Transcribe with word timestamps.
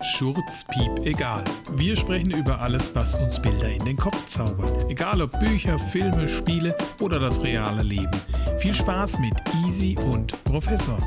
Schurz, 0.00 0.64
Piep, 0.64 1.06
egal. 1.06 1.42
Wir 1.72 1.96
sprechen 1.96 2.30
über 2.30 2.60
alles, 2.60 2.94
was 2.94 3.14
uns 3.16 3.42
Bilder 3.42 3.68
in 3.68 3.84
den 3.84 3.96
Kopf 3.96 4.28
zaubert. 4.28 4.88
Egal 4.88 5.20
ob 5.20 5.36
Bücher, 5.40 5.76
Filme, 5.76 6.28
Spiele 6.28 6.78
oder 7.00 7.18
das 7.18 7.42
reale 7.42 7.82
Leben. 7.82 8.12
Viel 8.58 8.76
Spaß 8.76 9.18
mit 9.18 9.34
Easy 9.66 9.98
und 9.98 10.32
Professor. 10.44 11.02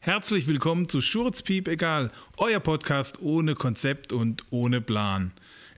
Herzlich 0.00 0.48
willkommen 0.48 0.88
zu 0.88 1.00
Schurz, 1.00 1.42
Piep, 1.42 1.68
egal. 1.68 2.10
Euer 2.38 2.58
Podcast 2.58 3.22
ohne 3.22 3.54
Konzept 3.54 4.12
und 4.12 4.44
ohne 4.50 4.80
Plan. 4.80 5.30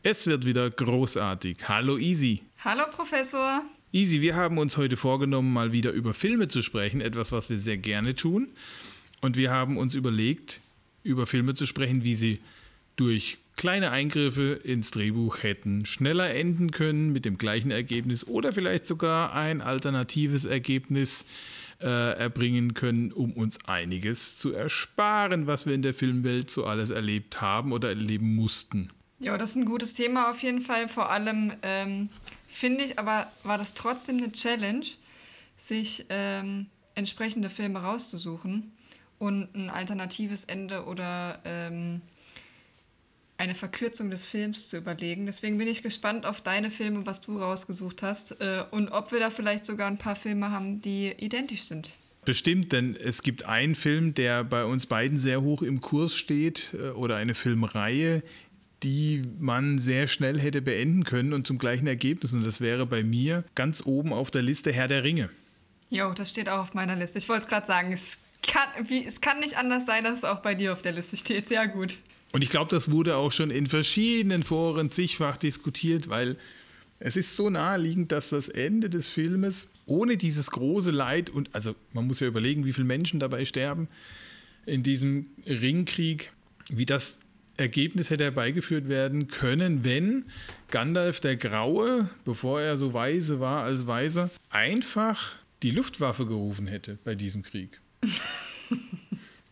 Es 0.02 0.27
wird 0.27 0.46
wieder 0.46 0.70
großartig. 0.70 1.68
Hallo 1.68 1.98
Easy. 1.98 2.40
Hallo 2.64 2.84
Professor. 2.90 3.62
Easy, 3.93 4.22
wir 4.22 4.34
haben 4.34 4.56
uns 4.56 4.79
heute 4.79 4.96
vorgenommen, 4.96 5.52
mal 5.52 5.72
wieder 5.72 5.90
über 5.90 6.14
Filme 6.14 6.48
zu 6.48 6.62
sprechen, 6.62 7.02
etwas, 7.02 7.32
was 7.32 7.50
wir 7.50 7.58
sehr 7.58 7.77
gerne 7.77 8.14
tun. 8.14 8.48
Und 9.20 9.36
wir 9.36 9.50
haben 9.50 9.77
uns 9.77 9.95
überlegt, 9.95 10.61
über 11.07 11.27
Filme 11.27 11.54
zu 11.54 11.66
sprechen, 11.66 12.04
wie 12.04 12.14
sie 12.14 12.41
durch 12.96 13.38
kleine 13.56 13.91
Eingriffe 13.91 14.60
ins 14.65 14.91
Drehbuch 14.91 15.42
hätten 15.42 15.87
schneller 15.87 16.34
enden 16.34 16.70
können 16.70 17.12
mit 17.12 17.24
dem 17.24 17.38
gleichen 17.38 17.70
Ergebnis 17.70 18.27
oder 18.27 18.52
vielleicht 18.52 18.84
sogar 18.84 19.32
ein 19.32 19.62
alternatives 19.62 20.45
Ergebnis 20.45 21.24
äh, 21.80 21.87
erbringen 21.87 22.74
können, 22.74 23.12
um 23.12 23.32
uns 23.32 23.65
einiges 23.66 24.37
zu 24.37 24.52
ersparen, 24.52 25.46
was 25.46 25.66
wir 25.66 25.74
in 25.74 25.82
der 25.82 25.95
Filmwelt 25.95 26.51
so 26.51 26.65
alles 26.65 26.91
erlebt 26.91 27.41
haben 27.41 27.73
oder 27.73 27.88
erleben 27.88 28.34
mussten. 28.34 28.91
Ja, 29.18 29.38
das 29.38 29.51
ist 29.51 29.57
ein 29.57 29.65
gutes 29.65 29.95
Thema 29.95 30.30
auf 30.30 30.43
jeden 30.43 30.60
Fall. 30.60 30.88
Vor 30.88 31.10
allem 31.10 31.52
ähm, 31.62 32.10
finde 32.46 32.84
ich, 32.84 32.98
aber 32.98 33.30
war 33.43 33.57
das 33.57 33.73
trotzdem 33.73 34.18
eine 34.18 34.32
Challenge, 34.32 34.84
sich 35.57 36.04
ähm, 36.10 36.66
entsprechende 36.95 37.48
Filme 37.48 37.79
rauszusuchen 37.79 38.73
und 39.19 39.55
ein 39.55 39.70
alternatives 39.70 40.45
Ende 40.45 40.84
oder 40.84 41.41
ähm, 41.45 42.01
eine 43.38 43.55
Verkürzung 43.55 44.11
des 44.11 44.24
Films 44.24 44.69
zu 44.69 44.79
überlegen. 44.79 45.27
Deswegen 45.27 45.59
bin 45.59 45.68
ich 45.68 45.82
gespannt 45.82 46.27
auf 46.27 46.40
deine 46.40 46.71
Filme, 46.71 47.07
was 47.07 47.21
du 47.21 47.38
rausgesucht 47.38 48.02
hast 48.02 48.40
äh, 48.40 48.65
und 48.71 48.88
ob 48.90 49.13
wir 49.13 49.21
da 49.21 49.30
vielleicht 49.30 49.66
sogar 49.66 49.88
ein 49.88 49.99
paar 49.99 50.16
Filme 50.16 50.51
haben, 50.51 50.80
die 50.80 51.13
identisch 51.18 51.65
sind. 51.65 51.96
Bestimmt, 52.24 52.73
denn 52.73 52.96
es 52.96 53.23
gibt 53.23 53.45
einen 53.45 53.74
Film, 53.74 54.15
der 54.15 54.43
bei 54.43 54.65
uns 54.65 54.87
beiden 54.87 55.18
sehr 55.18 55.43
hoch 55.43 55.62
im 55.62 55.80
Kurs 55.80 56.15
steht 56.16 56.74
äh, 56.74 56.90
oder 56.90 57.16
eine 57.16 57.35
Filmreihe, 57.35 58.23
die 58.83 59.23
man 59.38 59.79
sehr 59.79 60.07
schnell 60.07 60.40
hätte 60.40 60.60
beenden 60.60 61.05
können 61.05 61.33
und 61.33 61.46
zum 61.46 61.59
gleichen 61.59 61.87
Ergebnis. 61.87 62.33
Und 62.33 62.45
das 62.45 62.60
wäre 62.60 62.87
bei 62.87 63.02
mir 63.02 63.45
ganz 63.55 63.85
oben 63.85 64.12
auf 64.12 64.31
der 64.31 64.43
Liste 64.43 64.72
Herr 64.72 64.88
der 64.88 65.05
Ringe. 65.05 65.31
Jo, 65.88 66.12
das 66.12 66.31
steht 66.31 66.49
auch 66.49 66.59
auf 66.59 66.75
meiner 66.75 66.97
Liste. 66.97 67.19
Ich 67.19 67.28
wollte 67.28 67.44
es 67.44 67.49
gerade 67.49 67.66
sagen, 67.66 67.93
es 67.93 68.19
kann, 68.42 68.69
wie, 68.88 69.04
es 69.04 69.20
kann 69.20 69.41
nicht 69.41 69.56
anders 69.56 69.87
sein, 69.87 70.04
dass 70.04 70.19
es 70.19 70.25
auch 70.25 70.41
bei 70.41 70.54
dir 70.54 70.72
auf 70.72 70.82
der 70.82 70.92
Liste 70.92 71.16
steht. 71.16 71.48
Sehr 71.48 71.69
gut. 71.69 71.98
Und 72.32 72.43
ich 72.43 72.50
glaube, 72.50 72.70
das 72.70 72.91
wurde 72.91 73.16
auch 73.16 73.32
schon 73.32 73.50
in 73.50 73.66
verschiedenen 73.66 74.43
Foren 74.43 74.91
zigfach 74.91 75.37
diskutiert, 75.37 76.09
weil 76.09 76.37
es 76.98 77.16
ist 77.16 77.37
so 77.37 77.50
naheliegend, 77.50 78.12
dass 78.12 78.31
das 78.31 78.48
Ende 78.48 78.91
des 78.91 79.06
Filmes 79.06 79.69
ohne 79.87 80.16
dieses 80.16 80.50
große 80.50 80.91
Leid 80.91 81.31
und 81.31 81.54
also 81.54 81.75
man 81.93 82.06
muss 82.06 82.20
ja 82.20 82.26
überlegen, 82.26 82.65
wie 82.65 82.72
viele 82.72 82.87
Menschen 82.87 83.20
dabei 83.20 83.44
sterben 83.44 83.88
in 84.65 84.82
diesem 84.82 85.28
Ringkrieg, 85.47 86.32
wie 86.69 86.87
das 86.87 87.21
Ergebnis 87.56 88.10
hätte 88.10 88.25
herbeigeführt 88.25 88.88
werden 88.88 89.28
können, 89.28 89.84
wenn 89.84 90.26
Gandalf 90.69 91.21
der 91.21 91.37
Graue, 91.37 92.10
bevor 92.25 92.60
er 92.60 92.76
so 92.76 92.93
weise 92.93 93.41
war 93.41 93.62
als 93.62 93.87
Weiser, 93.87 94.31
einfach 94.50 95.37
die 95.62 95.71
Luftwaffe 95.71 96.26
gerufen 96.26 96.66
hätte 96.66 96.98
bei 97.04 97.15
diesem 97.15 97.43
Krieg. 97.43 97.81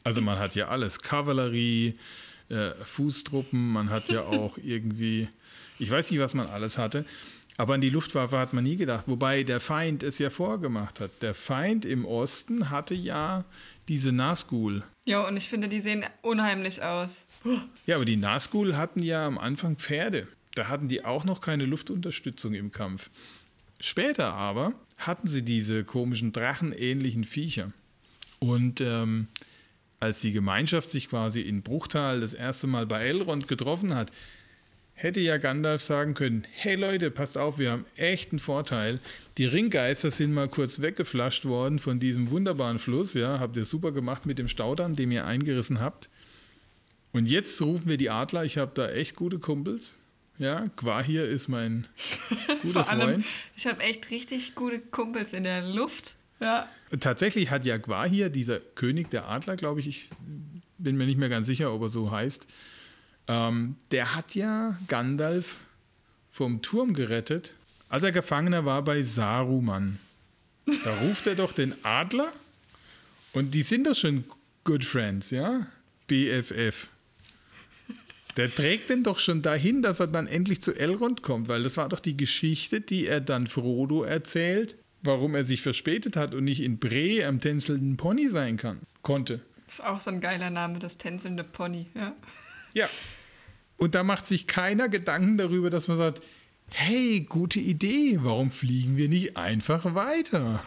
Also 0.07 0.21
man 0.21 0.39
hat 0.39 0.55
ja 0.55 0.69
alles, 0.69 1.01
Kavallerie, 1.01 1.95
äh, 2.51 2.73
Fußtruppen, 2.85 3.73
man 3.73 3.89
hat 3.89 4.11
ja 4.11 4.23
auch 4.27 4.59
irgendwie, 4.59 5.29
ich 5.79 5.91
weiß 5.91 6.11
nicht, 6.11 6.21
was 6.21 6.35
man 6.35 6.47
alles 6.47 6.77
hatte, 6.77 7.07
aber 7.57 7.75
an 7.75 7.81
die 7.81 7.91
Luftwaffe 7.91 8.39
hat 8.39 8.53
man 8.53 8.65
nie 8.65 8.77
gedacht, 8.77 9.05
wobei 9.07 9.45
der 9.45 9.61
Feind 9.61 10.03
es 10.03 10.19
ja 10.19 10.29
vorgemacht 10.29 11.01
hat. 11.01 11.11
Der 11.23 11.35
Feind 11.35 11.85
im 11.85 12.05
Osten 12.05 12.69
hatte 12.71 12.95
ja 12.95 13.45
diese 13.89 14.13
Nazgul. 14.13 14.83
Ja, 15.07 15.27
und 15.27 15.37
ich 15.37 15.49
finde, 15.49 15.69
die 15.69 15.81
sehen 15.81 16.05
unheimlich 16.23 16.83
aus. 16.83 17.27
Ja, 17.87 17.97
aber 17.97 18.05
die 18.05 18.17
Nazgul 18.17 18.77
hatten 18.77 19.03
ja 19.03 19.27
am 19.27 19.39
Anfang 19.39 19.77
Pferde. 19.77 20.27
Da 20.55 20.69
hatten 20.69 20.89
die 20.89 21.05
auch 21.05 21.25
noch 21.25 21.41
keine 21.41 21.65
Luftunterstützung 21.65 22.55
im 22.55 22.73
Kampf. 22.73 23.11
Später 23.81 24.33
aber 24.33 24.73
hatten 24.99 25.29
sie 25.29 25.43
diese 25.43 25.85
komischen 25.85 26.33
drachenähnlichen 26.33 27.25
Viecher. 27.25 27.73
Und 28.45 28.83
ähm, 28.83 29.29
als 30.01 30.21
die 30.21 30.33
Gemeinschaft 30.33 30.91
sich 30.91 31.09
quasi 31.09 31.41
in 31.41 31.63
Bruchtal 31.63 32.21
das 32.21 32.35
erste 32.35 32.67
Mal 32.67 32.85
bei 32.85 33.07
Elrond 33.07 33.49
getroffen 33.49 33.95
hat, 33.95 34.13
hätte 34.93 35.21
ja 35.21 35.39
Gandalf 35.39 35.83
sagen 35.83 36.13
können, 36.13 36.47
hey 36.53 36.75
Leute, 36.75 37.11
passt 37.11 37.39
auf, 37.39 37.59
wir 37.59 37.71
haben 37.71 37.87
echt 37.97 38.33
einen 38.33 38.39
Vorteil. 38.39 39.01
Die 39.39 39.47
Ringgeister 39.47 40.11
sind 40.11 40.35
mal 40.35 40.49
kurz 40.49 40.83
weggeflasht 40.83 41.47
worden 41.47 41.79
von 41.79 42.01
diesem 42.01 42.31
wunderbaren 42.31 42.79
Fluss, 42.79 43.15
ja, 43.15 43.41
habt 43.41 43.57
ihr 43.57 43.65
super 43.65 43.93
gemacht 43.93 44.27
mit 44.27 44.39
dem 44.39 44.47
Staudamm, 44.47 44.95
den 44.95 45.11
ihr 45.11 45.25
eingerissen 45.25 45.81
habt. 45.81 46.11
Und 47.13 47.25
jetzt 47.25 47.63
rufen 47.63 47.89
wir 47.89 47.97
die 47.97 48.11
Adler, 48.11 48.45
ich 48.45 48.59
habe 48.59 48.73
da 48.75 48.91
echt 48.91 49.17
gute 49.17 49.39
Kumpels. 49.39 49.97
Ja, 50.39 50.69
Quahir 50.77 51.25
ist 51.25 51.49
mein 51.49 51.87
guter 52.63 52.85
Vor 52.85 52.91
allem, 52.91 53.01
Freund. 53.01 53.25
Ich 53.57 53.67
habe 53.67 53.81
echt 53.81 54.11
richtig 54.11 54.55
gute 54.55 54.81
Kumpels 54.81 55.33
in 55.33 55.45
der 55.45 55.67
Luft. 55.67 56.17
Ja. 56.41 56.69
Tatsächlich 57.01 57.51
hat 57.51 57.65
ja 57.65 57.79
Quahir, 57.79 58.29
dieser 58.29 58.61
König 58.61 59.11
der 59.11 59.29
Adler, 59.29 59.57
glaube 59.57 59.81
ich, 59.81 59.89
ich 59.89 60.11
bin 60.79 60.97
mir 60.97 61.07
nicht 61.07 61.19
mehr 61.19 61.29
ganz 61.29 61.47
sicher, 61.47 61.73
ob 61.73 61.83
er 61.83 61.89
so 61.89 62.11
heißt, 62.11 62.47
ähm, 63.27 63.77
der 63.91 64.15
hat 64.15 64.35
ja 64.35 64.79
Gandalf 64.87 65.57
vom 66.31 66.63
Turm 66.63 66.95
gerettet, 66.95 67.55
als 67.89 68.03
er 68.03 68.13
Gefangener 68.13 68.65
war 68.65 68.83
bei 68.83 69.03
Saruman. 69.03 69.99
Da 70.85 70.95
ruft 71.01 71.27
er 71.27 71.35
doch 71.35 71.53
den 71.53 71.75
Adler 71.85 72.31
und 73.33 73.55
die 73.55 73.63
sind 73.63 73.87
doch 73.87 73.95
schon 73.95 74.25
Good 74.65 74.85
Friends, 74.85 75.31
ja? 75.31 75.67
BFF. 76.07 76.89
Der 78.37 78.53
trägt 78.53 78.91
den 78.91 79.05
doch 79.05 79.19
schon 79.19 79.43
dahin, 79.43 79.83
dass 79.83 80.01
er 80.01 80.09
dann 80.09 80.27
endlich 80.27 80.61
zu 80.61 80.73
Elrond 80.73 81.23
kommt, 81.23 81.49
weil 81.49 81.63
das 81.63 81.77
war 81.77 81.89
doch 81.89 82.01
die 82.01 82.17
Geschichte, 82.17 82.81
die 82.81 83.07
er 83.07 83.21
dann 83.21 83.47
Frodo 83.47 84.03
erzählt, 84.03 84.77
warum 85.05 85.35
er 85.35 85.45
sich 85.45 85.63
verspätet 85.63 86.17
hat 86.17 86.35
und 86.35 86.45
nicht 86.45 86.61
in 86.61 86.79
Bre 86.79 87.25
am 87.27 87.41
tänzelnden 87.41 87.97
Pony 87.97 88.29
sein 88.29 88.57
kann, 88.57 88.81
konnte. 89.03 89.41
Das 89.67 89.79
ist 89.79 89.85
auch 89.85 90.01
so 90.01 90.11
ein 90.11 90.21
geiler 90.21 90.51
Name, 90.51 90.79
das 90.79 90.99
tänzelnde 90.99 91.45
Pony, 91.45 91.87
ja. 91.95 92.15
Ja. 92.73 92.89
Und 93.77 93.95
da 93.95 94.03
macht 94.03 94.27
sich 94.27 94.47
keiner 94.47 94.89
Gedanken 94.89 95.39
darüber, 95.39 95.71
dass 95.71 95.89
man 95.89 95.97
sagt, 95.97 96.23
hey, 96.73 97.21
gute 97.21 97.61
Idee, 97.61 98.19
warum 98.21 98.51
fliegen 98.51 98.97
wir 98.97 99.09
nicht 99.09 99.37
einfach 99.37 99.95
weiter? 99.95 100.63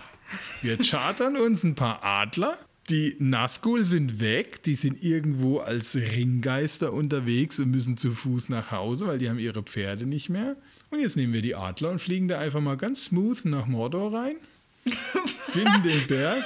Wir 0.62 0.78
chartern 0.78 1.38
uns 1.38 1.64
ein 1.64 1.76
paar 1.76 2.04
Adler, 2.04 2.58
die 2.90 3.16
Nazgul 3.20 3.84
sind 3.84 4.20
weg, 4.20 4.64
die 4.64 4.76
sind 4.76 5.04
irgendwo 5.04 5.60
als 5.60 5.96
Ringgeister 5.96 6.94
unterwegs 6.94 7.60
und 7.60 7.72
müssen 7.72 7.98
zu 7.98 8.12
Fuß 8.12 8.50
nach 8.50 8.72
Hause, 8.72 9.08
weil 9.08 9.20
die 9.20 9.30
haben 9.30 9.40
ihre 9.40 9.64
Pferde 9.64 10.06
nicht 10.06 10.30
mehr. 10.30 10.56
Und 10.90 11.00
jetzt 11.02 11.18
nehmen 11.18 11.34
wir 11.34 11.42
die 11.42 11.56
Adler 11.56 11.90
und 11.92 12.00
fliegen 12.00 12.28
da 12.28 12.40
einfach 12.40 12.62
mal 12.62 12.78
ganz 12.78 13.06
smooth 13.06 13.46
nach 13.46 13.66
Mordor 13.68 14.14
rein, 14.14 14.38
finden 15.50 15.84
den 15.84 16.08
Berg. 16.08 16.44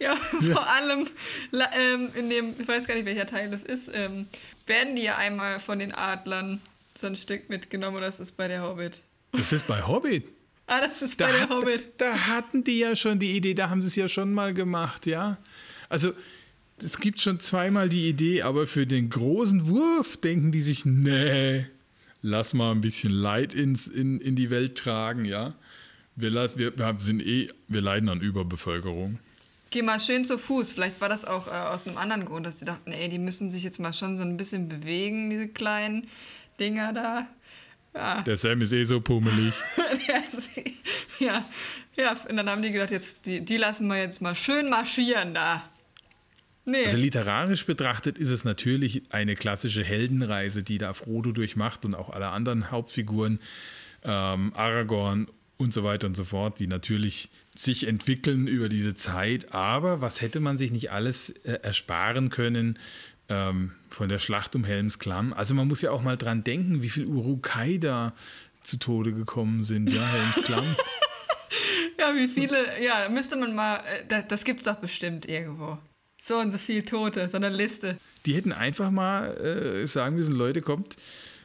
Ja, 0.00 0.16
vor 0.16 0.66
allem 0.68 1.06
ähm, 1.52 2.08
in 2.14 2.28
dem, 2.30 2.54
ich 2.58 2.66
weiß 2.66 2.86
gar 2.86 2.94
nicht, 2.94 3.04
welcher 3.06 3.26
Teil 3.26 3.50
das 3.50 3.62
ist, 3.62 3.90
ähm, 3.94 4.26
werden 4.66 4.96
die 4.96 5.02
ja 5.02 5.16
einmal 5.16 5.60
von 5.60 5.78
den 5.78 5.94
Adlern 5.94 6.60
so 6.98 7.06
ein 7.06 7.16
Stück 7.16 7.48
mitgenommen 7.48 7.96
oder 7.96 8.08
ist 8.08 8.20
es 8.20 8.32
bei 8.32 8.48
der 8.48 8.62
Hobbit? 8.62 9.02
Das 9.32 9.52
ist 9.52 9.66
bei 9.66 9.82
Hobbit. 9.86 10.26
Ah, 10.66 10.80
das 10.80 11.02
ist 11.02 11.20
Da, 11.20 11.26
bei 11.26 11.32
der 11.32 11.40
hat, 11.42 11.50
Hobbit. 11.50 11.86
da 11.98 12.26
hatten 12.26 12.64
die 12.64 12.78
ja 12.78 12.96
schon 12.96 13.18
die 13.18 13.32
Idee, 13.32 13.54
da 13.54 13.68
haben 13.68 13.82
sie 13.82 13.88
es 13.88 13.96
ja 13.96 14.08
schon 14.08 14.32
mal 14.32 14.54
gemacht, 14.54 15.06
ja. 15.06 15.36
Also 15.88 16.12
es 16.82 16.98
gibt 16.98 17.20
schon 17.20 17.40
zweimal 17.40 17.88
die 17.88 18.08
Idee, 18.08 18.42
aber 18.42 18.66
für 18.66 18.86
den 18.86 19.10
großen 19.10 19.68
Wurf 19.68 20.16
denken 20.16 20.52
die 20.52 20.62
sich, 20.62 20.84
nee, 20.84 21.66
lass 22.24 22.54
mal 22.54 22.72
ein 22.72 22.80
bisschen 22.80 23.12
Leid 23.12 23.54
ins, 23.54 23.86
in, 23.86 24.18
in 24.18 24.34
die 24.34 24.50
Welt 24.50 24.78
tragen, 24.78 25.24
ja. 25.26 25.54
Wir, 26.16 26.30
lass, 26.30 26.56
wir, 26.56 26.72
sind 26.96 27.20
eh, 27.20 27.48
wir 27.68 27.82
leiden 27.82 28.08
an 28.08 28.20
Überbevölkerung. 28.20 29.18
Geh 29.70 29.82
mal 29.82 30.00
schön 30.00 30.24
zu 30.24 30.38
Fuß. 30.38 30.72
Vielleicht 30.72 31.00
war 31.00 31.08
das 31.08 31.24
auch 31.24 31.48
äh, 31.48 31.50
aus 31.50 31.86
einem 31.86 31.98
anderen 31.98 32.24
Grund, 32.24 32.46
dass 32.46 32.60
sie 32.60 32.64
dachten, 32.64 32.92
ey, 32.92 33.08
die 33.08 33.18
müssen 33.18 33.50
sich 33.50 33.62
jetzt 33.62 33.78
mal 33.78 33.92
schon 33.92 34.16
so 34.16 34.22
ein 34.22 34.36
bisschen 34.36 34.68
bewegen, 34.68 35.28
diese 35.28 35.48
kleinen 35.48 36.08
Dinger 36.58 36.92
da. 36.92 37.26
Ja. 37.94 38.22
Der 38.22 38.36
Sam 38.36 38.62
ist 38.62 38.72
eh 38.72 38.84
so 38.84 39.00
pummelig. 39.00 39.52
ja, 41.18 41.44
ja, 41.96 42.16
und 42.28 42.36
dann 42.36 42.48
haben 42.48 42.62
die 42.62 42.70
gedacht, 42.70 42.90
jetzt, 42.90 43.26
die, 43.26 43.44
die 43.44 43.56
lassen 43.56 43.86
wir 43.86 43.98
jetzt 43.98 44.22
mal 44.22 44.34
schön 44.34 44.70
marschieren 44.70 45.34
da. 45.34 45.62
Nee. 46.66 46.84
Also 46.84 46.96
literarisch 46.96 47.66
betrachtet 47.66 48.16
ist 48.16 48.30
es 48.30 48.44
natürlich 48.44 49.02
eine 49.10 49.36
klassische 49.36 49.84
Heldenreise, 49.84 50.62
die 50.62 50.78
da 50.78 50.94
Frodo 50.94 51.32
durchmacht 51.32 51.84
und 51.84 51.94
auch 51.94 52.10
alle 52.10 52.28
anderen 52.28 52.70
Hauptfiguren, 52.70 53.38
ähm, 54.02 54.52
Aragorn 54.54 55.28
und 55.56 55.74
so 55.74 55.84
weiter 55.84 56.06
und 56.06 56.16
so 56.16 56.24
fort, 56.24 56.58
die 56.60 56.66
natürlich 56.66 57.28
sich 57.54 57.86
entwickeln 57.86 58.46
über 58.46 58.68
diese 58.68 58.94
Zeit. 58.94 59.54
Aber 59.54 60.00
was 60.00 60.22
hätte 60.22 60.40
man 60.40 60.56
sich 60.56 60.72
nicht 60.72 60.90
alles 60.90 61.30
äh, 61.30 61.58
ersparen 61.62 62.30
können 62.30 62.78
ähm, 63.28 63.72
von 63.88 64.08
der 64.08 64.18
Schlacht 64.18 64.54
um 64.54 64.64
Helms 64.64 64.98
Klamm. 64.98 65.32
Also 65.32 65.54
man 65.54 65.68
muss 65.68 65.82
ja 65.82 65.90
auch 65.90 66.02
mal 66.02 66.16
dran 66.16 66.44
denken, 66.44 66.82
wie 66.82 66.90
viel 66.90 67.06
Urukai 67.06 67.78
da 67.78 68.14
zu 68.62 68.78
Tode 68.78 69.12
gekommen 69.12 69.64
sind, 69.64 69.92
ja, 69.92 70.06
Helms 70.06 70.42
Klamm. 70.44 70.64
ja, 71.98 72.14
wie 72.14 72.28
viele, 72.28 72.82
ja, 72.82 73.08
müsste 73.08 73.36
man 73.36 73.54
mal, 73.54 73.76
äh, 73.76 74.06
das, 74.08 74.28
das 74.28 74.44
gibt 74.44 74.60
es 74.60 74.64
doch 74.64 74.76
bestimmt 74.76 75.26
irgendwo. 75.26 75.78
So 76.26 76.38
und 76.38 76.50
so 76.50 76.56
viel 76.56 76.82
Tote, 76.82 77.28
so 77.28 77.36
eine 77.36 77.50
Liste. 77.50 77.98
Die 78.24 78.34
hätten 78.34 78.52
einfach 78.52 78.90
mal 78.90 79.36
äh, 79.36 79.86
sagen 79.86 80.16
müssen, 80.16 80.34
Leute, 80.34 80.62
kommt 80.62 80.96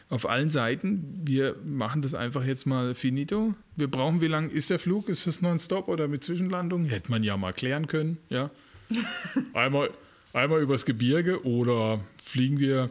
auf 0.10 0.26
allen 0.26 0.50
Seiten, 0.50 1.14
wir 1.22 1.58
machen 1.66 2.02
das 2.02 2.14
einfach 2.14 2.46
jetzt 2.46 2.66
mal 2.66 2.96
finito. 2.96 3.56
Wir 3.76 3.92
brauchen, 3.92 4.22
wie 4.22 4.28
lang 4.28 4.50
ist 4.50 4.70
der 4.70 4.80
Flug? 4.80 5.10
Ist 5.10 5.28
das 5.28 5.42
nonstop 5.42 5.90
oder 5.90 6.08
mit 6.08 6.24
Zwischenlandung? 6.24 6.86
Hätte 6.86 7.12
man 7.12 7.24
ja 7.24 7.36
mal 7.36 7.52
klären 7.52 7.88
können, 7.88 8.20
ja. 8.30 8.52
einmal, 9.54 9.90
einmal 10.32 10.62
übers 10.62 10.86
Gebirge 10.86 11.44
oder 11.46 12.00
fliegen 12.16 12.60
wir 12.60 12.90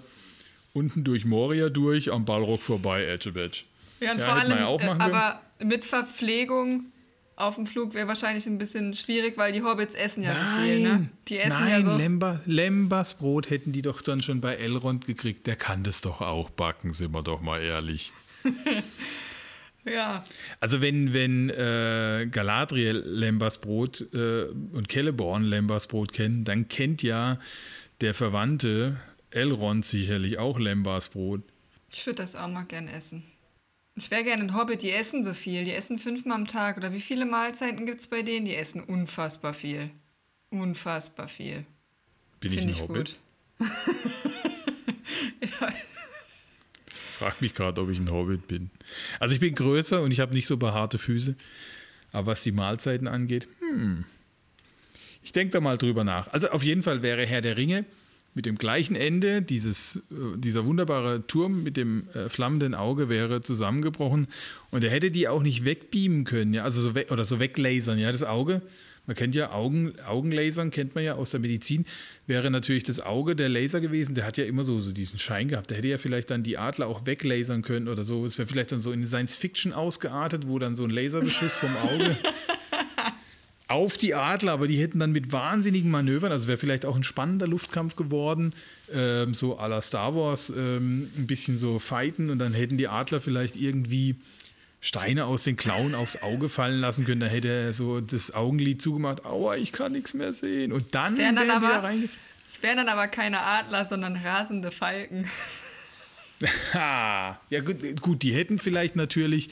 unten 0.75 1.05
durch 1.05 1.25
Moria 1.25 1.71
durch, 1.71 2.13
am 2.13 2.27
Ballrock 2.27 2.61
vorbei, 2.61 3.07
Edge 3.07 3.33
Badge. 3.33 3.63
Ja, 4.01 4.13
und 4.13 4.19
ja, 4.19 4.25
vor 4.27 4.35
allem, 4.35 4.59
ja 4.59 4.77
äh, 4.77 5.01
aber 5.01 5.41
mit 5.65 5.87
Verpflegung 5.87 6.93
auf 7.39 7.55
dem 7.55 7.67
Flug 7.67 7.95
wäre 7.95 8.09
wahrscheinlich 8.09 8.47
ein 8.47 8.59
bisschen 8.59 8.95
schwierig, 8.95 9.37
weil 9.37 9.53
die 9.53 9.63
Hobbits 9.63 9.95
essen 9.95 10.23
ja 10.23 10.35
nein, 10.35 10.43
so 10.43 10.63
viel, 10.63 10.81
ne? 10.81 11.09
Die 11.29 11.39
essen 11.39 11.65
nein, 11.65 11.71
ja 11.71 11.83
so. 11.83 11.97
Lemba, 11.97 12.41
Lembas 12.47 13.17
Brot 13.17 13.49
hätten 13.51 13.73
die 13.73 13.83
doch 13.83 14.03
dann 14.03 14.23
schon 14.23 14.41
bei 14.41 14.57
Elrond 14.57 15.07
gekriegt. 15.07 15.47
Der 15.47 15.57
kann 15.57 15.85
das 15.85 16.01
doch 16.01 16.21
auch 16.21 16.51
backen, 16.51 16.93
sind 16.93 17.13
wir 17.15 17.23
doch 17.23 17.41
mal 17.41 17.63
ehrlich. 17.63 18.13
ja. 19.85 20.25
Also 20.61 20.81
wenn, 20.81 21.15
wenn 21.15 21.51
äh, 21.51 22.27
Galadriel 22.31 22.97
Lembas 23.07 23.61
Brot 23.61 24.01
äh, 24.13 24.45
und 24.47 24.91
Celeborn 24.91 25.45
Lembas 25.45 25.87
Brot 25.87 26.13
kennen, 26.13 26.45
dann 26.45 26.69
kennt 26.69 27.03
ja 27.03 27.39
der 28.01 28.15
Verwandte 28.15 28.97
Elrond 29.31 29.85
sicherlich 29.87 30.39
auch 30.39 30.59
Lembas 30.59 31.11
Brot. 31.11 31.43
Ich 31.93 32.05
würde 32.05 32.17
das 32.17 32.35
auch 32.35 32.49
mal 32.49 32.65
gern 32.65 32.89
essen. 32.89 33.23
Ich 33.99 34.11
wäre 34.11 34.25
gerne 34.25 34.45
ein 34.45 34.55
Hobbit, 34.55 34.83
die 34.83 34.93
essen 34.93 35.25
so 35.25 35.35
viel. 35.35 35.65
Die 35.65 35.73
essen 35.73 35.99
fünfmal 35.99 36.37
am 36.37 36.47
Tag. 36.47 36.77
Oder 36.77 36.93
wie 36.93 37.01
viele 37.01 37.27
Mahlzeiten 37.27 37.87
gibt 37.87 38.01
es 38.01 38.07
bei 38.07 38.23
denen? 38.23 38.47
Die 38.47 38.55
essen 38.55 38.81
unfassbar 38.81 39.53
viel. 39.53 39.91
Unfassbar 40.51 41.29
viel. 41.29 41.65
Bin 42.41 42.53
Find 42.53 42.63
ich 42.63 42.63
ein 42.63 42.71
ich 42.71 42.83
Hobbit? 42.83 43.17
ja. 43.61 43.67
Frag 47.19 47.41
mich 47.41 47.55
gerade, 47.55 47.81
ob 47.81 47.91
ich 47.91 47.99
ein 47.99 48.11
Hobbit 48.11 48.47
bin. 48.47 48.71
Also 49.19 49.35
ich 49.35 49.41
bin 49.41 49.55
größer 49.55 50.01
und 50.01 50.13
ich 50.13 50.21
habe 50.21 50.35
nicht 50.35 50.47
so 50.47 50.57
behaarte 50.57 50.99
Füße. 50.99 51.35
Aber 52.13 52.27
was 52.27 52.45
die 52.45 52.53
Mahlzeiten 52.53 53.09
angeht, 53.09 53.49
hm. 53.59 54.05
Ich 55.29 55.33
denke 55.33 55.53
da 55.53 55.61
mal 55.61 55.77
drüber 55.77 56.05
nach. 56.05 56.29
Also 56.29 56.49
auf 56.49 56.63
jeden 56.63 56.83
Fall 56.83 57.03
wäre 57.03 57.27
Herr 57.27 57.43
der 57.43 57.59
Ringe 57.59 57.85
mit 58.39 58.47
dem 58.47 58.57
gleichen 58.57 58.95
Ende, 58.95 59.43
dieses, 59.43 59.97
äh, 59.97 60.37
dieser 60.37 60.65
wunderbare 60.65 61.27
Turm 61.27 61.65
mit 61.65 61.77
dem 61.77 62.07
äh, 62.15 62.29
flammenden 62.29 62.73
Auge 62.73 63.09
wäre 63.09 63.41
zusammengebrochen 63.41 64.29
und 64.71 64.85
er 64.85 64.91
hätte 64.91 65.11
die 65.11 65.27
auch 65.27 65.43
nicht 65.43 65.65
wegbeamen 65.65 66.23
können, 66.23 66.55
ja, 66.55 66.63
also 66.63 66.81
so 66.81 66.95
weg, 66.95 67.11
oder 67.11 67.25
so 67.25 67.41
weglasern, 67.41 67.99
ja, 67.99 68.13
das 68.13 68.23
Auge. 68.23 68.63
Man 69.07 69.17
kennt 69.17 69.35
ja 69.35 69.51
Augen, 69.51 69.95
Augenlasern, 70.07 70.71
kennt 70.71 70.95
man 70.95 71.03
ja 71.03 71.15
aus 71.15 71.31
der 71.31 71.41
Medizin. 71.41 71.85
Wäre 72.29 72.49
natürlich 72.51 72.85
das 72.85 73.01
Auge 73.01 73.35
der 73.35 73.49
Laser 73.49 73.81
gewesen, 73.81 74.15
der 74.15 74.25
hat 74.25 74.39
ja 74.39 74.45
immer 74.45 74.63
so, 74.63 74.79
so 74.79 74.93
diesen 74.93 75.19
Schein 75.19 75.49
gehabt. 75.49 75.71
Der 75.71 75.79
hätte 75.79 75.89
ja 75.89 75.99
vielleicht 75.99 76.31
dann 76.31 76.45
die 76.45 76.59
Adler 76.59 76.87
auch 76.87 77.07
weglasern 77.07 77.63
können 77.63 77.89
oder 77.89 78.05
so. 78.05 78.25
Es 78.25 78.39
wäre 78.39 78.47
vielleicht 78.47 78.71
dann 78.71 78.81
so 78.81 78.93
in 78.93 79.05
Science 79.05 79.37
Fiction 79.37 79.73
ausgeartet, 79.73 80.47
wo 80.47 80.61
dann 80.61 80.77
so 80.77 80.85
ein 80.85 80.91
Laserbeschuss 80.91 81.55
vom 81.55 81.75
Auge 81.79 82.17
auf 83.69 83.99
die 83.99 84.15
Adler, 84.15 84.53
aber 84.53 84.67
die 84.67 84.81
hätten 84.81 84.99
dann 84.99 85.13
mit 85.13 85.31
wahnsinnigen 85.31 85.91
Manövern, 85.91 86.33
also 86.33 86.49
wäre 86.49 86.59
vielleicht 86.59 86.87
auch 86.87 86.97
ein 86.97 87.05
spannender 87.05 87.47
Luftkampf 87.47 87.97
geworden, 87.97 88.55
ähm, 88.93 89.35
so 89.35 89.59
à 89.59 89.69
la 89.69 89.83
Star 89.83 90.17
Wars, 90.17 90.51
ähm, 90.51 91.11
ein 91.17 91.27
bisschen 91.27 91.59
so 91.59 91.79
fighten 91.79 92.31
und 92.31 92.39
dann 92.39 92.55
hätten 92.55 92.79
die 92.79 92.89
Adler 92.89 93.21
vielleicht 93.21 93.57
irgendwie 93.57 94.17
Steine 94.81 95.27
aus 95.27 95.45
den 95.45 95.57
Klauen 95.57 95.95
aufs 95.95 96.23
Auge 96.23 96.49
fallen 96.49 96.81
lassen 96.81 97.05
können. 97.05 97.21
Da 97.21 97.27
hätte 97.27 97.49
er 97.49 97.73
so 97.73 98.01
das 98.01 98.33
Augenlid 98.33 98.81
zugemacht, 98.81 99.27
aua, 99.27 99.57
ich 99.57 99.73
kann 99.73 99.93
nichts 99.93 100.15
mehr 100.15 100.33
sehen. 100.33 100.73
Und 100.73 100.95
dann, 100.95 101.17
wären 101.19 101.37
dann 101.37 101.51
aber, 101.51 101.93
Es 102.47 102.63
wären 102.63 102.77
dann 102.77 102.89
aber 102.89 103.09
keine 103.09 103.43
Adler, 103.43 103.85
sondern 103.85 104.17
rasende 104.17 104.71
Falken. 104.71 105.29
ja, 106.73 107.39
gut, 107.65 108.01
gut, 108.01 108.23
die 108.23 108.33
hätten 108.33 108.59
vielleicht 108.59 108.95
natürlich 108.95 109.51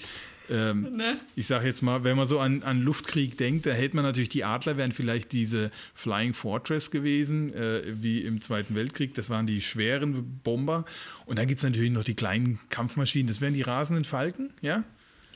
ähm, 0.51 0.83
ne? 0.97 1.17
Ich 1.35 1.47
sage 1.47 1.67
jetzt 1.67 1.83
mal, 1.83 2.05
wenn 2.05 2.17
man 2.17 2.27
so 2.27 2.41
an, 2.41 2.63
an 2.63 2.81
Luftkrieg 2.83 3.37
denkt, 3.39 3.67
da 3.67 3.71
hält 3.71 3.95
man 3.95 4.05
natürlich, 4.05 4.29
die 4.29 4.45
Adler 4.45 4.77
wären 4.77 4.93
vielleicht 4.93 5.33
diese 5.33 5.71
Flying 5.95 6.35
Fortress 6.35 6.91
gewesen, 6.91 7.55
äh, 7.55 7.83
wie 7.87 8.23
im 8.23 8.41
Zweiten 8.41 8.75
Weltkrieg. 8.75 9.15
Das 9.15 9.31
waren 9.31 9.47
die 9.47 9.61
schweren 9.61 10.41
Bomber. 10.43 10.85
Und 11.25 11.39
dann 11.39 11.47
gibt 11.47 11.59
es 11.59 11.65
natürlich 11.65 11.91
noch 11.91 12.05
die 12.05 12.15
kleinen 12.15 12.59
Kampfmaschinen. 12.71 13.27
Das 13.27 13.41
wären 13.41 13.55
die 13.55 13.63
rasenden 13.63 14.05
Falken, 14.05 14.51
ja? 14.61 14.85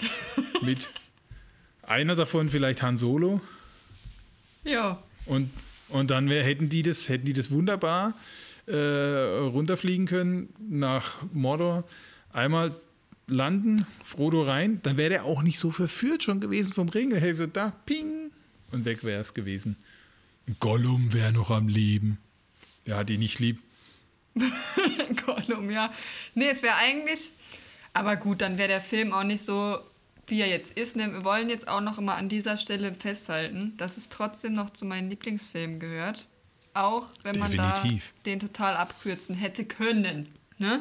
Mit 0.63 0.91
einer 1.83 2.17
davon 2.17 2.51
vielleicht 2.51 2.83
Han 2.83 2.97
Solo. 2.97 3.41
Ja. 4.65 5.03
Und, 5.27 5.51
und 5.89 6.11
dann 6.11 6.29
wär, 6.29 6.45
hätten, 6.45 6.69
die 6.69 6.83
das, 6.83 7.09
hätten 7.09 7.27
die 7.27 7.33
das 7.33 7.51
wunderbar 7.51 8.15
äh, 8.67 8.77
runterfliegen 8.77 10.07
können 10.07 10.51
nach 10.69 11.17
Mordor. 11.33 11.85
Einmal 12.33 12.73
landen, 13.31 13.87
Frodo 14.05 14.43
rein, 14.43 14.81
dann 14.83 14.97
wäre 14.97 15.15
er 15.15 15.25
auch 15.25 15.43
nicht 15.43 15.59
so 15.59 15.71
verführt 15.71 16.23
schon 16.23 16.41
gewesen 16.41 16.73
vom 16.73 16.89
Ring. 16.89 17.13
Er 17.13 17.21
hätte 17.21 17.35
so 17.37 17.47
da, 17.47 17.71
ping, 17.87 18.31
und 18.73 18.85
weg 18.85 19.05
wäre 19.05 19.21
es 19.21 19.35
gewesen. 19.35 19.77
Gollum 20.59 21.13
wäre 21.13 21.33
noch 21.33 21.51
am 21.51 21.69
Leben. 21.69 22.19
Der 22.87 22.97
hat 22.97 23.11
ihn 23.11 23.21
nicht 23.21 23.39
lieb. 23.39 23.61
Gollum, 25.27 25.71
ja. 25.71 25.93
Nee, 26.35 26.49
es 26.49 26.63
wäre 26.63 26.77
eigentlich, 26.77 27.33
aber 27.93 28.17
gut, 28.17 28.41
dann 28.43 28.59
wäre 28.59 28.69
der 28.69 28.81
Film 28.81 29.13
auch 29.13 29.25
nicht 29.25 29.43
so, 29.43 29.79
wie 30.27 30.41
er 30.41 30.49
jetzt 30.49 30.77
ist. 30.77 30.97
Ne, 30.97 31.13
wir 31.13 31.25
wollen 31.25 31.49
jetzt 31.49 31.69
auch 31.69 31.81
noch 31.81 31.99
immer 31.99 32.15
an 32.15 32.29
dieser 32.29 32.57
Stelle 32.57 32.95
festhalten, 32.95 33.75
dass 33.77 33.97
es 33.97 34.09
trotzdem 34.09 34.55
noch 34.55 34.71
zu 34.71 34.85
meinen 34.85 35.11
Lieblingsfilmen 35.11 35.81
gehört. 35.81 36.29
Auch 36.73 37.09
wenn 37.23 37.39
man 37.39 37.51
Definitiv. 37.51 38.13
da 38.17 38.31
den 38.31 38.41
total 38.41 38.77
abkürzen 38.77 39.35
hätte 39.35 39.65
können. 39.65 40.29
Ne? 40.59 40.81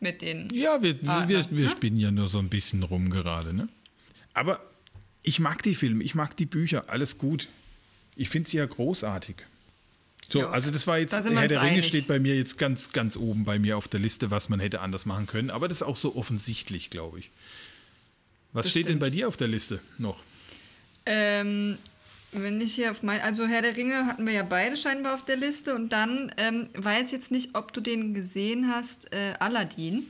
Mit 0.00 0.22
den. 0.22 0.48
Ja, 0.52 0.82
wir, 0.82 0.96
Adlern, 1.06 1.28
wir, 1.28 1.50
wir 1.50 1.64
ne? 1.64 1.70
spinnen 1.70 1.98
ja 1.98 2.10
nur 2.10 2.26
so 2.26 2.38
ein 2.38 2.48
bisschen 2.48 2.82
rum 2.82 3.10
gerade, 3.10 3.52
ne? 3.54 3.68
Aber 4.34 4.60
ich 5.22 5.40
mag 5.40 5.62
die 5.62 5.74
Filme, 5.74 6.02
ich 6.02 6.14
mag 6.14 6.36
die 6.36 6.46
Bücher, 6.46 6.84
alles 6.88 7.18
gut. 7.18 7.48
Ich 8.16 8.28
finde 8.28 8.50
sie 8.50 8.56
ja 8.56 8.66
großartig. 8.66 9.36
So, 10.28 10.40
ja, 10.40 10.50
also 10.50 10.70
das 10.70 10.86
war 10.86 10.98
jetzt, 10.98 11.12
da 11.12 11.24
Herr 11.24 11.48
der 11.48 11.60
Ringe 11.60 11.72
einig. 11.72 11.86
steht 11.86 12.06
bei 12.06 12.20
mir 12.20 12.36
jetzt 12.36 12.56
ganz, 12.56 12.92
ganz 12.92 13.16
oben 13.16 13.44
bei 13.44 13.58
mir 13.58 13.76
auf 13.76 13.88
der 13.88 13.98
Liste, 13.98 14.30
was 14.30 14.48
man 14.48 14.60
hätte 14.60 14.80
anders 14.80 15.04
machen 15.04 15.26
können. 15.26 15.50
Aber 15.50 15.66
das 15.66 15.78
ist 15.78 15.82
auch 15.82 15.96
so 15.96 16.14
offensichtlich, 16.14 16.90
glaube 16.90 17.18
ich. 17.18 17.30
Was 18.52 18.66
das 18.66 18.70
steht 18.70 18.84
stimmt. 18.84 18.94
denn 18.94 18.98
bei 19.00 19.10
dir 19.10 19.28
auf 19.28 19.36
der 19.36 19.48
Liste 19.48 19.80
noch? 19.98 20.22
Ähm, 21.06 21.78
wenn 22.32 22.60
ich 22.60 22.74
hier 22.74 22.90
auf 22.90 23.02
mein, 23.02 23.20
also 23.20 23.46
Herr 23.46 23.62
der 23.62 23.76
Ringe 23.76 24.06
hatten 24.06 24.24
wir 24.26 24.32
ja 24.32 24.42
beide 24.42 24.76
scheinbar 24.76 25.14
auf 25.14 25.24
der 25.24 25.36
Liste 25.36 25.74
und 25.74 25.92
dann 25.92 26.32
ähm, 26.36 26.68
weiß 26.74 27.12
jetzt 27.12 27.30
nicht, 27.30 27.54
ob 27.54 27.72
du 27.72 27.80
den 27.80 28.14
gesehen 28.14 28.68
hast, 28.68 29.12
äh, 29.12 29.34
Aladdin. 29.40 30.06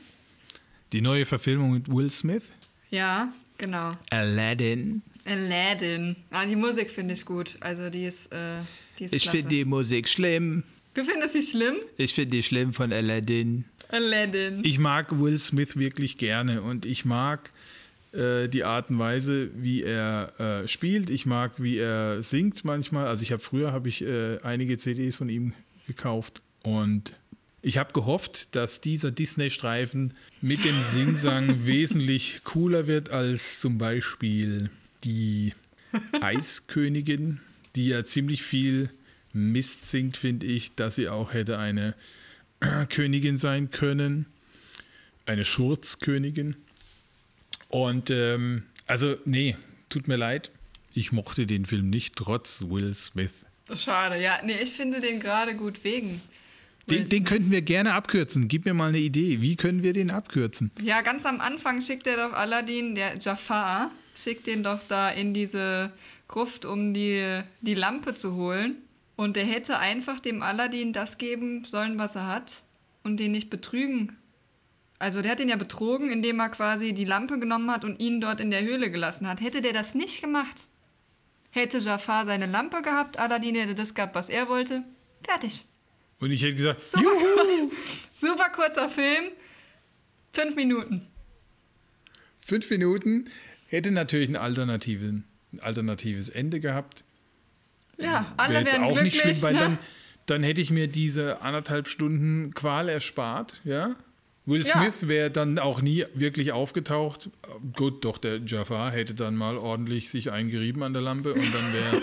Die 0.93 1.01
neue 1.01 1.25
Verfilmung 1.25 1.73
mit 1.73 1.89
Will 1.89 2.11
Smith? 2.11 2.49
Ja, 2.91 3.33
genau. 3.59 3.93
Aladdin. 4.11 5.03
Aladdin. 5.25 6.17
Ah, 6.31 6.47
die 6.47 6.57
Musik 6.57 6.91
finde 6.91 7.15
ich 7.15 7.25
gut. 7.25 7.57
Also 7.61 7.89
die 7.91 8.05
ist, 8.05 8.33
äh, 8.33 8.63
die 8.99 9.05
ist 9.05 9.15
Ich 9.15 9.31
finde 9.31 9.49
die 9.49 9.65
Musik 9.65 10.09
schlimm. 10.09 10.65
Du 10.95 11.05
findest 11.05 11.35
sie 11.35 11.43
schlimm? 11.43 11.77
Ich 11.97 12.15
finde 12.15 12.31
die 12.31 12.43
schlimm 12.43 12.73
von 12.73 12.93
Aladdin. 12.93 13.65
Aladdin. 13.89 14.63
Ich 14.65 14.79
mag 14.79 15.19
Will 15.19 15.39
Smith 15.39 15.77
wirklich 15.77 16.17
gerne 16.17 16.63
und 16.63 16.85
ich 16.85 17.05
mag 17.05 17.51
äh, 18.13 18.49
die 18.49 18.65
Art 18.65 18.91
und 18.91 18.99
Weise, 18.99 19.51
wie 19.55 19.83
er 19.83 20.33
äh, 20.39 20.69
spielt. 20.69 21.11
Ich 21.11 21.27
mag, 21.27 21.53
wie 21.59 21.79
er 21.79 22.23
singt 22.23 22.65
manchmal. 22.65 23.07
Also 23.07 23.23
ich 23.23 23.33
habe 23.33 23.43
früher 23.43 23.73
habe 23.73 23.89
ich 23.89 24.03
äh, 24.03 24.39
einige 24.43 24.79
CDs 24.79 25.17
von 25.17 25.29
ihm 25.29 25.53
gekauft 25.87 26.43
und 26.63 27.15
ich 27.63 27.77
habe 27.77 27.93
gehofft, 27.93 28.57
dass 28.57 28.81
dieser 28.81 29.11
Disney-Streifen 29.11 30.15
mit 30.41 30.65
dem 30.65 30.81
Singsang 30.91 31.61
wesentlich 31.67 32.41
cooler 32.45 32.87
wird 32.87 33.11
als 33.11 33.61
zum 33.61 33.79
Beispiel 33.79 34.71
die 35.05 35.53
Eiskönigin, 36.21 37.41
die 37.77 37.89
ja 37.89 38.05
ziemlich 38.05 38.43
viel 38.43 38.91
Mist 39.33 39.91
singt, 39.91 40.17
finde 40.17 40.47
ich, 40.47 40.75
dass 40.75 40.97
sie 40.97 41.09
auch 41.09 41.33
hätte 41.33 41.59
eine 41.59 41.95
Königin 42.89 43.37
sein 43.37 43.71
können, 43.71 44.27
eine 45.27 45.45
Schurzkönigin. 45.45 46.57
Und 47.71 48.11
ähm, 48.11 48.65
also, 48.87 49.17
nee, 49.25 49.57
tut 49.89 50.09
mir 50.09 50.17
leid. 50.17 50.51
Ich 50.93 51.13
mochte 51.13 51.47
den 51.47 51.65
Film 51.65 51.89
nicht, 51.89 52.17
trotz 52.17 52.63
Will 52.63 52.95
Smith. 52.95 53.47
Schade, 53.75 54.21
ja. 54.21 54.41
Nee, 54.45 54.57
ich 54.61 54.71
finde 54.71 55.01
den 55.01 55.21
gerade 55.21 55.55
gut 55.55 55.85
wegen. 55.85 56.21
Den, 56.89 57.09
den, 57.09 57.25
könnten 57.25 57.53
wir 57.53 57.63
gerne 57.63 57.95
abkürzen. 57.95 58.49
Gib 58.49 58.65
mir 58.65 58.75
mal 58.75 58.89
eine 58.89 58.99
Idee. 58.99 59.41
Wie 59.41 59.55
können 59.55 59.85
wir 59.85 59.93
den 59.93 60.11
abkürzen? 60.11 60.73
Ja, 60.83 61.03
ganz 61.03 61.25
am 61.25 61.41
Anfang 61.41 61.81
schickt 61.81 62.07
er 62.09 62.17
doch 62.17 62.33
Aladdin, 62.33 62.97
der 62.97 63.17
Jafar, 63.19 63.93
schickt 64.17 64.49
den 64.49 64.65
doch 64.65 64.81
da 64.89 65.11
in 65.11 65.33
diese 65.33 65.93
Gruft, 66.27 66.65
um 66.65 66.93
die, 66.93 67.43
die 67.61 67.75
Lampe 67.75 68.15
zu 68.15 68.35
holen. 68.35 68.77
Und 69.15 69.37
der 69.37 69.45
hätte 69.45 69.79
einfach 69.79 70.19
dem 70.19 70.43
Aladdin 70.43 70.93
das 70.93 71.19
geben 71.19 71.65
sollen, 71.65 71.99
was 71.99 72.17
er 72.17 72.27
hat 72.27 72.63
und 73.05 73.21
den 73.21 73.33
nicht 73.33 73.51
betrügen. 73.51 74.17
Also 75.01 75.23
der 75.23 75.33
hat 75.33 75.41
ihn 75.41 75.49
ja 75.49 75.57
betrogen, 75.57 76.11
indem 76.13 76.39
er 76.41 76.51
quasi 76.51 76.93
die 76.93 77.07
Lampe 77.07 77.39
genommen 77.39 77.71
hat 77.71 77.85
und 77.85 77.99
ihn 78.01 78.21
dort 78.21 78.39
in 78.39 78.51
der 78.51 78.63
Höhle 78.63 78.91
gelassen 78.91 79.27
hat. 79.27 79.41
Hätte 79.41 79.63
der 79.63 79.73
das 79.73 79.95
nicht 79.95 80.21
gemacht, 80.21 80.65
hätte 81.51 81.79
Jafar 81.79 82.27
seine 82.27 82.45
Lampe 82.45 82.83
gehabt, 82.83 83.19
Aladdin 83.19 83.55
hätte 83.55 83.75
das 83.75 83.95
gehabt, 83.95 84.15
was 84.15 84.29
er 84.29 84.49
wollte. 84.49 84.85
Fertig. 85.25 85.65
Und 86.19 86.31
ich 86.31 86.43
hätte 86.43 86.55
gesagt, 86.55 86.87
Super, 86.87 87.03
juhu, 87.05 87.71
super 88.15 88.51
kurzer 88.51 88.91
Film. 88.91 89.31
Fünf 90.35 90.55
Minuten. 90.55 91.07
fünf 92.45 92.69
Minuten, 92.69 93.31
hätte 93.69 93.91
natürlich 93.93 94.29
ein, 94.29 94.37
alternativen, 94.37 95.25
ein 95.55 95.61
alternatives 95.61 96.29
Ende 96.29 96.61
gehabt. 96.61 97.05
Ja, 97.97 98.33
alle 98.37 98.53
Wäre 98.53 98.63
jetzt 98.65 98.73
wären 98.75 98.85
auch 98.85 98.93
glücklich. 98.93 99.15
nicht 99.15 99.39
schlimm, 99.39 99.43
weil 99.43 99.55
ne? 99.55 99.61
dann, 99.61 99.79
dann 100.27 100.43
hätte 100.43 100.61
ich 100.61 100.71
mir 100.71 100.89
diese 100.89 101.41
anderthalb 101.41 101.89
Stunden 101.89 102.53
Qual 102.55 102.91
erspart, 102.91 103.61
ja. 103.65 103.97
Will 104.51 104.63
Ja. 104.67 104.73
Smith 104.81 105.07
wäre 105.09 105.31
dann 105.31 105.59
auch 105.59 105.81
nie 105.81 106.05
wirklich 106.15 106.51
aufgetaucht. 106.53 107.31
Gut, 107.77 108.05
doch 108.05 108.19
der 108.19 108.39
Jafar 108.45 108.91
hätte 108.91 109.15
dann 109.15 109.37
mal 109.37 109.57
ordentlich 109.57 110.11
sich 110.11 110.33
eingerieben 110.33 110.83
an 110.83 110.93
der 110.93 111.03
Lampe 111.03 111.33
und 111.35 111.55
dann 111.55 111.73
wäre 111.73 112.03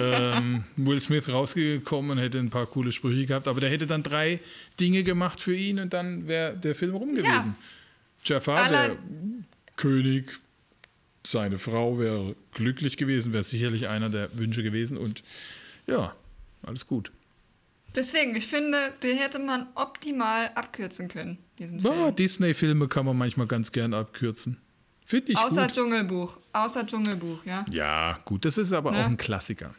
ähm, 0.38 0.64
Will 0.76 1.00
Smith 1.00 1.28
rausgekommen 1.28 2.12
und 2.12 2.18
hätte 2.18 2.38
ein 2.38 2.50
paar 2.50 2.66
coole 2.66 2.90
Sprüche 2.90 3.26
gehabt. 3.26 3.48
Aber 3.48 3.60
der 3.60 3.68
hätte 3.70 3.86
dann 3.86 4.02
drei 4.02 4.40
Dinge 4.80 5.04
gemacht 5.04 5.40
für 5.42 5.54
ihn 5.54 5.78
und 5.78 5.92
dann 5.92 6.26
wäre 6.26 6.56
der 6.56 6.74
Film 6.74 6.94
rum 6.94 7.14
gewesen. 7.14 7.54
Jafar 8.24 8.56
Aller- 8.58 8.88
wäre 8.88 8.96
König, 9.76 10.32
seine 11.26 11.58
Frau 11.58 11.98
wäre 11.98 12.34
glücklich 12.52 12.96
gewesen, 12.96 13.32
wäre 13.32 13.42
sicherlich 13.42 13.88
einer 13.88 14.08
der 14.08 14.28
Wünsche 14.38 14.62
gewesen 14.62 14.96
und 14.96 15.22
ja, 15.86 16.14
alles 16.64 16.86
gut. 16.86 17.12
Deswegen, 17.94 18.34
ich 18.34 18.46
finde, 18.48 18.92
den 19.02 19.18
hätte 19.18 19.38
man 19.38 19.66
optimal 19.74 20.50
abkürzen 20.54 21.08
können, 21.08 21.38
diesen 21.58 21.78
Ja, 21.80 21.92
Film. 21.92 22.16
Disney-Filme 22.16 22.88
kann 22.88 23.06
man 23.06 23.16
manchmal 23.16 23.46
ganz 23.46 23.70
gern 23.72 23.94
abkürzen. 23.94 24.58
Finde 25.06 25.32
ich 25.32 25.38
Außer 25.38 25.66
gut. 25.66 25.74
Dschungelbuch. 25.74 26.38
Außer 26.52 26.86
Dschungelbuch, 26.86 27.44
ja. 27.44 27.64
Ja, 27.70 28.18
gut, 28.24 28.44
das 28.44 28.58
ist 28.58 28.72
aber 28.72 28.90
Ne? 28.92 28.98
auch 29.00 29.04
ein 29.06 29.16
Klassiker. 29.16 29.74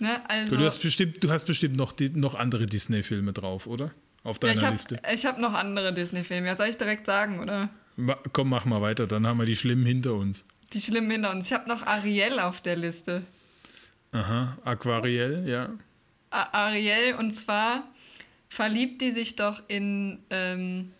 Ne? 0.00 0.20
Also, 0.28 0.56
Du, 0.56 0.64
hast 0.64 0.82
bestimmt, 0.82 1.22
du 1.22 1.30
hast 1.30 1.44
bestimmt 1.44 1.76
noch, 1.76 1.92
die, 1.92 2.10
noch 2.10 2.34
andere 2.34 2.66
Disney-Filme 2.66 3.32
drauf, 3.32 3.66
oder? 3.66 3.92
Auf 4.22 4.36
ja, 4.36 4.48
deiner 4.48 4.56
ich 4.58 4.64
habe 4.64 4.72
Liste. 4.74 5.28
hab 5.28 5.38
noch 5.38 5.54
andere 5.54 5.94
Disney-Filme. 5.94 6.46
Ja, 6.48 6.56
soll 6.56 6.68
ich 6.68 6.76
direkt 6.76 7.06
sagen, 7.06 7.40
oder? 7.40 7.70
Ma, 7.96 8.18
komm, 8.32 8.48
mach 8.50 8.64
mal 8.64 8.82
weiter, 8.82 9.06
dann 9.06 9.26
haben 9.26 9.38
wir 9.38 9.46
die 9.46 9.56
schlimmen 9.56 9.86
hinter 9.86 10.14
uns. 10.14 10.44
Die 10.72 10.80
schlimmen 10.80 11.10
hinter 11.10 11.30
uns. 11.30 11.46
Ich 11.46 11.52
habe 11.52 11.68
noch 11.68 11.86
Ariel 11.86 12.38
auf 12.40 12.60
der 12.60 12.76
Liste. 12.76 13.22
Aha, 14.12 14.58
Aquariel, 14.64 15.44
ja. 15.46 15.70
Ariel, 16.30 17.14
und 17.14 17.32
zwar 17.32 17.84
verliebt 18.48 19.00
die 19.00 19.10
sich 19.10 19.36
doch 19.36 19.62
in 19.68 20.18
ähm, 20.30 20.92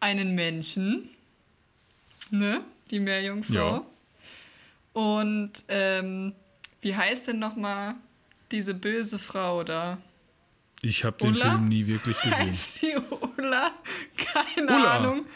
einen 0.00 0.34
Menschen, 0.34 1.08
ne? 2.30 2.62
Die 2.90 3.00
Meerjungfrau. 3.00 3.76
Ja. 3.76 3.86
Und 4.92 5.52
ähm, 5.68 6.34
wie 6.82 6.94
heißt 6.94 7.28
denn 7.28 7.38
nochmal 7.38 7.94
diese 8.52 8.74
böse 8.74 9.18
Frau 9.18 9.64
da? 9.64 9.98
Ich 10.82 11.04
habe 11.04 11.16
den? 11.18 11.34
Film 11.34 11.68
nie 11.68 11.86
wirklich 11.86 12.16
gesehen. 12.22 12.34
Heißt 12.34 12.74
sie 12.74 12.96
Ulla? 13.38 13.72
Keine 14.16 14.66
Ulla. 14.66 14.96
Ahnung. 14.98 15.26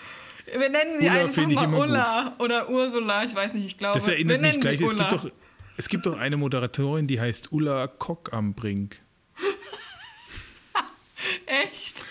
Wir 0.46 0.68
nennen 0.68 0.98
sie 0.98 1.06
Ulla 1.06 1.14
einfach 1.14 1.66
mal 1.66 1.78
Ulla 1.78 2.34
oder 2.38 2.70
Ursula, 2.70 3.24
ich 3.24 3.34
weiß 3.34 3.54
nicht, 3.54 3.66
ich 3.66 3.78
glaube. 3.78 3.98
Das 3.98 4.08
erinnert 4.08 4.40
mich 4.40 4.60
gleich, 4.60 4.80
es 4.80 4.96
gibt, 4.96 5.12
doch, 5.12 5.30
es 5.76 5.88
gibt 5.88 6.06
doch 6.06 6.18
eine 6.18 6.36
Moderatorin, 6.36 7.06
die 7.06 7.20
heißt 7.20 7.52
Ulla 7.52 7.86
Kock 7.86 8.32
am 8.32 8.54
Brink. 8.54 8.98
Echt? 11.64 12.04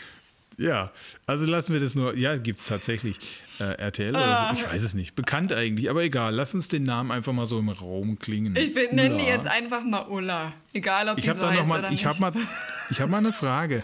Ja, 0.58 0.92
also 1.28 1.46
lassen 1.46 1.74
wir 1.74 1.80
das 1.80 1.94
nur. 1.94 2.16
Ja, 2.16 2.36
gibt 2.38 2.60
es 2.60 2.66
tatsächlich. 2.66 3.18
Äh, 3.60 3.64
RTL 3.80 4.10
oder 4.10 4.20
Ah. 4.50 4.56
so. 4.56 4.62
Ich 4.66 4.72
weiß 4.72 4.82
es 4.84 4.94
nicht. 4.96 5.14
Bekannt 5.16 5.54
eigentlich, 5.54 5.90
aber 5.90 6.02
egal. 6.04 6.34
Lass 6.34 6.56
uns 6.56 6.68
den 6.68 6.82
Namen 6.84 7.12
einfach 7.12 7.32
mal 7.34 7.46
so 7.46 7.60
im 7.60 7.70
Raum 7.70 8.18
klingen. 8.18 8.56
Ich 8.56 8.74
will- 8.74 8.90
nenne 8.92 9.18
die 9.18 9.26
jetzt 9.26 9.46
einfach 9.48 9.84
mal 9.84 10.08
Ulla. 10.08 10.54
Egal, 10.74 11.10
ob 11.10 11.18
Ich 11.20 11.26
die 11.26 11.32
so 11.32 11.48
heißt 11.48 11.68
mal, 11.68 11.80
oder 11.80 11.88
ich 11.90 11.92
nicht. 11.92 12.06
habe 12.08 12.20
mal, 12.20 12.34
ich 12.90 13.00
habe 13.02 13.12
mal 13.12 13.18
eine 13.20 13.34
Frage. 13.34 13.84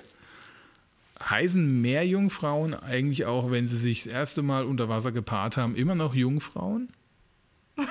Heißen 1.29 1.79
Meerjungfrauen 1.81 2.73
eigentlich 2.73 3.25
auch, 3.25 3.51
wenn 3.51 3.67
sie 3.67 3.77
sich 3.77 4.03
das 4.03 4.11
erste 4.11 4.41
Mal 4.41 4.65
unter 4.65 4.89
Wasser 4.89 5.11
gepaart 5.11 5.57
haben, 5.57 5.75
immer 5.75 5.93
noch 5.95 6.15
Jungfrauen? 6.15 6.89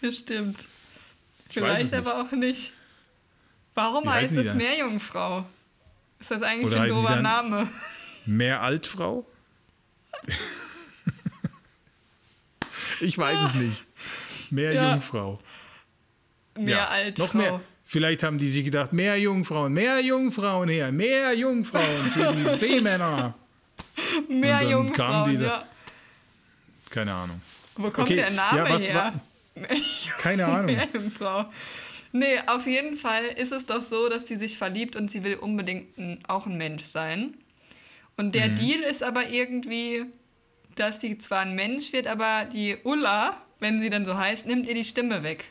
Bestimmt. 0.00 0.66
Vielleicht 1.48 1.92
aber 1.94 2.22
auch 2.22 2.32
nicht. 2.32 2.72
Warum 3.74 4.04
Wie 4.04 4.08
heißt 4.08 4.36
es? 4.36 4.54
Meerjungfrau? 4.54 5.44
Ist 6.18 6.30
das 6.30 6.42
eigentlich 6.42 6.66
Oder 6.72 6.82
ein 6.82 6.88
dober 6.90 7.16
Name? 7.16 7.68
Meeraltfrau? 8.26 9.24
ich 13.00 13.16
weiß 13.16 13.38
es 13.48 13.54
nicht. 13.54 13.84
Meerjungfrau. 14.50 15.38
Meeraltfrau. 16.58 17.24
Noch 17.26 17.34
mehr. 17.34 17.60
Vielleicht 17.84 18.22
haben 18.22 18.38
die 18.38 18.46
sich 18.48 18.64
gedacht, 18.64 18.92
mehr 18.92 19.18
Jungfrauen, 19.18 19.72
mehr 19.72 20.00
Jungfrauen 20.00 20.68
her, 20.68 20.92
mehr 20.92 21.34
Jungfrauen 21.34 22.04
für 22.12 22.32
die 22.34 22.44
Seemänner. 22.56 23.34
Meerjungfrauen, 24.28 25.30
die 25.30 25.38
da- 25.38 25.44
ja. 25.46 25.64
Keine 26.90 27.12
Ahnung. 27.14 27.40
Wo 27.76 27.90
kommt 27.90 28.06
Okay, 28.08 28.16
der 28.16 28.30
Name 28.30 28.58
ja, 28.58 28.78
her? 28.78 29.12
war- 29.56 29.76
Keine 30.18 30.46
Ahnung. 30.46 30.66
Meerjungfrau. 30.66 31.46
Nee, 32.12 32.38
auf 32.46 32.66
jeden 32.66 32.96
Fall 32.96 33.24
ist 33.36 33.52
es 33.52 33.66
doch 33.66 33.82
so, 33.82 34.08
dass 34.08 34.26
sie 34.26 34.36
sich 34.36 34.58
verliebt 34.58 34.96
und 34.96 35.10
sie 35.10 35.22
will 35.22 35.36
unbedingt 35.36 35.96
ein, 35.98 36.18
auch 36.26 36.46
ein 36.46 36.56
Mensch 36.56 36.84
sein. 36.84 37.34
Und 38.16 38.26
Mhm. 38.28 38.32
der 38.32 38.48
Deal 38.48 38.80
ist 38.80 39.02
aber 39.02 39.30
irgendwie, 39.30 40.04
dass 40.74 41.00
sie 41.00 41.18
zwar 41.18 41.40
ein 41.40 41.54
Mensch 41.54 41.92
wird, 41.92 42.06
aber 42.06 42.46
die 42.52 42.76
Ulla, 42.84 43.40
wenn 43.60 43.80
sie 43.80 43.90
dann 43.90 44.04
so 44.04 44.16
heißt, 44.16 44.46
nimmt 44.46 44.66
ihr 44.66 44.74
die 44.74 44.84
Stimme 44.84 45.22
weg. 45.22 45.46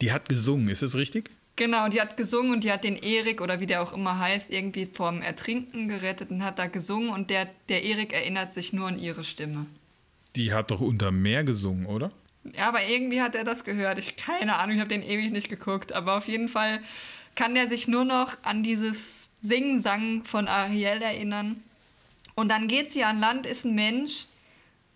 Die 0.00 0.12
hat 0.12 0.28
gesungen, 0.28 0.68
ist 0.68 0.82
das 0.82 0.94
richtig? 0.94 1.30
Genau, 1.56 1.88
die 1.88 2.00
hat 2.00 2.16
gesungen 2.16 2.52
und 2.52 2.64
die 2.64 2.72
hat 2.72 2.82
den 2.84 2.96
Erik 2.96 3.40
oder 3.40 3.60
wie 3.60 3.66
der 3.66 3.82
auch 3.82 3.92
immer 3.92 4.18
heißt, 4.18 4.50
irgendwie 4.50 4.86
vom 4.86 5.20
Ertrinken 5.20 5.86
gerettet 5.88 6.30
und 6.30 6.42
hat 6.44 6.58
da 6.58 6.66
gesungen 6.66 7.10
und 7.10 7.28
der, 7.28 7.48
der 7.68 7.82
Erik 7.82 8.12
erinnert 8.12 8.52
sich 8.52 8.72
nur 8.72 8.88
an 8.88 8.98
ihre 8.98 9.22
Stimme. 9.24 9.66
Die 10.34 10.52
hat 10.54 10.70
doch 10.70 10.80
unter 10.80 11.10
Meer 11.10 11.44
gesungen, 11.44 11.84
oder? 11.86 12.10
Ja, 12.44 12.68
aber 12.68 12.84
irgendwie 12.84 13.20
hat 13.20 13.34
er 13.34 13.44
das 13.44 13.64
gehört. 13.64 13.98
Ich 13.98 14.16
keine 14.16 14.58
Ahnung, 14.58 14.74
ich 14.74 14.80
habe 14.80 14.88
den 14.88 15.02
ewig 15.02 15.30
nicht 15.30 15.48
geguckt, 15.48 15.92
aber 15.92 16.16
auf 16.16 16.26
jeden 16.26 16.48
Fall 16.48 16.80
kann 17.34 17.54
der 17.54 17.68
sich 17.68 17.88
nur 17.88 18.04
noch 18.04 18.36
an 18.42 18.62
dieses 18.62 19.28
Singen-Sang 19.40 20.24
von 20.24 20.48
Ariel 20.48 21.02
erinnern. 21.02 21.62
Und 22.34 22.48
dann 22.48 22.68
geht 22.68 22.90
sie 22.90 23.04
an 23.04 23.20
Land, 23.20 23.46
ist 23.46 23.64
ein 23.64 23.74
Mensch 23.74 24.26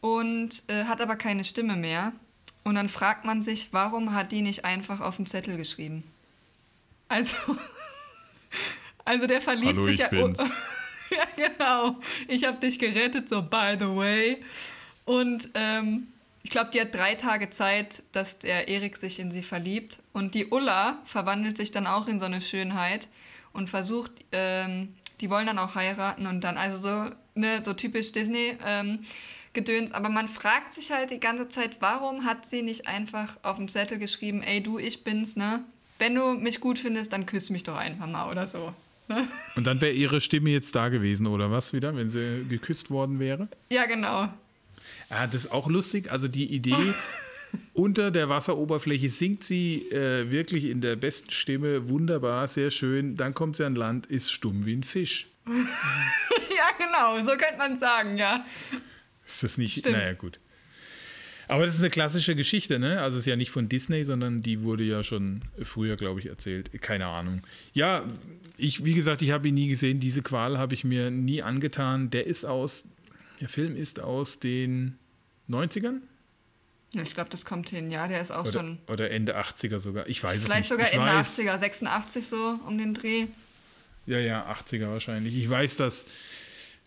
und 0.01 0.63
äh, 0.69 0.85
hat 0.85 1.01
aber 1.01 1.17
keine 1.17 1.45
Stimme 1.45 1.77
mehr. 1.77 2.13
Und 2.65 2.75
dann 2.75 2.89
fragt 2.89 3.25
man 3.25 3.43
sich, 3.43 3.69
warum 3.73 4.13
hat 4.13 4.33
die 4.33 4.43
nicht 4.43 4.65
einfach 4.65 5.01
auf 5.01 5.17
dem 5.17 5.27
Zettel 5.27 5.57
geschrieben? 5.57 6.03
Also, 7.09 7.37
also 9.05 9.27
der 9.27 9.41
verliebt 9.41 9.75
Hallo, 9.75 9.85
sich 9.85 9.95
ich 9.95 10.01
ja. 10.01 10.09
bin's. 10.09 10.39
ja, 11.11 11.49
genau. 11.49 11.97
Ich 12.27 12.45
habe 12.45 12.59
dich 12.59 12.79
gerettet, 12.79 13.29
so 13.29 13.43
by 13.43 13.77
the 13.79 13.87
way. 13.87 14.43
Und 15.05 15.51
ähm, 15.55 16.09
ich 16.47 16.51
glaube, 16.51 16.71
die 16.73 16.81
hat 16.81 16.95
drei 16.95 17.17
Tage 17.17 17.51
Zeit, 17.51 18.05
dass 18.13 18.39
der 18.39 18.69
Erik 18.69 18.97
sich 18.97 19.19
in 19.19 19.33
sie 19.33 19.43
verliebt. 19.43 19.99
Und 20.13 20.37
die 20.37 20.47
Ulla 20.47 20.97
verwandelt 21.05 21.57
sich 21.57 21.73
dann 21.73 21.89
auch 21.89 22.07
in 22.07 22.21
so 22.21 22.25
eine 22.25 22.41
Schönheit 22.41 23.09
und 23.53 23.69
versucht, 23.69 24.13
ähm, 24.31 24.95
die 25.21 25.29
wollen 25.29 25.49
dann 25.49 25.59
auch 25.59 25.75
heiraten 25.75 26.29
und 26.29 26.43
dann, 26.43 26.57
also 26.57 26.77
so, 26.77 27.11
ne, 27.35 27.65
so 27.65 27.73
typisch 27.73 28.13
Disney. 28.13 28.57
Ähm, 28.65 29.01
aber 29.91 30.09
man 30.09 30.29
fragt 30.29 30.73
sich 30.73 30.93
halt 30.93 31.11
die 31.11 31.19
ganze 31.19 31.49
Zeit, 31.49 31.79
warum 31.81 32.25
hat 32.25 32.47
sie 32.47 32.63
nicht 32.63 32.87
einfach 32.87 33.39
auf 33.43 33.57
dem 33.57 33.67
Zettel 33.67 33.99
geschrieben, 33.99 34.45
ey 34.45 34.63
du, 34.63 34.79
ich 34.79 35.03
bin's, 35.03 35.35
ne? 35.35 35.65
Wenn 35.99 36.15
du 36.15 36.35
mich 36.35 36.61
gut 36.61 36.79
findest, 36.79 37.13
dann 37.13 37.27
küss 37.27 37.51
mich 37.51 37.65
doch 37.65 37.77
einfach 37.77 38.07
mal 38.07 38.31
oder 38.31 38.47
so. 38.47 38.73
Ne? 39.09 39.27
Und 39.57 39.67
dann 39.67 39.81
wäre 39.81 39.95
ihre 39.95 40.21
Stimme 40.21 40.51
jetzt 40.51 40.77
da 40.77 40.91
gewesen, 40.91 41.27
oder 41.27 41.51
was 41.51 41.73
wieder, 41.73 41.97
wenn 41.97 42.09
sie 42.09 42.47
geküsst 42.49 42.89
worden 42.89 43.19
wäre? 43.19 43.49
Ja, 43.69 43.87
genau. 43.87 44.29
Ah, 45.09 45.27
das 45.27 45.47
ist 45.47 45.53
auch 45.53 45.69
lustig. 45.69 46.11
Also 46.11 46.29
die 46.29 46.47
Idee, 46.47 46.75
unter 47.73 48.11
der 48.11 48.29
Wasseroberfläche 48.29 49.09
singt 49.09 49.45
sie 49.45 49.89
äh, 49.91 50.31
wirklich 50.31 50.65
in 50.65 50.81
der 50.81 50.97
besten 50.97 51.31
Stimme, 51.31 51.89
wunderbar, 51.89 52.49
sehr 52.49 52.71
schön. 52.71 53.17
Dann 53.17 53.35
kommt 53.35 53.57
sie 53.57 53.65
an 53.65 53.75
Land, 53.75 54.07
ist 54.07 54.33
stumm 54.33 54.67
wie 54.67 54.75
ein 54.75 54.83
Fisch. 54.83 55.29
ja, 55.47 55.53
genau, 56.79 57.25
so 57.25 57.37
könnte 57.37 57.59
man 57.59 57.77
sagen, 57.77 58.17
ja. 58.17 58.45
Ist 59.27 59.43
das 59.43 59.59
nicht? 59.59 59.79
Stimmt. 59.79 59.97
Naja, 59.97 60.13
gut. 60.15 60.41
Aber 61.49 61.65
das 61.65 61.75
ist 61.75 61.81
eine 61.81 61.91
klassische 61.91 62.35
Geschichte, 62.35 62.79
ne? 62.79 63.01
Also 63.01 63.17
es 63.17 63.23
ist 63.23 63.27
ja 63.27 63.37
nicht 63.37 63.51
von 63.51 63.69
Disney, 63.69 64.03
sondern 64.05 64.43
die 64.43 64.63
wurde 64.63 64.83
ja 64.83 65.03
schon 65.05 65.43
früher, 65.63 65.97
glaube 65.97 66.19
ich, 66.19 66.27
erzählt. 66.27 66.71
Keine 66.83 67.07
Ahnung. 67.07 67.43
Ja, 67.73 68.05
ich, 68.57 68.85
wie 68.85 68.95
gesagt, 68.95 69.23
ich 69.23 69.31
habe 69.31 69.49
ihn 69.49 69.55
nie 69.55 69.69
gesehen. 69.69 70.01
Diese 70.01 70.23
Qual 70.23 70.59
habe 70.59 70.75
ich 70.75 70.83
mir 70.83 71.11
nie 71.11 71.43
angetan. 71.43 72.11
Der 72.11 72.27
ist 72.27 72.45
aus, 72.45 72.85
der 73.41 73.49
Film 73.49 73.77
ist 73.77 74.01
aus 74.01 74.39
den 74.39 74.99
90ern? 75.49 76.01
Ich 76.93 77.15
glaube, 77.15 77.31
das 77.31 77.45
kommt 77.45 77.69
hin, 77.69 77.91
ja. 77.91 78.09
Der 78.09 78.21
ist 78.21 78.31
auch 78.31 78.47
Oder, 78.47 78.53
schon. 78.53 78.79
oder 78.87 79.11
Ende 79.11 79.39
80er 79.39 79.79
sogar. 79.79 80.09
Ich 80.09 80.23
weiß 80.23 80.39
es 80.39 80.45
Vielleicht 80.45 80.63
nicht. 80.63 80.69
sogar 80.69 80.87
ich 80.87 80.95
Ende 80.95 81.07
weiß, 81.07 81.39
80er, 81.39 81.59
86 81.59 82.27
so 82.27 82.59
um 82.67 82.79
den 82.79 82.95
Dreh. 82.95 83.27
Ja, 84.07 84.19
ja, 84.19 84.51
80er 84.51 84.89
wahrscheinlich. 84.91 85.37
Ich 85.37 85.51
weiß, 85.51 85.77
dass 85.77 86.07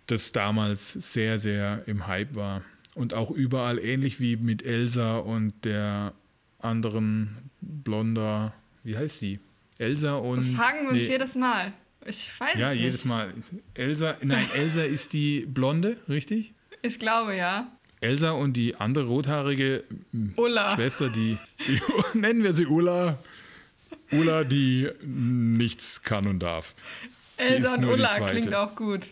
das 0.08 0.32
damals 0.32 0.94
sehr, 0.94 1.38
sehr 1.38 1.84
im 1.86 2.08
Hype 2.08 2.36
war. 2.36 2.63
Und 2.96 3.13
auch 3.13 3.29
überall 3.29 3.77
ähnlich 3.77 4.20
wie 4.20 4.36
mit 4.36 4.63
Elsa 4.63 5.18
und 5.18 5.53
der 5.63 6.13
anderen 6.60 7.51
Blonder, 7.62 8.53
wie 8.84 8.98
heißt 8.98 9.20
sie? 9.20 9.39
Elsa 9.77 10.15
und. 10.15 10.39
Das 10.39 10.48
fragen 10.50 10.86
wir 10.86 10.94
uns 10.94 11.03
nee, 11.03 11.12
jedes 11.12 11.36
Mal. 11.36 11.74
Ich 12.06 12.32
weiß 12.39 12.56
Ja, 12.56 12.68
es 12.70 12.75
nicht. 12.75 12.84
jedes 12.84 13.06
Mal. 13.06 13.34
Elsa, 13.74 14.18
nein, 14.22 14.48
Elsa 14.56 14.84
ist 14.84 15.13
die 15.13 15.41
Blonde, 15.41 15.98
richtig? 16.08 16.53
Ich 16.82 17.00
glaube, 17.00 17.36
ja. 17.36 17.68
Elsa 18.01 18.32
und 18.32 18.53
die 18.53 18.75
andere 18.75 19.06
rothaarige 19.06 19.84
hm, 20.12 20.34
Ulla. 20.38 20.75
Schwester, 20.75 21.10
die, 21.10 21.38
die 21.68 21.82
nennen 22.18 22.44
wir 22.44 22.53
sie 22.53 22.65
Ulla. 22.65 23.20
Ulla, 24.12 24.44
die 24.44 24.89
nichts 25.03 26.01
kann 26.01 26.25
und 26.27 26.39
darf. 26.39 26.74
Elsa 27.38 27.75
und 27.75 27.86
Ulla 27.86 28.27
klingt 28.27 28.53
auch 28.56 28.75
gut. 28.75 29.08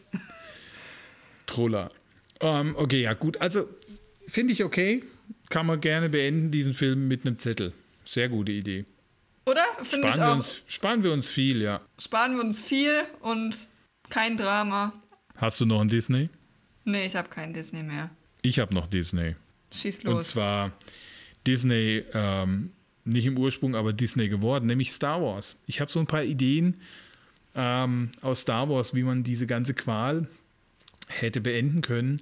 Troller. 1.46 1.92
Ähm, 2.40 2.76
okay, 2.78 3.02
ja, 3.02 3.14
gut. 3.14 3.42
Also, 3.42 3.68
finde 4.28 4.54
ich 4.54 4.64
okay. 4.64 5.04
Kann 5.50 5.66
man 5.66 5.80
gerne 5.80 6.10
beenden, 6.10 6.52
diesen 6.52 6.74
Film 6.74 7.08
mit 7.08 7.26
einem 7.26 7.40
Zettel. 7.40 7.74
Sehr 8.06 8.30
gute 8.30 8.52
Idee. 8.52 8.86
Oder? 9.48 9.64
Finde 9.84 10.10
Sparen 10.10 10.20
wir, 10.20 10.34
uns, 10.34 10.66
sparen 10.68 11.04
wir 11.04 11.14
uns 11.14 11.32
viel, 11.32 11.62
ja. 11.62 11.80
Sparen 11.98 12.36
wir 12.36 12.44
uns 12.44 12.62
viel 12.62 13.04
und 13.22 13.68
kein 14.10 14.36
Drama. 14.36 14.92
Hast 15.38 15.62
du 15.62 15.66
noch 15.66 15.80
ein 15.80 15.88
Disney? 15.88 16.30
Nee, 16.84 17.06
ich 17.06 17.16
habe 17.16 17.30
kein 17.30 17.54
Disney 17.54 17.82
mehr. 17.82 18.10
Ich 18.42 18.60
habe 18.60 18.76
noch 18.76 18.88
Disney. 18.88 19.36
Schieß 19.74 20.00
Und 20.00 20.16
los. 20.16 20.30
zwar 20.30 20.74
Disney, 21.46 22.04
ähm, 22.14 22.74
nicht 23.06 23.26
im 23.26 23.38
Ursprung, 23.38 23.76
aber 23.76 23.94
Disney 23.94 24.28
geworden, 24.28 24.66
nämlich 24.66 24.92
Star 24.92 25.22
Wars. 25.22 25.56
Ich 25.66 25.80
habe 25.80 25.90
so 25.90 26.00
ein 26.02 26.08
paar 26.08 26.24
Ideen 26.24 26.82
ähm, 27.56 28.12
aus 28.22 28.42
Star 28.42 28.68
Wars, 28.70 28.96
wie 28.96 29.04
man 29.04 29.24
diese 29.24 29.48
ganze 29.48 29.74
Qual 29.74 30.28
hätte 31.08 31.40
beenden 31.40 31.82
können. 31.82 32.22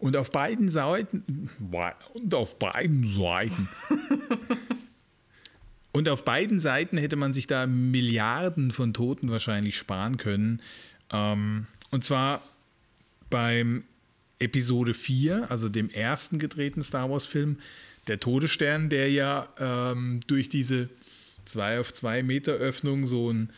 Und 0.00 0.16
auf 0.16 0.32
beiden 0.32 0.70
Seiten, 0.70 1.50
und 2.14 2.34
auf 2.34 2.58
beiden 2.58 3.06
Seiten, 3.06 3.68
und 5.92 6.08
auf 6.08 6.24
beiden 6.24 6.58
Seiten 6.58 6.96
hätte 6.96 7.16
man 7.16 7.32
sich 7.32 7.46
da 7.46 7.66
Milliarden 7.66 8.70
von 8.70 8.94
Toten 8.94 9.30
wahrscheinlich 9.30 9.76
sparen 9.76 10.16
können. 10.16 10.60
Ähm, 11.12 11.66
und 11.90 12.02
zwar 12.04 12.42
beim 13.28 13.84
Episode 14.38 14.94
4, 14.94 15.50
also 15.50 15.68
dem 15.68 15.90
ersten 15.90 16.38
gedrehten 16.38 16.82
Star 16.82 17.10
Wars-Film, 17.10 17.58
der 18.08 18.18
Todesstern, 18.18 18.88
der 18.88 19.10
ja 19.10 19.48
ähm, 19.58 20.20
durch 20.26 20.48
diese 20.48 20.88
2 21.44 21.80
auf 21.80 21.92
2 21.92 22.22
Meter 22.22 22.52
Öffnung 22.52 23.06
so 23.06 23.30
ein 23.30 23.50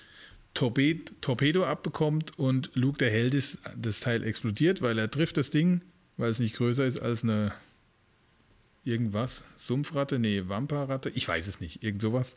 Torped 0.52 1.12
Torpedo 1.20 1.64
abbekommt 1.64 2.38
und 2.38 2.70
Luke, 2.74 2.98
der 2.98 3.10
Held 3.10 3.34
ist, 3.34 3.58
das 3.76 4.00
Teil 4.00 4.22
explodiert, 4.22 4.82
weil 4.82 4.98
er 4.98 5.10
trifft 5.10 5.36
das 5.36 5.50
Ding, 5.50 5.80
weil 6.16 6.30
es 6.30 6.38
nicht 6.38 6.56
größer 6.56 6.84
ist 6.84 7.00
als 7.00 7.24
eine 7.24 7.52
irgendwas, 8.84 9.44
Sumpfratte, 9.56 10.18
nee, 10.18 10.42
Wamperratte, 10.46 11.10
ich 11.10 11.26
weiß 11.26 11.46
es 11.46 11.60
nicht, 11.60 11.82
irgend 11.82 12.02
sowas. 12.02 12.36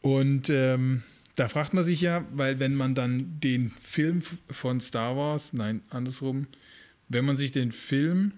Und 0.00 0.50
ähm, 0.50 1.02
da 1.36 1.48
fragt 1.48 1.74
man 1.74 1.84
sich 1.84 2.00
ja, 2.00 2.24
weil 2.32 2.58
wenn 2.60 2.74
man 2.74 2.94
dann 2.94 3.40
den 3.40 3.72
Film 3.82 4.22
von 4.50 4.80
Star 4.80 5.16
Wars, 5.16 5.52
nein, 5.52 5.82
andersrum, 5.90 6.46
wenn 7.08 7.24
man 7.24 7.36
sich 7.36 7.52
den 7.52 7.72
Film 7.72 8.32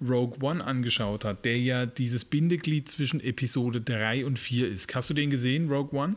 Rogue 0.00 0.38
One 0.40 0.64
angeschaut 0.64 1.24
hat, 1.24 1.44
der 1.44 1.58
ja 1.58 1.86
dieses 1.86 2.24
Bindeglied 2.24 2.88
zwischen 2.88 3.20
Episode 3.20 3.80
3 3.80 4.24
und 4.24 4.38
4 4.38 4.68
ist. 4.68 4.94
Hast 4.94 5.10
du 5.10 5.14
den 5.14 5.30
gesehen, 5.30 5.70
Rogue 5.70 5.98
One? 5.98 6.16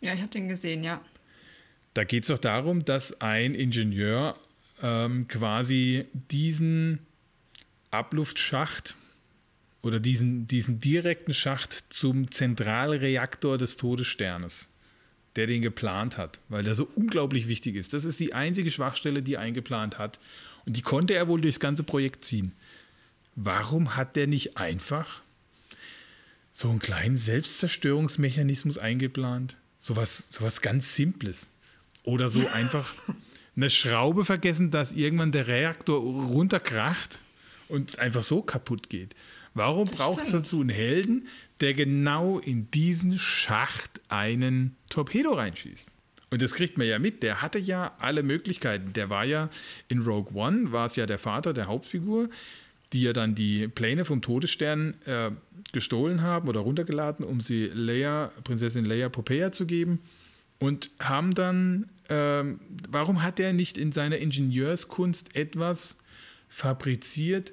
Ja, 0.00 0.14
ich 0.14 0.20
habe 0.20 0.30
den 0.30 0.48
gesehen, 0.48 0.82
ja. 0.82 1.02
Da 1.94 2.04
geht 2.04 2.22
es 2.24 2.28
doch 2.28 2.38
darum, 2.38 2.84
dass 2.84 3.20
ein 3.20 3.54
Ingenieur 3.54 4.38
ähm, 4.82 5.26
quasi 5.28 6.06
diesen 6.30 7.00
Abluftschacht 7.90 8.94
oder 9.82 10.00
diesen, 10.00 10.46
diesen 10.46 10.80
direkten 10.80 11.34
Schacht 11.34 11.84
zum 11.88 12.30
Zentralreaktor 12.30 13.58
des 13.58 13.76
Todessternes, 13.76 14.68
der 15.36 15.46
den 15.46 15.62
geplant 15.62 16.18
hat, 16.18 16.40
weil 16.48 16.62
der 16.62 16.74
so 16.74 16.88
unglaublich 16.94 17.48
wichtig 17.48 17.76
ist. 17.76 17.94
Das 17.94 18.04
ist 18.04 18.20
die 18.20 18.34
einzige 18.34 18.70
Schwachstelle, 18.70 19.22
die 19.22 19.34
er 19.34 19.40
eingeplant 19.40 19.98
hat. 19.98 20.18
Und 20.66 20.76
die 20.76 20.82
konnte 20.82 21.14
er 21.14 21.28
wohl 21.28 21.40
durchs 21.40 21.60
ganze 21.60 21.82
Projekt 21.82 22.24
ziehen. 22.24 22.52
Warum 23.36 23.96
hat 23.96 24.16
der 24.16 24.26
nicht 24.26 24.58
einfach 24.58 25.22
so 26.52 26.68
einen 26.68 26.80
kleinen 26.80 27.16
Selbstzerstörungsmechanismus 27.16 28.76
eingeplant? 28.76 29.56
Sowas, 29.78 30.28
sowas 30.30 30.60
ganz 30.60 30.94
Simples. 30.94 31.50
Oder 32.02 32.28
so 32.28 32.46
einfach 32.52 32.92
eine 33.56 33.70
Schraube 33.70 34.24
vergessen, 34.24 34.70
dass 34.70 34.92
irgendwann 34.92 35.32
der 35.32 35.46
Reaktor 35.46 36.00
runterkracht 36.00 37.20
und 37.68 37.98
einfach 37.98 38.22
so 38.22 38.42
kaputt 38.42 38.90
geht. 38.90 39.14
Warum 39.54 39.86
braucht 39.86 40.22
es 40.22 40.30
dazu 40.30 40.60
einen 40.60 40.68
Helden, 40.68 41.26
der 41.60 41.74
genau 41.74 42.38
in 42.38 42.70
diesen 42.70 43.18
Schacht 43.18 44.00
einen 44.08 44.76
Torpedo 44.88 45.32
reinschießt? 45.32 45.88
Und 46.30 46.42
das 46.42 46.54
kriegt 46.54 46.78
man 46.78 46.86
ja 46.86 46.98
mit. 46.98 47.22
Der 47.22 47.42
hatte 47.42 47.58
ja 47.58 47.92
alle 47.98 48.22
Möglichkeiten. 48.22 48.92
Der 48.92 49.10
war 49.10 49.24
ja 49.24 49.50
in 49.88 50.02
Rogue 50.02 50.32
One, 50.34 50.70
war 50.70 50.86
es 50.86 50.96
ja 50.96 51.06
der 51.06 51.18
Vater 51.18 51.52
der 51.52 51.66
Hauptfigur, 51.66 52.30
die 52.92 53.02
ja 53.02 53.12
dann 53.12 53.34
die 53.34 53.66
Pläne 53.66 54.04
vom 54.04 54.22
Todesstern 54.22 54.94
äh, 55.06 55.30
gestohlen 55.72 56.22
haben 56.22 56.48
oder 56.48 56.60
runtergeladen, 56.60 57.24
um 57.24 57.40
sie 57.40 57.66
Leia, 57.66 58.32
Prinzessin 58.44 58.84
Leia 58.84 59.08
Popea 59.08 59.50
zu 59.50 59.66
geben. 59.66 60.00
Und 60.60 60.90
haben 61.00 61.34
dann, 61.34 61.88
ähm, 62.10 62.60
warum 62.88 63.22
hat 63.22 63.40
er 63.40 63.52
nicht 63.52 63.78
in 63.78 63.92
seiner 63.92 64.18
Ingenieurskunst 64.18 65.34
etwas 65.34 65.98
fabriziert, 66.48 67.52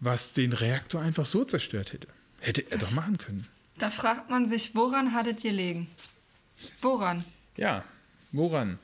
was 0.00 0.32
den 0.32 0.52
Reaktor 0.52 1.00
einfach 1.00 1.26
so 1.26 1.44
zerstört 1.44 1.92
hätte? 1.92 2.08
Hätte 2.40 2.70
er 2.70 2.78
doch 2.78 2.90
machen 2.90 3.18
können. 3.18 3.46
Da 3.78 3.90
fragt 3.90 4.30
man 4.30 4.46
sich, 4.46 4.74
woran 4.74 5.12
hattet 5.12 5.44
ihr 5.44 5.52
legen? 5.52 5.88
Woran? 6.80 7.24
Ja, 7.56 7.84
woran? 8.32 8.78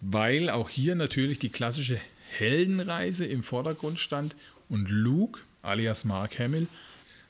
Weil 0.00 0.50
auch 0.50 0.70
hier 0.70 0.94
natürlich 0.94 1.38
die 1.38 1.50
klassische 1.50 2.00
Heldenreise 2.30 3.26
im 3.26 3.42
Vordergrund 3.42 3.98
stand 3.98 4.34
und 4.68 4.88
Luke, 4.90 5.40
alias 5.62 6.04
Mark 6.04 6.38
Hamill, 6.38 6.68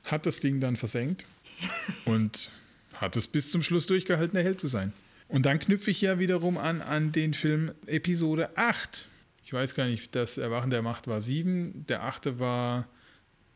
hat 0.05 0.27
das 0.27 0.40
Ding 0.40 0.61
dann 0.61 0.77
versenkt 0.77 1.24
und 2.05 2.50
hat 2.96 3.16
es 3.16 3.29
bis 3.29 3.50
zum 3.50 3.62
Schluss 3.62 3.87
durchgehalten, 3.87 4.37
der 4.37 4.44
Held 4.44 4.61
zu 4.61 4.68
sein. 4.68 4.92
Und 5.29 5.46
dann 5.46 5.59
knüpfe 5.59 5.90
ich 5.90 6.00
ja 6.00 6.18
wiederum 6.18 6.59
an 6.59 6.83
an 6.83 7.12
den 7.12 7.35
Film 7.35 7.72
Episode 7.87 8.57
8. 8.57 9.07
Ich 9.44 9.53
weiß 9.53 9.74
gar 9.74 9.87
nicht, 9.87 10.14
das 10.14 10.38
Erwachen 10.38 10.70
der 10.70 10.83
Macht 10.83 11.07
war 11.07 11.20
7, 11.20 11.87
der 11.88 12.03
8. 12.03 12.38
war 12.38 12.87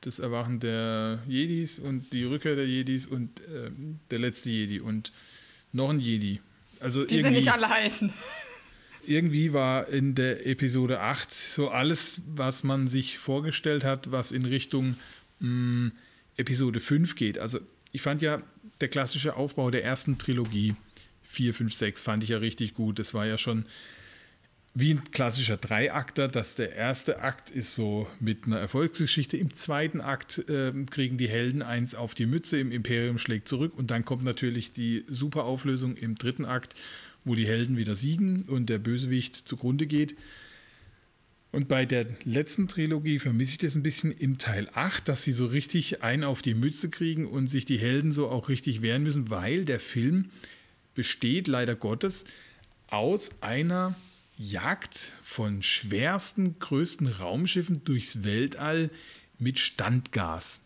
das 0.08 0.18
Erwachen 0.18 0.58
der 0.58 1.22
Jedis 1.28 1.78
und 1.78 2.12
die 2.12 2.24
Rückkehr 2.24 2.56
der 2.56 2.66
Jedis 2.66 3.06
und 3.06 3.40
äh, 3.40 3.70
der 4.10 4.18
letzte 4.18 4.50
Jedi 4.50 4.80
und 4.80 5.12
noch 5.72 5.90
ein 5.90 6.00
Jedi. 6.00 6.40
Also 6.80 7.04
Die 7.04 7.20
sind 7.20 7.34
nicht 7.34 7.52
alle 7.52 7.68
heißen. 7.68 8.10
irgendwie 9.06 9.52
war 9.52 9.88
in 9.88 10.14
der 10.14 10.46
Episode 10.46 11.00
8 11.00 11.30
so 11.30 11.68
alles, 11.70 12.22
was 12.34 12.62
man 12.64 12.88
sich 12.88 13.18
vorgestellt 13.18 13.84
hat, 13.84 14.10
was 14.10 14.32
in 14.32 14.44
Richtung 14.44 14.96
mh, 15.40 15.90
Episode 16.36 16.80
5 16.80 17.14
geht. 17.14 17.38
Also 17.38 17.60
ich 17.92 18.02
fand 18.02 18.22
ja 18.22 18.42
der 18.80 18.88
klassische 18.88 19.36
Aufbau 19.36 19.70
der 19.70 19.84
ersten 19.84 20.18
Trilogie 20.18 20.74
4, 21.24 21.52
5, 21.54 21.74
6 21.74 22.02
fand 22.02 22.22
ich 22.22 22.30
ja 22.30 22.38
richtig 22.38 22.74
gut. 22.74 22.98
Das 22.98 23.12
war 23.12 23.26
ja 23.26 23.36
schon 23.36 23.66
wie 24.80 24.94
ein 24.94 25.10
klassischer 25.10 25.56
Dreiakter, 25.56 26.28
dass 26.28 26.54
der 26.54 26.72
erste 26.72 27.20
Akt 27.20 27.50
ist 27.50 27.74
so 27.74 28.06
mit 28.20 28.44
einer 28.46 28.60
Erfolgsgeschichte. 28.60 29.36
Im 29.36 29.52
zweiten 29.52 30.00
Akt 30.00 30.48
äh, 30.48 30.72
kriegen 30.88 31.18
die 31.18 31.28
Helden 31.28 31.62
eins 31.62 31.96
auf 31.96 32.14
die 32.14 32.26
Mütze, 32.26 32.60
im 32.60 32.70
Imperium 32.70 33.18
schlägt 33.18 33.48
zurück 33.48 33.76
und 33.76 33.90
dann 33.90 34.04
kommt 34.04 34.22
natürlich 34.22 34.70
die 34.70 35.04
super 35.08 35.44
Auflösung 35.44 35.96
im 35.96 36.14
dritten 36.14 36.44
Akt, 36.44 36.74
wo 37.24 37.34
die 37.34 37.46
Helden 37.46 37.76
wieder 37.76 37.96
siegen 37.96 38.44
und 38.44 38.70
der 38.70 38.78
Bösewicht 38.78 39.48
zugrunde 39.48 39.88
geht. 39.88 40.16
Und 41.50 41.66
bei 41.66 41.84
der 41.84 42.06
letzten 42.22 42.68
Trilogie 42.68 43.18
vermisse 43.18 43.52
ich 43.52 43.58
das 43.58 43.74
ein 43.74 43.82
bisschen 43.82 44.12
im 44.12 44.38
Teil 44.38 44.68
8, 44.74 45.08
dass 45.08 45.24
sie 45.24 45.32
so 45.32 45.46
richtig 45.46 46.04
einen 46.04 46.22
auf 46.22 46.40
die 46.40 46.54
Mütze 46.54 46.88
kriegen 46.88 47.26
und 47.26 47.48
sich 47.48 47.64
die 47.64 47.78
Helden 47.78 48.12
so 48.12 48.28
auch 48.28 48.48
richtig 48.48 48.80
wehren 48.80 49.02
müssen, 49.02 49.28
weil 49.28 49.64
der 49.64 49.80
Film 49.80 50.26
besteht 50.94 51.48
leider 51.48 51.74
Gottes 51.74 52.26
aus 52.90 53.42
einer 53.42 53.96
Jagd 54.38 55.12
von 55.22 55.62
schwersten, 55.62 56.58
größten 56.60 57.08
Raumschiffen 57.08 57.84
durchs 57.84 58.22
Weltall 58.22 58.90
mit 59.38 59.58
Standgas. 59.58 60.60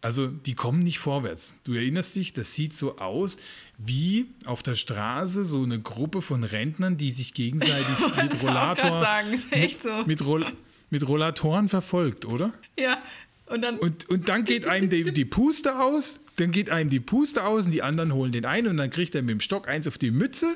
Also 0.00 0.28
die 0.28 0.54
kommen 0.54 0.80
nicht 0.80 0.98
vorwärts. 0.98 1.56
Du 1.64 1.72
erinnerst 1.72 2.14
dich, 2.14 2.34
das 2.34 2.54
sieht 2.54 2.74
so 2.74 2.98
aus 2.98 3.38
wie 3.78 4.26
auf 4.44 4.62
der 4.62 4.74
Straße 4.74 5.44
so 5.44 5.62
eine 5.62 5.80
Gruppe 5.80 6.22
von 6.22 6.44
Rentnern, 6.44 6.96
die 6.96 7.10
sich 7.10 7.34
gegenseitig 7.34 7.98
mit 8.22 8.42
Rollator 8.42 9.24
echt 9.50 9.82
so. 9.82 10.04
mit, 10.06 10.24
Roll, 10.24 10.46
mit 10.90 11.08
Rollatoren 11.08 11.68
verfolgt, 11.68 12.26
oder? 12.26 12.52
Ja, 12.78 13.02
Und 13.46 13.62
dann, 13.62 13.78
Und, 13.78 14.08
und 14.08 14.28
dann 14.28 14.44
geht 14.44 14.66
einem 14.66 14.88
die, 14.90 15.02
die 15.02 15.24
Puste 15.24 15.80
aus, 15.80 16.20
dann 16.36 16.52
geht 16.52 16.70
einem 16.70 16.90
die 16.90 17.00
Puste 17.00 17.42
aus 17.44 17.64
und 17.64 17.72
die 17.72 17.82
anderen 17.82 18.12
holen 18.12 18.30
den 18.30 18.44
ein 18.44 18.68
und 18.68 18.76
dann 18.76 18.90
kriegt 18.90 19.14
er 19.14 19.22
mit 19.22 19.30
dem 19.30 19.40
Stock 19.40 19.68
eins 19.68 19.88
auf 19.88 19.98
die 19.98 20.10
Mütze 20.10 20.54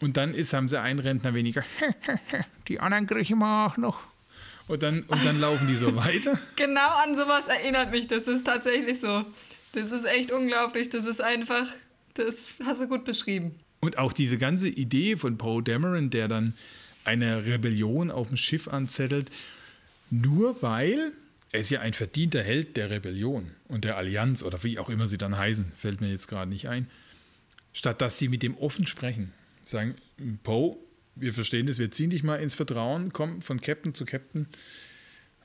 und 0.00 0.16
dann 0.16 0.34
ist, 0.34 0.52
haben 0.52 0.68
sie 0.68 0.80
einen 0.80 0.98
Rentner 0.98 1.34
weniger. 1.34 1.64
Die 2.68 2.80
anderen 2.80 3.06
kriegen 3.06 3.38
wir 3.38 3.66
auch 3.66 3.76
noch. 3.76 4.02
Und 4.66 4.82
dann, 4.82 5.02
und 5.02 5.24
dann 5.24 5.40
laufen 5.40 5.66
die 5.66 5.74
so 5.74 5.94
weiter. 5.96 6.38
genau 6.56 6.88
an 7.02 7.14
sowas 7.16 7.46
erinnert 7.48 7.90
mich. 7.90 8.06
Das 8.06 8.26
ist 8.26 8.44
tatsächlich 8.44 8.98
so. 8.98 9.24
Das 9.72 9.92
ist 9.92 10.04
echt 10.04 10.32
unglaublich. 10.32 10.88
Das 10.88 11.04
ist 11.04 11.20
einfach, 11.20 11.66
das 12.14 12.54
hast 12.64 12.80
du 12.80 12.88
gut 12.88 13.04
beschrieben. 13.04 13.54
Und 13.80 13.98
auch 13.98 14.14
diese 14.14 14.38
ganze 14.38 14.68
Idee 14.68 15.18
von 15.18 15.36
Poe 15.36 15.62
Dameron, 15.62 16.08
der 16.08 16.28
dann 16.28 16.54
eine 17.04 17.44
Rebellion 17.44 18.10
auf 18.10 18.28
dem 18.28 18.38
Schiff 18.38 18.68
anzettelt, 18.68 19.30
nur 20.10 20.62
weil 20.62 21.12
er 21.52 21.60
ist 21.60 21.70
ja 21.70 21.80
ein 21.80 21.92
verdienter 21.92 22.42
Held 22.42 22.76
der 22.76 22.90
Rebellion 22.90 23.50
und 23.68 23.84
der 23.84 23.96
Allianz 23.96 24.42
oder 24.42 24.62
wie 24.64 24.78
auch 24.78 24.88
immer 24.88 25.06
sie 25.06 25.18
dann 25.18 25.36
heißen, 25.36 25.72
fällt 25.76 26.00
mir 26.00 26.08
jetzt 26.08 26.28
gerade 26.28 26.50
nicht 26.50 26.68
ein. 26.68 26.88
Statt 27.72 28.00
dass 28.00 28.18
sie 28.18 28.28
mit 28.28 28.42
dem 28.42 28.56
offen 28.56 28.86
sprechen, 28.86 29.32
sagen, 29.64 29.94
Poe, 30.42 30.76
wir 31.16 31.32
verstehen 31.32 31.66
das, 31.66 31.78
wir 31.78 31.90
ziehen 31.90 32.10
dich 32.10 32.22
mal 32.22 32.36
ins 32.36 32.54
Vertrauen, 32.54 33.12
komm 33.12 33.42
von 33.42 33.60
Captain 33.60 33.94
zu 33.94 34.04
Captain, 34.04 34.46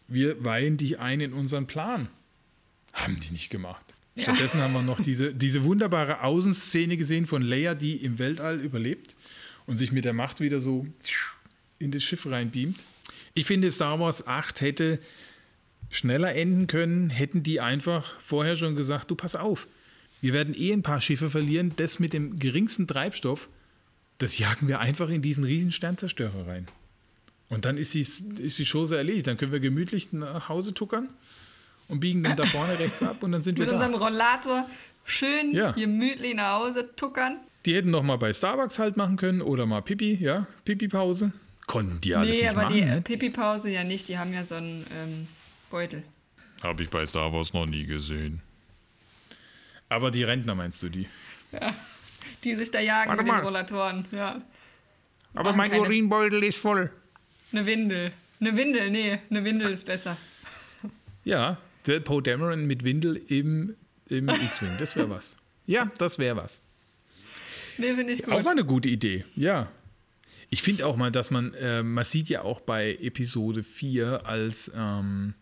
wir 0.07 0.43
weihen 0.43 0.77
dich 0.77 0.99
ein 0.99 1.21
in 1.21 1.33
unseren 1.33 1.67
Plan. 1.67 2.09
Haben 2.93 3.19
die 3.19 3.31
nicht 3.31 3.49
gemacht. 3.49 3.85
Stattdessen 4.17 4.59
haben 4.61 4.73
wir 4.73 4.81
noch 4.81 4.99
diese, 4.99 5.33
diese 5.33 5.63
wunderbare 5.63 6.23
Außenszene 6.23 6.97
gesehen 6.97 7.25
von 7.25 7.41
Leia, 7.41 7.75
die 7.75 7.95
im 7.97 8.19
Weltall 8.19 8.59
überlebt 8.59 9.15
und 9.65 9.77
sich 9.77 9.91
mit 9.91 10.03
der 10.03 10.13
Macht 10.13 10.39
wieder 10.39 10.59
so 10.59 10.87
in 11.77 11.91
das 11.91 12.03
Schiff 12.03 12.25
reinbeamt. 12.25 12.77
Ich 13.33 13.45
finde, 13.45 13.71
Star 13.71 13.99
Wars 13.99 14.27
8 14.27 14.61
hätte 14.61 14.99
schneller 15.89 16.35
enden 16.35 16.67
können, 16.67 17.09
hätten 17.09 17.43
die 17.43 17.61
einfach 17.61 18.19
vorher 18.19 18.55
schon 18.55 18.75
gesagt, 18.75 19.09
du 19.11 19.15
pass 19.15 19.35
auf, 19.35 19.67
wir 20.21 20.33
werden 20.33 20.53
eh 20.53 20.73
ein 20.73 20.83
paar 20.83 21.01
Schiffe 21.01 21.29
verlieren, 21.29 21.73
das 21.77 21.99
mit 21.99 22.13
dem 22.13 22.37
geringsten 22.37 22.87
Treibstoff, 22.87 23.47
das 24.19 24.37
jagen 24.37 24.67
wir 24.67 24.79
einfach 24.79 25.09
in 25.09 25.21
diesen 25.21 25.43
riesen 25.43 25.71
Sternzerstörer 25.71 26.47
rein. 26.47 26.67
Und 27.49 27.65
dann 27.65 27.77
ist 27.77 27.93
die, 27.95 28.01
ist 28.01 28.59
die 28.59 28.65
Chose 28.65 28.95
erledigt. 28.95 29.27
Dann 29.27 29.37
können 29.37 29.51
wir 29.51 29.59
gemütlich 29.59 30.13
nach 30.13 30.49
Hause 30.49 30.73
tuckern 30.73 31.09
und 31.87 31.99
biegen 31.99 32.23
dann 32.23 32.37
da 32.37 32.43
vorne 32.45 32.77
rechts 32.79 33.01
ab 33.01 33.23
und 33.23 33.31
dann 33.31 33.41
sind 33.41 33.57
wir 33.57 33.65
Mit 33.65 33.71
da. 33.71 33.85
unserem 33.85 33.95
Rollator 33.95 34.69
schön 35.03 35.53
Ja. 35.53 35.71
gemütlich 35.71 36.35
nach 36.35 36.59
Hause 36.59 36.89
tuckern. 36.95 37.37
Die 37.65 37.75
hätten 37.75 37.89
noch 37.89 38.03
mal 38.03 38.17
bei 38.17 38.31
Starbucks 38.31 38.77
halt 38.79 38.95
machen 38.97 39.17
können 39.17 39.41
oder 39.41 39.65
mal 39.65 39.81
Pipi, 39.81 40.15
ja, 40.15 40.47
Pipi-Pause. 40.63 41.33
Konnten 41.65 41.99
die 42.01 42.15
alles 42.15 42.29
nee, 42.29 42.41
nicht 42.41 42.49
aber 42.49 42.63
machen, 42.63 42.73
die 42.75 42.85
ne? 42.85 43.01
Pipi-Pause 43.01 43.69
ja 43.71 43.83
nicht. 43.83 44.07
Die 44.07 44.17
haben 44.17 44.33
ja 44.33 44.45
so 44.45 44.55
einen 44.55 44.85
ähm, 44.95 45.27
Beutel. 45.69 46.03
Habe 46.63 46.83
ich 46.83 46.89
bei 46.89 47.05
Star 47.05 47.31
Wars 47.33 47.53
noch 47.53 47.65
nie 47.65 47.85
gesehen. 47.85 48.41
Aber 49.87 50.11
die 50.11 50.23
Rentner 50.23 50.55
meinst 50.55 50.81
du 50.83 50.89
die? 50.89 51.07
Die 52.43 52.55
sich 52.55 52.71
da 52.71 52.79
jagen 52.79 53.09
Warte 53.09 53.23
mit 53.23 53.27
den 53.31 53.35
mal. 53.35 53.43
Rollatoren. 53.43 54.05
Ja. 54.11 54.41
Aber 55.33 55.49
Machen 55.49 55.57
mein 55.57 55.71
keine- 55.71 55.83
Urinbeutel 55.83 56.43
ist 56.43 56.57
voll. 56.59 56.91
Eine 57.51 57.65
Windel. 57.65 58.11
Eine 58.39 58.55
Windel, 58.57 58.89
nee, 58.89 59.19
eine 59.29 59.43
Windel 59.43 59.69
ist 59.71 59.85
besser. 59.85 60.15
Ja, 61.25 61.57
der 61.87 61.99
Poe 61.99 62.21
Dameron 62.23 62.65
mit 62.65 62.83
Windel 62.83 63.17
im, 63.17 63.75
im 64.07 64.29
X-Wing, 64.29 64.71
das 64.79 64.95
wäre 64.95 65.09
was. 65.09 65.35
Ja, 65.65 65.91
das 65.97 66.17
wäre 66.19 66.35
was. 66.37 66.61
Nee, 67.77 67.93
finde 67.95 68.13
ich 68.13 68.23
gut. 68.23 68.33
Auch 68.33 68.43
mal 68.43 68.51
eine 68.51 68.65
gute 68.65 68.87
Idee, 68.89 69.25
ja. 69.35 69.69
Ich 70.49 70.63
finde 70.63 70.85
auch 70.87 70.95
mal, 70.95 71.11
dass 71.11 71.29
man, 71.31 71.53
äh, 71.55 71.83
man 71.83 72.03
sieht 72.05 72.29
ja 72.29 72.41
auch 72.41 72.59
bei 72.61 72.95
Episode 73.01 73.63
4, 73.63 74.25
als 74.25 74.71
ähm, 74.75 75.33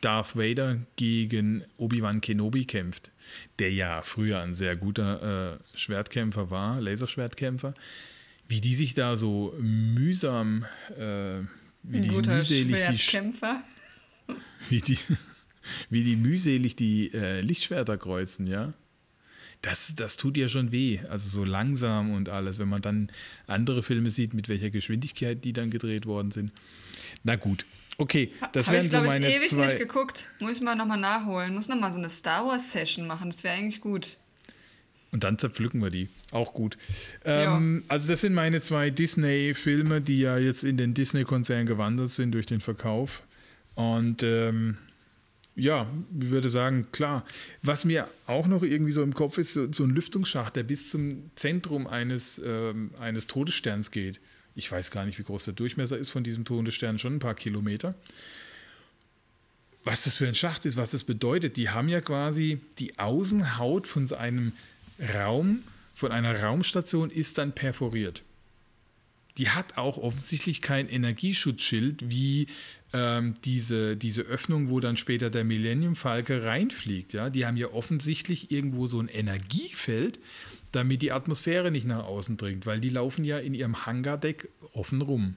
Darth 0.00 0.36
Vader 0.36 0.78
gegen 0.96 1.64
Obi-Wan 1.76 2.20
Kenobi 2.20 2.64
kämpft, 2.64 3.10
der 3.58 3.72
ja 3.72 4.02
früher 4.02 4.40
ein 4.40 4.54
sehr 4.54 4.76
guter 4.76 5.54
äh, 5.54 5.76
Schwertkämpfer 5.76 6.50
war, 6.50 6.80
Laserschwertkämpfer, 6.80 7.74
wie 8.48 8.60
die 8.60 8.74
sich 8.74 8.94
da 8.94 9.16
so 9.16 9.54
mühsam, 9.60 10.64
äh, 10.96 11.40
wie 11.82 11.96
Ein 11.98 12.02
die 12.02 12.08
guter 12.08 12.36
mühselig 12.36 12.66
die, 12.66 12.74
Sch- 12.74 12.96
Schwertkämpfer. 13.10 13.62
wie 14.68 14.80
die, 14.80 14.98
wie 15.90 16.04
die 16.04 16.16
mühselig 16.16 16.76
die 16.76 17.12
äh, 17.12 17.40
Lichtschwerter 17.40 17.98
kreuzen, 17.98 18.46
ja. 18.46 18.72
Das, 19.62 19.92
das 19.96 20.16
tut 20.16 20.36
ja 20.36 20.46
schon 20.46 20.70
weh. 20.70 21.00
Also 21.08 21.28
so 21.28 21.44
langsam 21.44 22.12
und 22.12 22.28
alles, 22.28 22.60
wenn 22.60 22.68
man 22.68 22.80
dann 22.80 23.10
andere 23.48 23.82
Filme 23.82 24.08
sieht, 24.08 24.32
mit 24.32 24.48
welcher 24.48 24.70
Geschwindigkeit 24.70 25.44
die 25.44 25.52
dann 25.52 25.70
gedreht 25.70 26.06
worden 26.06 26.30
sind. 26.30 26.52
Na 27.24 27.34
gut. 27.34 27.66
Okay, 28.00 28.32
das 28.52 28.68
wären 28.68 28.78
ich, 28.78 28.84
so 28.84 28.90
glaube 28.90 29.06
ich, 29.08 29.12
meine 29.12 29.34
ewig 29.34 29.50
zwei. 29.50 29.64
nicht 29.64 29.78
geguckt. 29.78 30.28
Muss 30.38 30.52
ich 30.52 30.60
mal 30.60 30.76
nochmal 30.76 30.98
nachholen. 30.98 31.52
Muss 31.52 31.66
nochmal 31.68 31.92
so 31.92 31.98
eine 31.98 32.08
Star 32.08 32.46
Wars 32.46 32.70
Session 32.70 33.08
machen. 33.08 33.28
Das 33.28 33.42
wäre 33.42 33.56
eigentlich 33.56 33.80
gut. 33.80 34.16
Und 35.10 35.24
dann 35.24 35.38
zerpflücken 35.38 35.82
wir 35.82 35.90
die. 35.90 36.08
Auch 36.30 36.54
gut. 36.54 36.78
Ähm, 37.24 37.82
also, 37.88 38.08
das 38.08 38.20
sind 38.20 38.34
meine 38.34 38.60
zwei 38.60 38.90
Disney-Filme, 38.90 40.00
die 40.00 40.20
ja 40.20 40.38
jetzt 40.38 40.62
in 40.62 40.76
den 40.76 40.94
Disney-Konzern 40.94 41.66
gewandert 41.66 42.10
sind 42.10 42.32
durch 42.32 42.46
den 42.46 42.60
Verkauf. 42.60 43.22
Und 43.74 44.22
ähm, 44.22 44.78
ja, 45.56 45.88
ich 46.20 46.30
würde 46.30 46.50
sagen, 46.50 46.86
klar. 46.92 47.24
Was 47.62 47.84
mir 47.84 48.06
auch 48.26 48.46
noch 48.46 48.62
irgendwie 48.62 48.92
so 48.92 49.02
im 49.02 49.12
Kopf 49.12 49.38
ist, 49.38 49.54
so, 49.54 49.72
so 49.72 49.82
ein 49.82 49.90
Lüftungsschacht, 49.90 50.54
der 50.54 50.62
bis 50.62 50.88
zum 50.90 51.30
Zentrum 51.34 51.88
eines, 51.88 52.40
ähm, 52.44 52.92
eines 53.00 53.26
Todessterns 53.26 53.90
geht. 53.90 54.20
Ich 54.58 54.72
weiß 54.72 54.90
gar 54.90 55.04
nicht, 55.04 55.20
wie 55.20 55.22
groß 55.22 55.44
der 55.44 55.54
Durchmesser 55.54 55.96
ist 55.96 56.10
von 56.10 56.24
diesem 56.24 56.44
Todesstern, 56.44 56.98
schon 56.98 57.14
ein 57.14 57.20
paar 57.20 57.36
Kilometer. 57.36 57.94
Was 59.84 60.02
das 60.02 60.16
für 60.16 60.26
ein 60.26 60.34
Schacht 60.34 60.66
ist, 60.66 60.76
was 60.76 60.90
das 60.90 61.04
bedeutet, 61.04 61.56
die 61.56 61.70
haben 61.70 61.88
ja 61.88 62.00
quasi 62.00 62.58
die 62.80 62.98
Außenhaut 62.98 63.86
von 63.86 64.12
einem 64.12 64.52
Raum, 65.14 65.62
von 65.94 66.10
einer 66.10 66.42
Raumstation 66.42 67.08
ist 67.08 67.38
dann 67.38 67.52
perforiert. 67.52 68.24
Die 69.36 69.50
hat 69.50 69.78
auch 69.78 69.96
offensichtlich 69.96 70.60
kein 70.60 70.88
Energieschutzschild 70.88 72.10
wie 72.10 72.48
ähm, 72.92 73.34
diese, 73.44 73.96
diese 73.96 74.22
Öffnung, 74.22 74.70
wo 74.70 74.80
dann 74.80 74.96
später 74.96 75.30
der 75.30 75.44
Millennium 75.44 75.94
Falke 75.94 76.44
reinfliegt. 76.44 77.12
Ja? 77.12 77.30
Die 77.30 77.46
haben 77.46 77.56
ja 77.56 77.68
offensichtlich 77.68 78.50
irgendwo 78.50 78.88
so 78.88 78.98
ein 78.98 79.06
Energiefeld, 79.06 80.18
damit 80.72 81.02
die 81.02 81.12
Atmosphäre 81.12 81.70
nicht 81.70 81.86
nach 81.86 82.04
außen 82.04 82.36
dringt, 82.36 82.66
weil 82.66 82.80
die 82.80 82.90
laufen 82.90 83.24
ja 83.24 83.38
in 83.38 83.54
ihrem 83.54 83.86
Hangardeck 83.86 84.48
offen 84.72 85.02
rum 85.02 85.36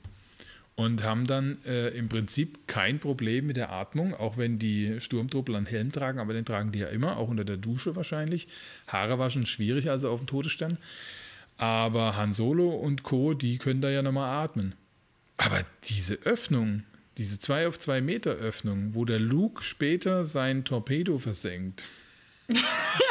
und 0.76 1.04
haben 1.04 1.28
dann 1.28 1.58
äh, 1.66 1.90
im 1.90 2.10
Prinzip 2.10 2.68
kein 2.68 3.00
Problem 3.00 3.48
mit 3.48 3.58
der 3.58 3.72
Atmung, 3.72 4.14
auch 4.14 4.38
wenn 4.38 4.58
die 4.58 5.00
Sturmtruppler 5.00 5.58
einen 5.58 5.68
Helm 5.68 5.92
tragen, 5.92 6.20
aber 6.20 6.34
den 6.34 6.46
tragen 6.46 6.72
die 6.72 6.80
ja 6.80 6.88
immer, 6.88 7.18
auch 7.18 7.30
unter 7.30 7.46
der 7.46 7.58
Dusche 7.58 7.96
wahrscheinlich. 7.96 8.48
Haare 8.88 9.20
waschen 9.20 9.46
schwierig, 9.46 9.90
also 9.90 10.10
auf 10.10 10.22
dem 10.22 10.28
Todesstern. 10.28 10.78
Aber 11.58 12.16
Han 12.16 12.34
Solo 12.34 12.70
und 12.70 13.04
Co., 13.04 13.34
die 13.34 13.58
können 13.58 13.82
da 13.82 13.90
ja 13.90 14.02
nochmal 14.02 14.44
atmen. 14.44 14.74
Aber 15.38 15.64
diese 15.84 16.16
Öffnung, 16.24 16.84
diese 17.18 17.40
2 17.40 17.68
auf 17.68 17.78
2 17.78 18.02
Meter 18.02 18.32
Öffnung, 18.32 18.96
wo 18.96 19.06
der 19.06 19.20
Luke 19.20 19.64
später 19.64 20.26
sein 20.26 20.64
Torpedo 20.64 21.20
versenkt, 21.20 21.84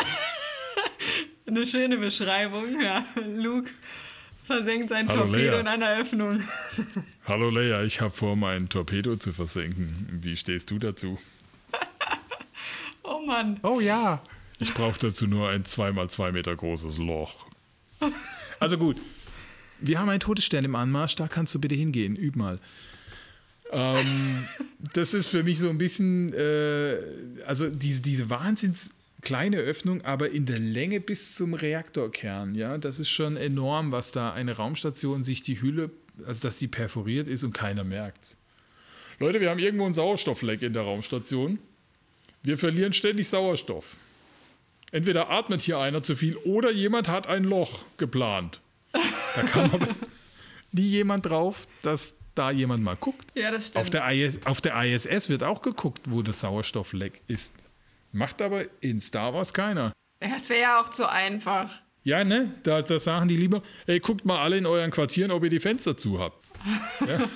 Eine 1.51 1.67
schöne 1.67 1.99
Beschreibung, 1.99 2.81
ja. 2.81 3.05
Luke 3.37 3.69
versenkt 4.45 4.89
sein 4.91 5.09
Hallo, 5.09 5.23
Torpedo 5.23 5.55
Lea. 5.55 5.61
in 5.61 5.67
einer 5.67 5.99
Öffnung. 5.99 6.41
Hallo 7.27 7.51
Leia, 7.51 7.83
ich 7.83 8.01
habe 8.01 8.13
vor, 8.13 8.37
mein 8.37 8.69
Torpedo 8.69 9.17
zu 9.17 9.33
versenken. 9.33 10.21
Wie 10.23 10.37
stehst 10.37 10.71
du 10.71 10.79
dazu? 10.79 11.19
Oh 13.03 13.21
Mann. 13.27 13.59
Oh 13.65 13.81
ja. 13.81 14.23
Ich 14.61 14.73
brauche 14.75 14.97
dazu 15.01 15.27
nur 15.27 15.49
ein 15.49 15.65
2x2 15.65 16.31
Meter 16.31 16.55
großes 16.55 16.99
Loch. 16.99 17.47
Also 18.61 18.79
gut. 18.79 18.97
Wir 19.81 19.99
haben 19.99 20.09
einen 20.09 20.21
Todesstern 20.21 20.65
im 20.65 20.77
Anmarsch, 20.77 21.17
da 21.17 21.27
kannst 21.27 21.53
du 21.57 21.59
bitte 21.59 21.75
hingehen. 21.75 22.15
Üb 22.15 22.37
mal. 22.37 22.61
Ähm, 23.73 24.47
das 24.93 25.15
ist 25.15 25.27
für 25.27 25.43
mich 25.43 25.59
so 25.59 25.69
ein 25.69 25.79
bisschen, 25.79 26.33
äh, 26.33 26.99
also 27.45 27.69
diese, 27.71 28.03
diese 28.03 28.31
wahnsinns 28.31 28.91
kleine 29.23 29.59
Öffnung, 29.59 30.03
aber 30.03 30.31
in 30.31 30.47
der 30.47 30.59
Länge 30.59 31.01
bis 31.01 31.35
zum 31.35 31.55
Reaktorkern. 31.55 32.55
Ja, 32.55 32.79
das 32.79 32.99
ist 32.99 33.11
schon 33.11 33.37
enorm, 33.37 33.93
was 33.93 34.13
da 34.13 34.33
eine 34.33 34.57
Raumstation 34.57 35.25
sich 35.25 35.43
die 35.43 35.61
Hülle, 35.61 35.91
also 36.27 36.43
dass 36.43 36.59
die 36.59 36.69
perforiert 36.69 37.29
ist 37.29 37.45
und 37.45 37.53
keiner 37.53 37.85
merkt. 37.85 38.37
Leute, 39.19 39.41
wir 39.41 39.51
haben 39.51 39.59
irgendwo 39.59 39.85
ein 39.85 39.93
Sauerstoffleck 39.93 40.63
in 40.63 40.73
der 40.73 40.83
Raumstation. 40.83 41.59
Wir 42.43 42.57
verlieren 42.57 42.93
ständig 42.93 43.29
Sauerstoff. 43.29 43.97
Entweder 44.93 45.31
atmet 45.31 45.61
hier 45.63 45.79
einer 45.79 46.03
zu 46.03 46.17
viel 46.17 46.37
oder 46.37 46.71
jemand 46.71 47.07
hat 47.09 47.27
ein 47.27 47.45
Loch 47.45 47.85
geplant. 47.97 48.61
Da 48.93 49.43
kam 49.43 49.71
aber 49.71 49.89
nie 50.73 50.89
jemand 50.89 51.27
drauf, 51.27 51.69
dass 51.83 52.15
da 52.35 52.51
jemand 52.51 52.83
mal 52.83 52.97
guckt. 52.97 53.27
Ja, 53.35 53.51
das 53.51 53.69
stimmt. 53.69 53.85
Auf 53.85 53.91
der, 53.91 54.11
IS, 54.11 54.39
auf 54.47 54.61
der 54.61 54.83
ISS 54.85 55.29
wird 55.29 55.43
auch 55.43 55.63
geguckt, 55.63 56.03
wo 56.07 56.23
das 56.23 56.41
Sauerstoffleck 56.41 57.21
ist. 57.27 57.53
Macht 58.13 58.43
aber 58.43 58.65
in 58.83 59.01
Star 59.01 59.35
Wars 59.35 59.53
keiner. 59.53 59.93
Ja, 60.23 60.31
das 60.31 60.49
wäre 60.49 60.61
ja 60.61 60.81
auch 60.81 60.89
zu 60.91 61.09
einfach. 61.09 61.81
Ja, 62.03 62.25
ne? 62.25 62.55
Da, 62.63 62.83
da 62.83 62.99
sagen 62.99 63.29
die 63.29 63.37
lieber, 63.37 63.63
ey, 63.87 64.01
guckt 64.01 64.25
mal 64.25 64.41
alle 64.41 64.57
in 64.57 64.67
euren 64.67 64.91
Quartieren, 64.91 65.31
ob 65.31 65.45
ihr 65.45 65.51
die 65.51 65.61
Fenster 65.61 65.97
zu 65.97 66.19
habt. 66.19 66.47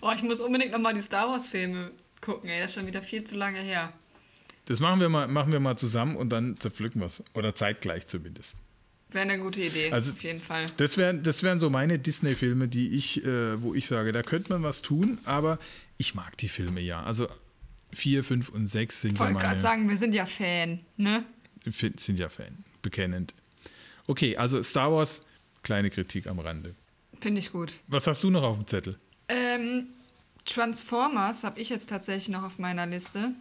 Oh, 0.00 0.12
ich 0.14 0.22
muss 0.22 0.40
unbedingt 0.40 0.70
nochmal 0.72 0.94
die 0.94 1.00
Star 1.00 1.28
Wars-Filme 1.28 1.90
gucken, 2.20 2.48
ey. 2.48 2.60
Das 2.60 2.70
ist 2.70 2.76
schon 2.76 2.86
wieder 2.86 3.02
viel 3.02 3.24
zu 3.24 3.36
lange 3.36 3.58
her. 3.58 3.92
Das 4.66 4.80
machen 4.80 5.00
wir 5.00 5.08
mal, 5.08 5.26
machen 5.28 5.50
wir 5.50 5.60
mal 5.60 5.76
zusammen 5.76 6.14
und 6.16 6.30
dann 6.30 6.56
zerpflücken 6.58 7.00
wir 7.00 7.06
es. 7.06 7.24
Oder 7.34 7.54
zeitgleich 7.54 8.06
zumindest. 8.06 8.56
Wäre 9.10 9.28
eine 9.28 9.42
gute 9.42 9.62
Idee, 9.62 9.90
Also, 9.90 10.12
auf 10.12 10.22
jeden 10.22 10.42
Fall. 10.42 10.66
Das 10.76 10.98
wären, 10.98 11.22
das 11.22 11.42
wären 11.42 11.58
so 11.58 11.70
meine 11.70 11.98
Disney-Filme, 11.98 12.68
die 12.68 12.90
ich, 12.94 13.24
äh, 13.24 13.60
wo 13.62 13.74
ich 13.74 13.86
sage, 13.86 14.12
da 14.12 14.22
könnte 14.22 14.52
man 14.52 14.62
was 14.62 14.82
tun, 14.82 15.18
aber 15.24 15.58
ich 15.96 16.14
mag 16.14 16.36
die 16.36 16.48
Filme 16.48 16.80
ja. 16.80 17.02
Also 17.02 17.26
4, 17.92 18.24
5 18.24 18.48
und 18.50 18.66
6 18.68 19.00
sind 19.00 19.12
Ich 19.12 19.18
ja 19.18 19.26
wollte 19.26 19.40
gerade 19.40 19.48
meine, 19.48 19.60
sagen, 19.60 19.88
wir 19.88 19.96
sind 19.96 20.14
ja 20.14 20.26
Fan, 20.26 20.82
ne? 20.96 21.24
sind 21.96 22.18
ja 22.18 22.28
Fan, 22.28 22.64
bekennend. 22.82 23.34
Okay, 24.06 24.36
also 24.36 24.62
Star 24.62 24.92
Wars, 24.92 25.22
kleine 25.62 25.90
Kritik 25.90 26.26
am 26.26 26.38
Rande. 26.38 26.74
Finde 27.20 27.40
ich 27.40 27.52
gut. 27.52 27.74
Was 27.88 28.06
hast 28.06 28.22
du 28.22 28.30
noch 28.30 28.42
auf 28.42 28.56
dem 28.56 28.66
Zettel? 28.66 28.98
Ähm, 29.28 29.88
Transformers 30.44 31.44
habe 31.44 31.60
ich 31.60 31.68
jetzt 31.68 31.88
tatsächlich 31.88 32.28
noch 32.28 32.42
auf 32.42 32.58
meiner 32.58 32.86
Liste. 32.86 33.32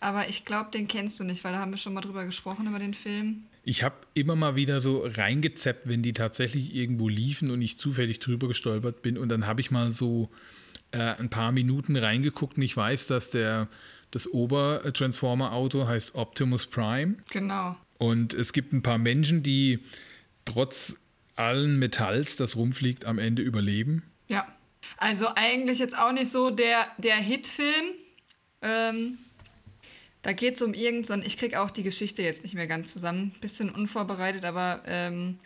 Aber 0.00 0.28
ich 0.28 0.44
glaube, 0.44 0.70
den 0.70 0.86
kennst 0.86 1.18
du 1.18 1.24
nicht, 1.24 1.44
weil 1.44 1.52
da 1.52 1.60
haben 1.60 1.72
wir 1.72 1.78
schon 1.78 1.94
mal 1.94 2.02
drüber 2.02 2.24
gesprochen, 2.26 2.66
über 2.66 2.78
den 2.78 2.94
Film. 2.94 3.44
Ich 3.64 3.82
habe 3.82 3.96
immer 4.12 4.36
mal 4.36 4.54
wieder 4.54 4.82
so 4.82 5.02
reingezappt, 5.02 5.88
wenn 5.88 6.02
die 6.02 6.12
tatsächlich 6.12 6.74
irgendwo 6.74 7.08
liefen 7.08 7.50
und 7.50 7.62
ich 7.62 7.78
zufällig 7.78 8.18
drüber 8.18 8.46
gestolpert 8.48 9.00
bin. 9.00 9.16
Und 9.16 9.30
dann 9.30 9.46
habe 9.46 9.62
ich 9.62 9.70
mal 9.70 9.92
so 9.92 10.28
äh, 10.94 11.16
ein 11.18 11.28
paar 11.28 11.50
Minuten 11.50 11.96
reingeguckt 11.96 12.56
und 12.56 12.62
ich 12.62 12.76
weiß, 12.76 13.08
dass 13.08 13.30
der, 13.30 13.68
das 14.12 14.32
Ober-Transformer-Auto 14.32 15.88
heißt 15.88 16.14
Optimus 16.14 16.66
Prime. 16.66 17.16
Genau. 17.30 17.72
Und 17.98 18.32
es 18.32 18.52
gibt 18.52 18.72
ein 18.72 18.82
paar 18.82 18.98
Menschen, 18.98 19.42
die 19.42 19.80
trotz 20.44 20.96
allen 21.36 21.78
Metalls, 21.78 22.36
das 22.36 22.56
rumfliegt, 22.56 23.06
am 23.06 23.18
Ende 23.18 23.42
überleben. 23.42 24.04
Ja. 24.28 24.46
Also 24.96 25.28
eigentlich 25.34 25.80
jetzt 25.80 25.96
auch 25.98 26.12
nicht 26.12 26.30
so 26.30 26.50
der, 26.50 26.86
der 26.98 27.16
Hitfilm. 27.16 27.86
Ähm, 28.62 29.18
da 30.22 30.32
geht 30.32 30.54
es 30.54 30.62
um 30.62 30.74
irgendein, 30.74 31.22
ich 31.22 31.36
kriege 31.36 31.60
auch 31.60 31.70
die 31.70 31.82
Geschichte 31.82 32.22
jetzt 32.22 32.44
nicht 32.44 32.54
mehr 32.54 32.66
ganz 32.66 32.92
zusammen, 32.92 33.32
bisschen 33.40 33.68
unvorbereitet, 33.68 34.44
aber 34.44 34.82
ähm, 34.86 35.38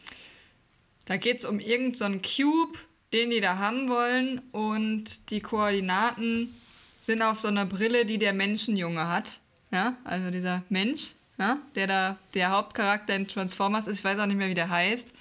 da 1.06 1.16
geht 1.16 1.38
es 1.38 1.44
um 1.44 1.58
irgendeinen 1.58 2.20
Cube, 2.20 2.78
den 3.12 3.30
die 3.30 3.40
da 3.40 3.58
haben 3.58 3.88
wollen 3.88 4.40
und 4.52 5.30
die 5.30 5.40
Koordinaten 5.40 6.54
sind 6.98 7.22
auf 7.22 7.40
so 7.40 7.48
einer 7.48 7.64
Brille, 7.64 8.04
die 8.04 8.18
der 8.18 8.32
Menschenjunge 8.32 9.08
hat. 9.08 9.40
Ja, 9.70 9.96
also 10.04 10.30
dieser 10.30 10.62
Mensch, 10.68 11.12
ja, 11.38 11.58
der 11.74 11.86
da 11.86 12.18
der 12.34 12.50
Hauptcharakter 12.50 13.14
in 13.14 13.28
Transformers 13.28 13.86
ist, 13.86 13.98
ich 13.98 14.04
weiß 14.04 14.18
auch 14.18 14.26
nicht 14.26 14.36
mehr, 14.36 14.48
wie 14.48 14.54
der 14.54 14.70
heißt. 14.70 15.12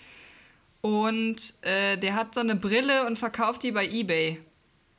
Und 0.81 1.53
äh, 1.61 1.97
der 1.97 2.15
hat 2.15 2.33
so 2.33 2.41
eine 2.41 2.55
Brille 2.55 3.05
und 3.05 3.17
verkauft 3.17 3.63
die 3.63 3.71
bei 3.71 3.87
eBay. 3.87 4.39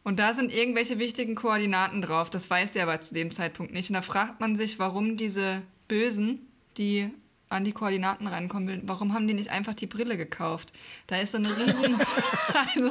Und 0.04 0.18
da 0.18 0.32
sind 0.32 0.52
irgendwelche 0.52 0.98
wichtigen 0.98 1.34
Koordinaten 1.34 2.02
drauf. 2.02 2.30
Das 2.30 2.48
weiß 2.48 2.76
er 2.76 2.84
aber 2.84 3.00
zu 3.00 3.14
dem 3.14 3.30
Zeitpunkt 3.30 3.72
nicht. 3.72 3.90
Und 3.90 3.94
da 3.94 4.02
fragt 4.02 4.40
man 4.40 4.56
sich, 4.56 4.78
warum 4.78 5.16
diese 5.16 5.62
Bösen, 5.86 6.46
die 6.78 7.10
an 7.50 7.64
die 7.64 7.72
Koordinaten 7.72 8.26
reinkommen 8.26 8.68
will, 8.68 8.80
warum 8.84 9.14
haben 9.14 9.26
die 9.26 9.34
nicht 9.34 9.50
einfach 9.50 9.74
die 9.74 9.86
Brille 9.86 10.16
gekauft? 10.16 10.72
Da 11.06 11.18
ist 11.20 11.32
so 11.32 11.38
eine 11.38 11.48
riesen, 11.56 11.96
also, 12.74 12.90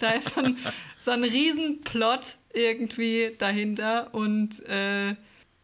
da 0.00 0.10
ist 0.10 0.34
so 0.34 0.42
ein, 0.42 0.56
so 0.98 1.10
ein 1.10 1.24
riesen 1.24 1.80
Plot 1.82 2.36
irgendwie 2.52 3.30
dahinter 3.38 4.12
und 4.12 4.60
äh, 4.68 5.14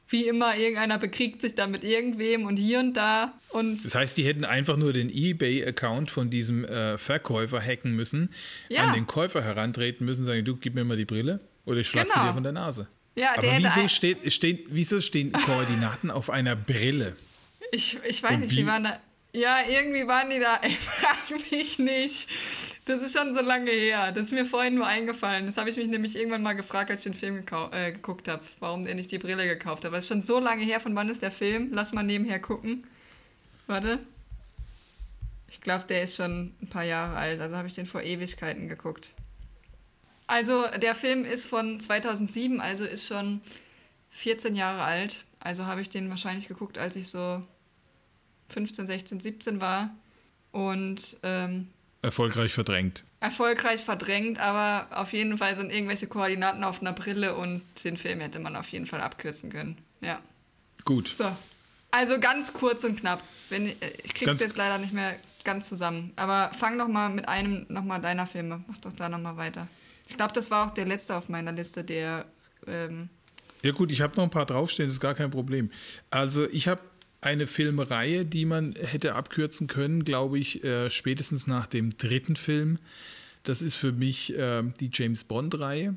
wie 0.08 0.26
immer, 0.26 0.56
irgendeiner 0.56 0.98
bekriegt 0.98 1.40
sich 1.40 1.54
da 1.54 1.68
mit 1.68 1.84
irgendwem 1.84 2.44
und 2.44 2.56
hier 2.56 2.80
und 2.80 2.94
da 2.94 3.32
und 3.50 3.84
Das 3.84 3.94
heißt, 3.94 4.16
die 4.16 4.24
hätten 4.24 4.44
einfach 4.44 4.76
nur 4.76 4.92
den 4.92 5.08
eBay-Account 5.08 6.10
von 6.10 6.30
diesem 6.30 6.64
äh, 6.64 6.98
Verkäufer 6.98 7.60
hacken 7.60 7.92
müssen, 7.94 8.30
Ja. 8.68 8.82
an 8.84 8.94
den 8.94 9.06
Käufer 9.06 9.42
herantreten 9.44 10.04
müssen, 10.06 10.24
sagen, 10.24 10.44
du 10.44 10.56
gib 10.56 10.74
mir 10.74 10.84
mal 10.84 10.96
die 10.96 11.04
Brille 11.04 11.38
oder 11.64 11.78
ich 11.80 11.88
schlag 11.88 12.08
sie 12.08 12.14
Genau. 12.14 12.26
dir 12.28 12.34
von 12.34 12.42
der 12.42 12.52
Nase. 12.52 12.88
Ja, 13.14 13.34
Aber 13.36 13.42
wieso, 13.58 13.80
ein- 13.82 13.88
steht, 13.88 14.32
stehen, 14.32 14.58
wieso 14.70 15.00
stehen 15.00 15.30
Koordinaten 15.46 16.10
auf 16.10 16.28
einer 16.30 16.56
Brille? 16.56 17.14
Ich, 17.72 17.98
ich 18.04 18.22
weiß 18.22 18.38
nicht, 18.38 18.52
die 18.52 18.66
waren 18.66 18.84
da. 18.84 18.98
Ja, 19.32 19.58
irgendwie 19.68 20.06
waren 20.08 20.30
die 20.30 20.40
da. 20.40 20.60
Ich 20.66 20.78
frage 20.78 21.42
mich 21.50 21.78
nicht. 21.78 22.28
Das 22.84 23.02
ist 23.02 23.16
schon 23.16 23.32
so 23.32 23.40
lange 23.40 23.70
her. 23.70 24.10
Das 24.10 24.24
ist 24.24 24.32
mir 24.32 24.44
vorhin 24.44 24.74
nur 24.74 24.86
eingefallen. 24.86 25.46
Das 25.46 25.56
habe 25.56 25.70
ich 25.70 25.76
mich 25.76 25.86
nämlich 25.86 26.16
irgendwann 26.16 26.42
mal 26.42 26.54
gefragt, 26.54 26.90
als 26.90 27.06
ich 27.06 27.12
den 27.12 27.14
Film 27.14 27.44
äh, 27.70 27.92
geguckt 27.92 28.26
habe, 28.26 28.42
warum 28.58 28.84
der 28.84 28.96
nicht 28.96 29.12
die 29.12 29.18
Brille 29.18 29.46
gekauft 29.46 29.84
hat. 29.84 29.92
Das 29.92 30.04
ist 30.04 30.08
schon 30.08 30.22
so 30.22 30.40
lange 30.40 30.64
her. 30.64 30.80
Von 30.80 30.96
wann 30.96 31.08
ist 31.08 31.22
der 31.22 31.30
Film? 31.30 31.70
Lass 31.72 31.92
mal 31.92 32.02
nebenher 32.02 32.40
gucken. 32.40 32.84
Warte. 33.68 34.00
Ich 35.48 35.60
glaube, 35.60 35.84
der 35.88 36.02
ist 36.02 36.16
schon 36.16 36.54
ein 36.60 36.68
paar 36.68 36.84
Jahre 36.84 37.16
alt. 37.16 37.40
Also 37.40 37.56
habe 37.56 37.68
ich 37.68 37.74
den 37.74 37.86
vor 37.86 38.02
Ewigkeiten 38.02 38.68
geguckt. 38.68 39.12
Also, 40.26 40.64
der 40.80 40.94
Film 40.94 41.24
ist 41.24 41.48
von 41.48 41.80
2007, 41.80 42.60
also 42.60 42.84
ist 42.84 43.06
schon 43.06 43.40
14 44.10 44.54
Jahre 44.54 44.82
alt. 44.82 45.24
Also 45.40 45.66
habe 45.66 45.80
ich 45.80 45.88
den 45.88 46.08
wahrscheinlich 46.08 46.46
geguckt, 46.46 46.78
als 46.78 46.94
ich 46.94 47.08
so 47.08 47.40
15, 48.50 48.86
16, 48.86 49.20
17 49.20 49.60
war. 49.60 49.90
Und 50.52 51.16
ähm, 51.22 51.68
Erfolgreich 52.02 52.52
verdrängt. 52.52 53.04
erfolgreich 53.20 53.82
verdrängt, 53.82 54.38
aber 54.38 54.88
auf 54.98 55.12
jeden 55.12 55.36
Fall 55.38 55.54
sind 55.54 55.70
irgendwelche 55.70 56.06
Koordinaten 56.06 56.64
auf 56.64 56.80
einer 56.80 56.92
Brille 56.92 57.34
und 57.36 57.62
den 57.84 57.96
Film 57.96 58.20
hätte 58.20 58.38
man 58.40 58.56
auf 58.56 58.68
jeden 58.70 58.86
Fall 58.86 59.00
abkürzen 59.00 59.50
können. 59.50 59.76
Ja. 60.00 60.18
Gut. 60.84 61.08
So. 61.08 61.30
Also 61.92 62.18
ganz 62.18 62.52
kurz 62.52 62.84
und 62.84 62.98
knapp. 62.98 63.22
Wenn, 63.50 63.66
äh, 63.66 63.74
ich 64.02 64.14
krieg's 64.14 64.26
Ganz- 64.26 64.40
jetzt 64.40 64.56
leider 64.56 64.78
nicht 64.78 64.92
mehr 64.92 65.16
ganz 65.44 65.68
zusammen. 65.68 66.12
Aber 66.16 66.50
fang 66.58 66.78
doch 66.78 66.88
mal 66.88 67.08
mit 67.10 67.28
einem 67.28 67.66
nochmal 67.68 68.00
deiner 68.00 68.26
Filme. 68.26 68.64
Mach 68.66 68.78
doch 68.78 68.92
da 68.92 69.08
nochmal 69.08 69.36
weiter. 69.36 69.68
Ich 70.08 70.16
glaube, 70.16 70.32
das 70.32 70.50
war 70.50 70.66
auch 70.68 70.74
der 70.74 70.86
letzte 70.86 71.16
auf 71.16 71.28
meiner 71.28 71.52
Liste, 71.52 71.84
der. 71.84 72.24
Ähm, 72.66 73.08
Ja 73.62 73.72
gut, 73.72 73.92
ich 73.92 74.00
habe 74.00 74.16
noch 74.16 74.24
ein 74.24 74.30
paar 74.30 74.46
draufstehen, 74.46 74.88
das 74.88 74.96
ist 74.96 75.00
gar 75.00 75.14
kein 75.14 75.30
Problem. 75.30 75.70
Also 76.10 76.48
ich 76.50 76.66
habe 76.68 76.80
eine 77.20 77.46
Filmreihe, 77.46 78.24
die 78.24 78.44
man 78.44 78.74
hätte 78.76 79.14
abkürzen 79.14 79.66
können, 79.66 80.04
glaube 80.04 80.38
ich, 80.38 80.64
äh, 80.64 80.88
spätestens 80.90 81.46
nach 81.46 81.66
dem 81.66 81.96
dritten 81.96 82.36
Film. 82.36 82.78
Das 83.42 83.62
ist 83.62 83.76
für 83.76 83.92
mich 83.92 84.36
äh, 84.36 84.62
die 84.80 84.90
James 84.92 85.24
Bond-Reihe. 85.24 85.94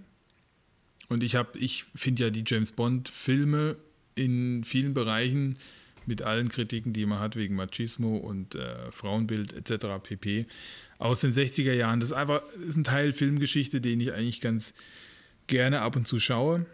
Und 1.09 1.23
ich 1.23 1.36
habe, 1.36 1.57
ich 1.59 1.86
finde 1.95 2.25
ja 2.25 2.29
die 2.29 2.43
James 2.45 2.71
Bond-Filme 2.71 3.77
in 4.15 4.63
vielen 4.63 4.93
Bereichen 4.93 5.57
mit 6.05 6.21
allen 6.21 6.49
Kritiken, 6.49 6.93
die 6.93 7.05
man 7.05 7.19
hat 7.19 7.36
wegen 7.36 7.55
Machismo 7.55 8.17
und 8.17 8.55
äh, 8.55 8.91
Frauenbild 8.91 9.53
etc. 9.53 9.86
pp. 10.01 10.45
aus 10.97 11.21
den 11.21 11.31
60er 11.31 11.73
Jahren. 11.73 11.99
Das 11.99 12.09
ist 12.09 12.15
einfach 12.15 12.41
ist 12.67 12.75
ein 12.75 12.83
Teil 12.83 13.13
Filmgeschichte, 13.13 13.79
den 13.79 14.01
ich 14.01 14.13
eigentlich 14.13 14.41
ganz 14.41 14.73
gerne 15.47 15.81
ab 15.81 15.95
und 15.95 16.07
zu 16.07 16.19
schaue. 16.19 16.65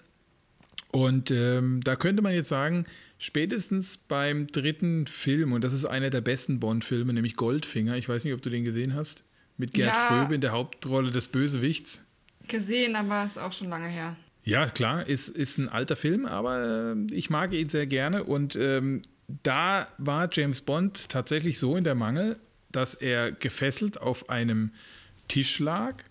Und 0.91 1.30
ähm, 1.32 1.82
da 1.84 1.95
könnte 1.95 2.21
man 2.21 2.34
jetzt 2.34 2.49
sagen, 2.49 2.86
spätestens 3.19 3.97
beim 3.97 4.47
dritten 4.47 5.06
Film, 5.08 5.54
und 5.54 5.63
das 5.63 5.73
ist 5.73 5.86
einer 5.86 6.10
der 6.10 6.21
besten 6.21 6.60
Bond-Filme, 6.60 7.13
nämlich 7.13 7.36
Goldfinger, 7.36 7.95
ich 7.95 8.10
weiß 8.10 8.23
nicht, 8.25 8.34
ob 8.34 8.41
du 8.41 8.49
den 8.49 8.63
gesehen 8.63 8.95
hast, 8.95 9.23
mit 9.58 9.73
Gerd 9.73 9.95
Ja. 9.95 10.08
Fröbe 10.08 10.36
in 10.36 10.41
der 10.41 10.52
Hauptrolle 10.52 11.12
des 11.12 11.28
Bösewichts. 11.28 12.02
gesehen, 12.47 12.95
aber 12.95 13.23
ist 13.23 13.38
auch 13.38 13.54
schon 13.54 13.69
lange 13.69 13.88
her. 13.88 14.15
Ja, 14.43 14.65
klar, 14.67 15.06
ist, 15.08 15.30
ist 15.30 15.60
ein 15.60 15.69
alter 15.69 15.95
Film, 15.95 16.25
aber 16.25 16.95
äh, 16.97 17.13
ich 17.13 17.30
mag 17.30 17.54
ihn 17.54 17.69
sehr 17.69 17.86
gerne. 17.86 18.23
Und 18.23 18.56
ähm, 18.56 19.04
da 19.43 19.88
war 19.99 20.28
James 20.32 20.62
Bond 20.62 21.10
tatsächlich 21.10 21.60
so 21.60 21.75
in 21.75 21.84
der 21.84 21.93
Mangel, 21.93 22.39
dass 22.71 22.95
er 22.95 23.32
gefesselt 23.32 24.02
auf 24.02 24.30
einem 24.30 24.71
Tisch 25.28 25.60
lag. 25.60 26.04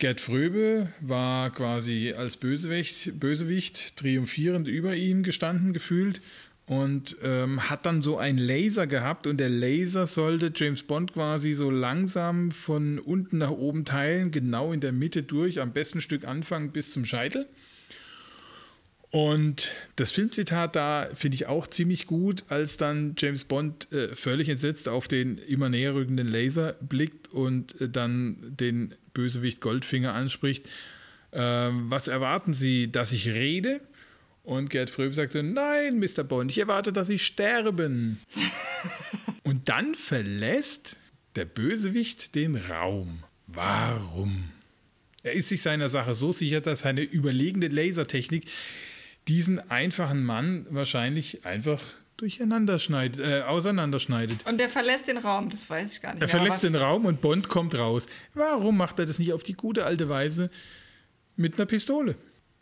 Gerd 0.00 0.22
Fröbe 0.22 0.88
war 1.02 1.50
quasi 1.50 2.14
als 2.16 2.38
Bösewicht, 2.38 3.20
Bösewicht 3.20 3.98
triumphierend 3.98 4.66
über 4.66 4.96
ihm 4.96 5.22
gestanden, 5.22 5.74
gefühlt. 5.74 6.22
Und 6.64 7.16
ähm, 7.22 7.68
hat 7.68 7.84
dann 7.84 8.00
so 8.00 8.16
einen 8.16 8.38
Laser 8.38 8.86
gehabt 8.86 9.26
und 9.26 9.36
der 9.36 9.50
Laser 9.50 10.06
sollte 10.06 10.52
James 10.54 10.84
Bond 10.84 11.12
quasi 11.12 11.52
so 11.52 11.70
langsam 11.70 12.50
von 12.50 12.98
unten 12.98 13.36
nach 13.38 13.50
oben 13.50 13.84
teilen, 13.84 14.30
genau 14.30 14.72
in 14.72 14.80
der 14.80 14.92
Mitte 14.92 15.22
durch, 15.22 15.60
am 15.60 15.74
besten 15.74 16.00
Stück 16.00 16.24
anfangen 16.24 16.70
bis 16.70 16.92
zum 16.92 17.04
Scheitel. 17.04 17.46
Und 19.10 19.74
das 19.96 20.12
Filmzitat 20.12 20.76
da 20.76 21.08
finde 21.14 21.34
ich 21.34 21.46
auch 21.46 21.66
ziemlich 21.66 22.06
gut, 22.06 22.44
als 22.48 22.76
dann 22.76 23.16
James 23.18 23.44
Bond 23.44 23.90
äh, 23.92 24.14
völlig 24.14 24.48
entsetzt 24.48 24.88
auf 24.88 25.08
den 25.08 25.38
immer 25.38 25.68
näher 25.68 25.94
rückenden 25.94 26.28
Laser 26.28 26.74
blickt 26.80 27.28
und 27.28 27.80
äh, 27.80 27.88
dann 27.88 28.36
den 28.40 28.94
Bösewicht 29.12 29.60
Goldfinger 29.60 30.14
anspricht. 30.14 30.68
Ähm, 31.32 31.90
was 31.90 32.06
erwarten 32.06 32.54
Sie, 32.54 32.90
dass 32.90 33.10
ich 33.12 33.28
rede? 33.28 33.80
Und 34.44 34.70
Gerd 34.70 34.90
Fröbe 34.90 35.14
sagte, 35.14 35.42
nein, 35.42 35.98
Mr. 35.98 36.22
Bond, 36.22 36.50
ich 36.50 36.58
erwarte, 36.58 36.92
dass 36.92 37.08
Sie 37.08 37.18
sterben. 37.18 38.20
und 39.42 39.68
dann 39.68 39.96
verlässt 39.96 40.96
der 41.34 41.44
Bösewicht 41.46 42.36
den 42.36 42.56
Raum. 42.56 43.24
Warum? 43.48 44.50
Er 45.22 45.32
ist 45.32 45.48
sich 45.48 45.62
seiner 45.62 45.88
Sache 45.88 46.14
so 46.14 46.32
sicher, 46.32 46.60
dass 46.60 46.80
seine 46.80 47.02
überlegene 47.02 47.68
Lasertechnik 47.68 48.46
diesen 49.30 49.70
einfachen 49.70 50.24
Mann 50.24 50.66
wahrscheinlich 50.70 51.46
einfach 51.46 51.80
durcheinander 52.16 52.80
schneidet, 52.80 53.20
äh, 53.20 53.42
auseinanderschneidet. 53.42 54.44
Und 54.44 54.58
der 54.58 54.68
verlässt 54.68 55.06
den 55.06 55.18
Raum, 55.18 55.50
das 55.50 55.70
weiß 55.70 55.94
ich 55.94 56.02
gar 56.02 56.14
nicht 56.14 56.22
Er 56.22 56.28
verlässt 56.28 56.64
den 56.64 56.74
Raum 56.74 57.06
und 57.06 57.20
Bond 57.20 57.48
kommt 57.48 57.78
raus. 57.78 58.08
Warum 58.34 58.76
macht 58.76 58.98
er 58.98 59.06
das 59.06 59.20
nicht 59.20 59.32
auf 59.32 59.44
die 59.44 59.54
gute 59.54 59.86
alte 59.86 60.08
Weise 60.08 60.50
mit 61.36 61.54
einer 61.54 61.66
Pistole? 61.66 62.16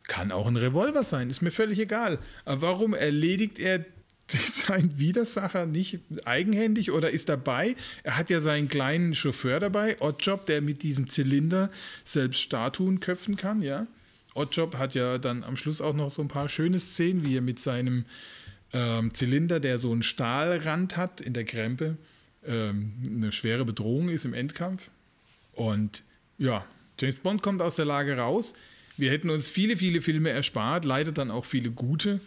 Kann 0.07 0.31
auch 0.31 0.46
ein 0.46 0.57
Revolver 0.57 1.04
sein, 1.04 1.31
ist 1.31 1.40
mir 1.40 1.50
völlig 1.50 1.78
egal. 1.78 2.18
Aber 2.44 2.61
warum 2.61 2.92
erledigt 2.92 3.59
er 3.59 3.87
sein 4.28 4.98
Widersacher 4.98 5.64
nicht 5.64 6.00
eigenhändig 6.26 6.92
oder 6.92 7.11
ist 7.11 7.31
dabei? 7.31 7.76
Er 8.02 8.18
hat 8.18 8.28
ja 8.28 8.42
seinen 8.42 8.68
kleinen 8.68 9.14
Chauffeur 9.14 9.59
dabei, 9.59 9.96
Oddjob, 10.00 10.44
der 10.44 10.61
mit 10.61 10.83
diesem 10.83 11.09
Zylinder 11.09 11.70
selbst 12.04 12.42
Statuen 12.42 13.00
köpfen 13.00 13.37
kann, 13.37 13.62
ja. 13.62 13.87
Oddjob 14.35 14.77
hat 14.77 14.95
ja 14.95 15.19
dann 15.19 15.45
am 15.45 15.57
Schluss 15.57 15.81
auch 15.81 15.95
noch 15.95 16.11
so 16.11 16.23
ein 16.23 16.29
paar 16.29 16.49
schöne 16.49 16.79
Szenen, 16.79 17.27
wie 17.27 17.37
er 17.37 17.41
mit 17.43 17.59
seinem 17.59 18.05
ähm, 18.73 19.14
Zylinder, 19.14 19.61
der 19.61 19.79
so 19.79 19.93
einen 19.93 20.03
Stahlrand 20.03 20.97
hat 20.97 21.21
in 21.21 21.33
der 21.33 21.45
Krempe, 21.45 21.97
ähm, 22.47 22.93
eine 23.07 23.33
schwere 23.33 23.64
Bedrohung 23.64 24.09
ist 24.09 24.25
im 24.25 24.35
Endkampf. 24.35 24.91
Und 25.53 26.03
ja, 26.38 26.64
James 26.99 27.21
Bond 27.21 27.43
kommt 27.43 27.62
aus 27.62 27.77
der 27.77 27.85
Lage 27.85 28.17
raus. 28.17 28.55
Wir 28.97 29.11
hätten 29.11 29.31
uns 29.31 29.49
viele, 29.49 29.77
viele 29.77 30.03
Filme 30.03 30.31
erspart, 30.31 30.85
leider 30.85 31.12
dann 31.12 31.31
auch 31.31 31.45
viele 31.45 31.71
gute. 31.71 32.21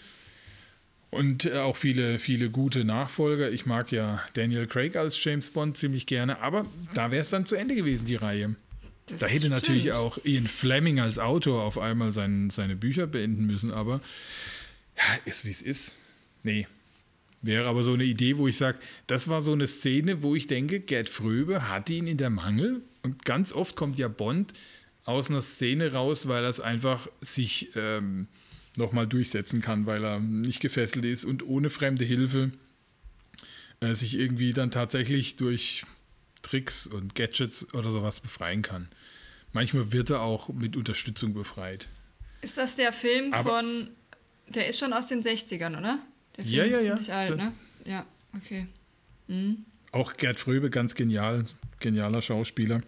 Und 1.10 1.46
äh, 1.46 1.58
auch 1.58 1.76
viele, 1.76 2.20
viele 2.20 2.50
gute 2.50 2.86
Nachfolger. 2.86 3.52
Ich 3.52 3.66
mag 3.66 3.92
ja 3.92 4.22
Daniel 4.34 4.66
Craig 4.66 4.96
als 4.96 5.22
James 5.24 5.50
Bond 5.50 5.78
ziemlich 5.78 6.06
gerne, 6.06 6.40
aber 6.40 6.66
da 6.94 7.12
wäre 7.12 7.22
es 7.22 7.30
dann 7.30 7.46
zu 7.46 7.56
Ende 7.56 7.76
gewesen, 7.76 8.06
die 8.06 8.16
Reihe. 8.16 8.56
Das 9.12 9.20
da 9.20 9.26
hätte 9.28 9.40
stimmt. 9.40 9.56
natürlich 9.56 9.92
auch 9.92 10.18
Ian 10.24 10.48
Fleming 10.48 11.00
als 11.00 11.20
Autor 11.20 11.64
auf 11.64 11.78
einmal 11.78 12.14
sein, 12.14 12.50
seine 12.50 12.76
Bücher 12.76 13.08
beenden 13.08 13.46
müssen, 13.46 13.72
aber 13.72 14.02
ja, 14.98 15.04
ist 15.26 15.46
wie 15.46 15.52
es 15.52 15.62
ist. 15.62 15.96
Nee. 16.44 16.68
Wäre 17.42 17.68
aber 17.68 17.84
so 17.84 17.94
eine 17.94 18.04
Idee, 18.04 18.38
wo 18.38 18.48
ich 18.48 18.58
sage, 18.58 18.78
das 19.08 19.28
war 19.28 19.42
so 19.42 19.54
eine 19.54 19.66
Szene, 19.66 20.22
wo 20.22 20.36
ich 20.36 20.48
denke, 20.48 20.80
Gerd 20.80 21.10
Fröbe 21.10 21.68
hat 21.68 21.90
ihn 21.90 22.06
in 22.06 22.18
der 22.18 22.30
Mangel. 22.30 22.82
Und 23.02 23.26
ganz 23.26 23.52
oft 23.52 23.76
kommt 23.76 23.98
ja 23.98 24.08
Bond 24.08 24.54
aus 25.06 25.30
einer 25.30 25.42
Szene 25.42 25.94
raus, 25.94 26.28
weil 26.28 26.44
er 26.44 26.50
es 26.50 26.60
einfach 26.60 27.08
sich 27.20 27.70
ähm, 27.76 28.28
nochmal 28.76 29.08
durchsetzen 29.08 29.62
kann, 29.62 29.88
weil 29.88 30.04
er 30.04 30.20
nicht 30.20 30.60
gefesselt 30.60 31.04
ist 31.06 31.26
und 31.26 31.44
ohne 31.44 31.72
fremde 31.72 32.06
Hilfe 32.06 32.52
äh, 33.80 33.96
sich 33.96 34.18
irgendwie 34.18 34.54
dann 34.54 34.70
tatsächlich 34.70 35.36
durch 35.36 35.84
Tricks 36.42 36.88
und 36.88 37.16
Gadgets 37.16 37.74
oder 37.74 37.92
sowas 37.92 38.20
befreien 38.20 38.62
kann. 38.62 38.88
Manchmal 39.54 39.92
wird 39.92 40.10
er 40.10 40.22
auch 40.22 40.50
mit 40.50 40.78
Unterstützung 40.78 41.34
befreit. 41.34 41.88
Ist 42.42 42.58
das 42.58 42.76
der 42.76 42.94
Film 42.94 43.34
Aber 43.34 43.50
von, 43.50 43.90
der 44.48 44.68
ist 44.68 44.80
schon 44.80 44.94
aus 44.94 45.08
den 45.08 45.22
60ern, 45.22 45.78
oder? 45.78 46.00
Der 46.38 46.46
Film 46.46 46.56
ja, 46.56 46.66
ja, 46.66 46.78
ist 46.78 46.86
ja. 46.86 46.96
Nicht 46.96 47.12
alt, 47.12 47.38
ne? 47.38 47.54
Ja, 47.86 48.06
okay. 48.36 48.68
Mhm. 49.28 49.66
Auch 49.92 50.16
Gerd 50.16 50.40
Fröbe, 50.40 50.70
ganz 50.70 50.96
genial, 50.96 51.46
genialer 51.80 52.22
Schauspieler, 52.22 52.82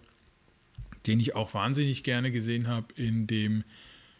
den 1.06 1.20
ich 1.20 1.34
auch 1.34 1.52
wahnsinnig 1.52 2.02
gerne 2.02 2.30
gesehen 2.30 2.66
habe 2.66 2.92
in 2.96 3.26
dem 3.26 3.64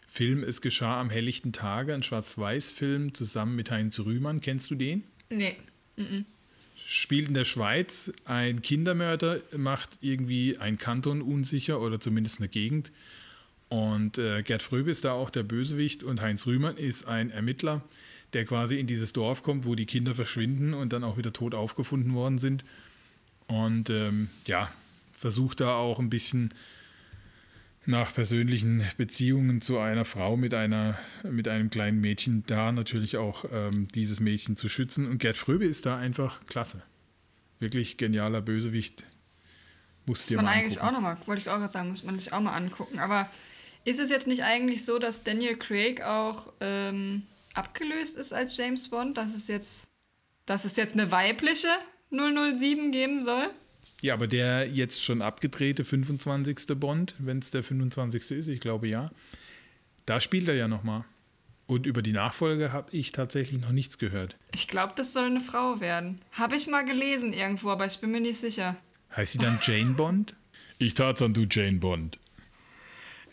Film 0.07 0.43
Es 0.43 0.61
geschah 0.61 1.01
am 1.01 1.09
helllichten 1.09 1.51
Tage, 1.51 1.93
ein 1.93 2.03
Schwarz-Weiß-Film 2.03 3.13
zusammen 3.13 3.57
mit 3.57 3.69
Heinz 3.69 3.99
Rühmann. 3.99 4.39
Kennst 4.39 4.71
du 4.71 4.75
den? 4.75 5.03
Nee. 5.29 5.57
Mhm. 5.97 6.25
Spielt 6.75 7.27
in 7.27 7.33
der 7.33 7.45
Schweiz. 7.45 8.11
Ein 8.25 8.61
Kindermörder 8.61 9.41
macht 9.55 9.89
irgendwie 10.01 10.57
ein 10.57 10.77
Kanton 10.77 11.21
unsicher 11.21 11.79
oder 11.79 11.99
zumindest 11.99 12.39
eine 12.39 12.49
Gegend. 12.49 12.91
Und 13.69 14.17
äh, 14.17 14.43
Gerd 14.43 14.63
Fröbe 14.63 14.91
ist 14.91 15.05
da 15.05 15.13
auch 15.13 15.29
der 15.29 15.43
Bösewicht 15.43 16.03
und 16.03 16.21
Heinz 16.21 16.45
Rühmann 16.45 16.77
ist 16.77 17.07
ein 17.07 17.31
Ermittler, 17.31 17.81
der 18.33 18.45
quasi 18.45 18.79
in 18.79 18.87
dieses 18.87 19.13
Dorf 19.13 19.41
kommt, 19.41 19.65
wo 19.65 19.75
die 19.75 19.85
Kinder 19.85 20.13
verschwinden 20.13 20.73
und 20.73 20.93
dann 20.93 21.03
auch 21.03 21.17
wieder 21.17 21.33
tot 21.33 21.55
aufgefunden 21.55 22.13
worden 22.13 22.37
sind. 22.37 22.63
Und 23.47 23.89
ähm, 23.89 24.29
ja, 24.45 24.71
versucht 25.11 25.61
da 25.61 25.75
auch 25.75 25.99
ein 25.99 26.09
bisschen 26.09 26.53
nach 27.87 28.13
persönlichen 28.13 28.83
Beziehungen 28.97 29.61
zu 29.61 29.77
einer 29.77 30.05
Frau 30.05 30.37
mit, 30.37 30.53
einer, 30.53 30.97
mit 31.23 31.47
einem 31.47 31.69
kleinen 31.69 32.01
Mädchen 32.01 32.43
da 32.47 32.71
natürlich 32.71 33.17
auch 33.17 33.45
ähm, 33.51 33.87
dieses 33.93 34.19
Mädchen 34.19 34.57
zu 34.57 34.69
schützen. 34.69 35.07
Und 35.07 35.19
Gerd 35.19 35.37
Fröbe 35.37 35.65
ist 35.65 35.85
da 35.85 35.97
einfach 35.97 36.45
klasse. 36.45 36.81
Wirklich 37.59 37.97
genialer 37.97 38.41
Bösewicht. 38.41 39.03
Muss 40.05 40.25
dir 40.25 40.37
man 40.37 40.47
eigentlich 40.47 40.81
auch 40.81 40.91
nochmal, 40.91 41.17
wollte 41.25 41.41
ich 41.41 41.49
auch 41.49 41.57
gerade 41.57 41.71
sagen, 41.71 41.89
muss 41.89 42.03
man 42.03 42.17
sich 42.17 42.33
auch 42.33 42.39
mal 42.39 42.55
angucken. 42.55 42.99
Aber 42.99 43.27
ist 43.85 43.99
es 43.99 44.09
jetzt 44.09 44.27
nicht 44.27 44.43
eigentlich 44.43 44.83
so, 44.83 44.99
dass 44.99 45.23
Daniel 45.23 45.55
Craig 45.55 46.01
auch 46.01 46.53
ähm, 46.59 47.23
abgelöst 47.53 48.17
ist 48.17 48.33
als 48.33 48.57
James 48.57 48.89
Bond? 48.89 49.17
Dass 49.17 49.33
es 49.33 49.47
jetzt, 49.47 49.87
dass 50.45 50.65
es 50.65 50.75
jetzt 50.75 50.93
eine 50.93 51.11
weibliche 51.11 51.69
007 52.11 52.91
geben 52.91 53.23
soll? 53.23 53.49
Ja, 54.05 54.13
aber 54.13 54.27
der 54.27 54.69
jetzt 54.69 55.03
schon 55.03 55.23
abgedrehte 55.23 55.83
25. 55.83 56.67
Bond, 56.79 57.15
wenn 57.17 57.39
es 57.39 57.49
der 57.49 57.63
25. 57.63 58.37
ist, 58.37 58.47
ich 58.47 58.59
glaube 58.59 58.87
ja, 58.87 59.09
da 60.05 60.19
spielt 60.19 60.47
er 60.47 60.53
ja 60.53 60.67
nochmal. 60.67 61.05
Und 61.65 61.87
über 61.87 62.03
die 62.03 62.11
Nachfolge 62.11 62.71
habe 62.71 62.95
ich 62.95 63.13
tatsächlich 63.13 63.59
noch 63.59 63.71
nichts 63.71 63.97
gehört. 63.97 64.37
Ich 64.53 64.67
glaube, 64.67 64.93
das 64.95 65.11
soll 65.11 65.25
eine 65.25 65.39
Frau 65.39 65.79
werden. 65.79 66.17
Habe 66.33 66.55
ich 66.55 66.67
mal 66.67 66.85
gelesen 66.85 67.33
irgendwo, 67.33 67.71
aber 67.71 67.87
ich 67.87 67.97
bin 67.97 68.11
mir 68.11 68.21
nicht 68.21 68.37
sicher. 68.37 68.77
Heißt 69.15 69.31
sie 69.31 69.39
dann 69.39 69.57
Jane 69.63 69.95
Bond? 69.95 70.35
Ich 70.77 70.93
Tarzan, 70.93 71.33
du 71.33 71.47
Jane 71.49 71.79
Bond. 71.79 72.19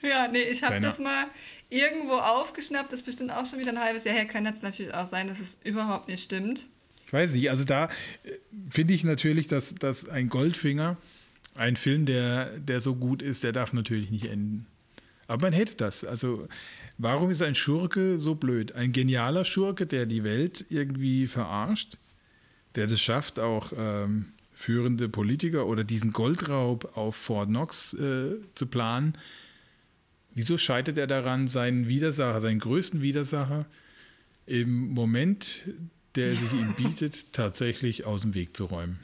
Ja, 0.00 0.26
nee, 0.26 0.40
ich 0.40 0.62
habe 0.62 0.80
das 0.80 0.98
mal 0.98 1.26
irgendwo 1.68 2.14
aufgeschnappt. 2.14 2.94
Das 2.94 3.00
ist 3.00 3.06
bestimmt 3.06 3.30
auch 3.30 3.44
schon 3.44 3.58
wieder 3.58 3.72
ein 3.72 3.80
halbes 3.80 4.04
Jahr 4.04 4.14
her. 4.14 4.24
Kann 4.24 4.46
jetzt 4.46 4.62
natürlich 4.62 4.94
auch 4.94 5.04
sein, 5.04 5.26
dass 5.26 5.38
es 5.38 5.60
überhaupt 5.64 6.08
nicht 6.08 6.24
stimmt. 6.24 6.70
Ich 7.12 7.14
weiß 7.14 7.34
nicht, 7.34 7.50
also 7.50 7.64
da 7.64 7.90
äh, 8.24 8.30
finde 8.70 8.94
ich 8.94 9.04
natürlich, 9.04 9.46
dass, 9.46 9.74
dass 9.74 10.08
ein 10.08 10.30
Goldfinger, 10.30 10.96
ein 11.54 11.76
Film, 11.76 12.06
der, 12.06 12.58
der 12.58 12.80
so 12.80 12.94
gut 12.94 13.20
ist, 13.20 13.44
der 13.44 13.52
darf 13.52 13.74
natürlich 13.74 14.10
nicht 14.10 14.24
enden. 14.24 14.64
Aber 15.26 15.42
man 15.42 15.52
hätte 15.52 15.76
das. 15.76 16.06
Also, 16.06 16.48
warum 16.96 17.30
ist 17.30 17.42
ein 17.42 17.54
Schurke 17.54 18.18
so 18.18 18.34
blöd? 18.34 18.72
Ein 18.72 18.92
genialer 18.92 19.44
Schurke, 19.44 19.86
der 19.86 20.06
die 20.06 20.24
Welt 20.24 20.64
irgendwie 20.70 21.26
verarscht, 21.26 21.98
der 22.76 22.86
das 22.86 22.98
schafft, 22.98 23.38
auch 23.38 23.74
ähm, 23.76 24.32
führende 24.54 25.10
Politiker 25.10 25.66
oder 25.66 25.84
diesen 25.84 26.14
Goldraub 26.14 26.96
auf 26.96 27.14
Fort 27.14 27.50
Knox 27.50 27.92
äh, 27.92 28.36
zu 28.54 28.66
planen. 28.68 29.18
Wieso 30.34 30.56
scheitert 30.56 30.96
er 30.96 31.08
daran, 31.08 31.46
seinen 31.46 31.88
Widersacher, 31.88 32.40
seinen 32.40 32.60
größten 32.60 33.02
Widersacher, 33.02 33.66
im 34.46 34.94
Moment 34.94 35.68
der 36.14 36.34
sich 36.34 36.52
ihm 36.52 36.74
bietet, 36.74 37.26
tatsächlich 37.32 38.04
aus 38.04 38.22
dem 38.22 38.34
Weg 38.34 38.56
zu 38.56 38.66
räumen. 38.66 38.98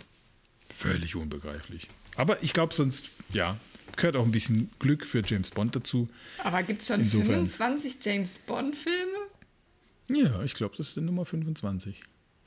Völlig 0.68 1.16
unbegreiflich. 1.16 1.88
Aber 2.16 2.42
ich 2.42 2.52
glaube, 2.52 2.74
sonst, 2.74 3.10
ja, 3.32 3.56
gehört 3.96 4.16
auch 4.16 4.24
ein 4.24 4.32
bisschen 4.32 4.70
Glück 4.78 5.06
für 5.06 5.22
James 5.24 5.50
Bond 5.50 5.76
dazu. 5.76 6.08
Aber 6.42 6.62
gibt 6.62 6.80
es 6.80 6.88
schon 6.88 7.00
Insofern, 7.00 7.46
25 7.46 7.96
James 8.00 8.38
Bond-Filme? 8.38 9.18
Ja, 10.08 10.42
ich 10.42 10.54
glaube, 10.54 10.76
das 10.76 10.88
ist 10.88 10.96
die 10.96 11.00
Nummer 11.00 11.26
25. 11.26 12.02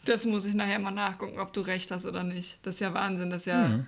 Das 0.05 0.25
muss 0.25 0.45
ich 0.45 0.55
nachher 0.55 0.79
mal 0.79 0.91
nachgucken, 0.91 1.39
ob 1.39 1.53
du 1.53 1.61
recht 1.61 1.91
hast 1.91 2.05
oder 2.05 2.23
nicht. 2.23 2.59
Das 2.63 2.75
ist 2.75 2.79
ja 2.79 2.93
Wahnsinn, 2.93 3.29
das 3.29 3.43
ist 3.43 3.47
ja, 3.47 3.69
ja. 3.69 3.85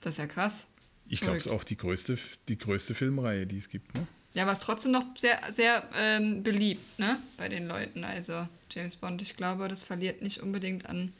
Das 0.00 0.14
ist 0.14 0.18
ja 0.18 0.26
krass. 0.26 0.66
Ich 1.08 1.20
glaube, 1.20 1.36
es 1.36 1.46
ist 1.46 1.52
auch 1.52 1.64
die 1.64 1.76
größte, 1.76 2.16
die 2.48 2.56
größte 2.56 2.94
Filmreihe, 2.94 3.46
die 3.46 3.58
es 3.58 3.68
gibt. 3.68 3.94
Ne? 3.94 4.06
Ja, 4.34 4.44
aber 4.44 4.52
es 4.52 4.58
ist 4.58 4.64
trotzdem 4.64 4.92
noch 4.92 5.04
sehr, 5.14 5.40
sehr 5.50 5.86
ähm, 5.94 6.42
beliebt 6.42 6.98
ne? 6.98 7.18
bei 7.36 7.48
den 7.48 7.66
Leuten. 7.66 8.04
Also 8.04 8.44
James 8.74 8.96
Bond, 8.96 9.20
ich 9.20 9.36
glaube, 9.36 9.68
das 9.68 9.82
verliert 9.82 10.22
nicht 10.22 10.40
unbedingt 10.40 10.86
an 10.86 11.12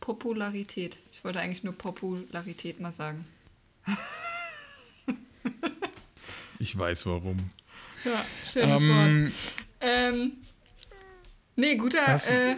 Popularität. 0.00 0.98
Ich 1.10 1.24
wollte 1.24 1.40
eigentlich 1.40 1.64
nur 1.64 1.72
Popularität 1.72 2.78
mal 2.78 2.92
sagen. 2.92 3.24
ich 6.60 6.78
weiß 6.78 7.06
warum. 7.06 7.38
Ja, 8.04 8.24
schönes 8.44 8.82
ähm, 8.82 9.24
Wort. 9.24 9.32
Ähm, 9.80 10.32
nee, 11.56 11.76
guter, 11.76 12.14
äh, 12.30 12.56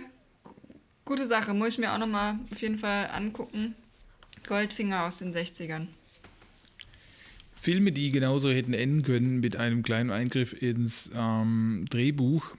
gute 1.06 1.26
Sache. 1.26 1.54
Muss 1.54 1.74
ich 1.74 1.78
mir 1.78 1.92
auch 1.92 1.98
nochmal 1.98 2.38
auf 2.52 2.60
jeden 2.60 2.76
Fall 2.76 3.08
angucken. 3.10 3.74
Goldfinger 4.46 5.06
aus 5.06 5.18
den 5.18 5.32
60ern. 5.32 5.86
Filme, 7.54 7.92
die 7.92 8.10
genauso 8.10 8.50
hätten 8.50 8.74
enden 8.74 9.02
können 9.02 9.40
mit 9.40 9.56
einem 9.56 9.82
kleinen 9.82 10.10
Eingriff 10.10 10.60
ins 10.62 11.10
ähm, 11.14 11.86
Drehbuch, 11.90 12.54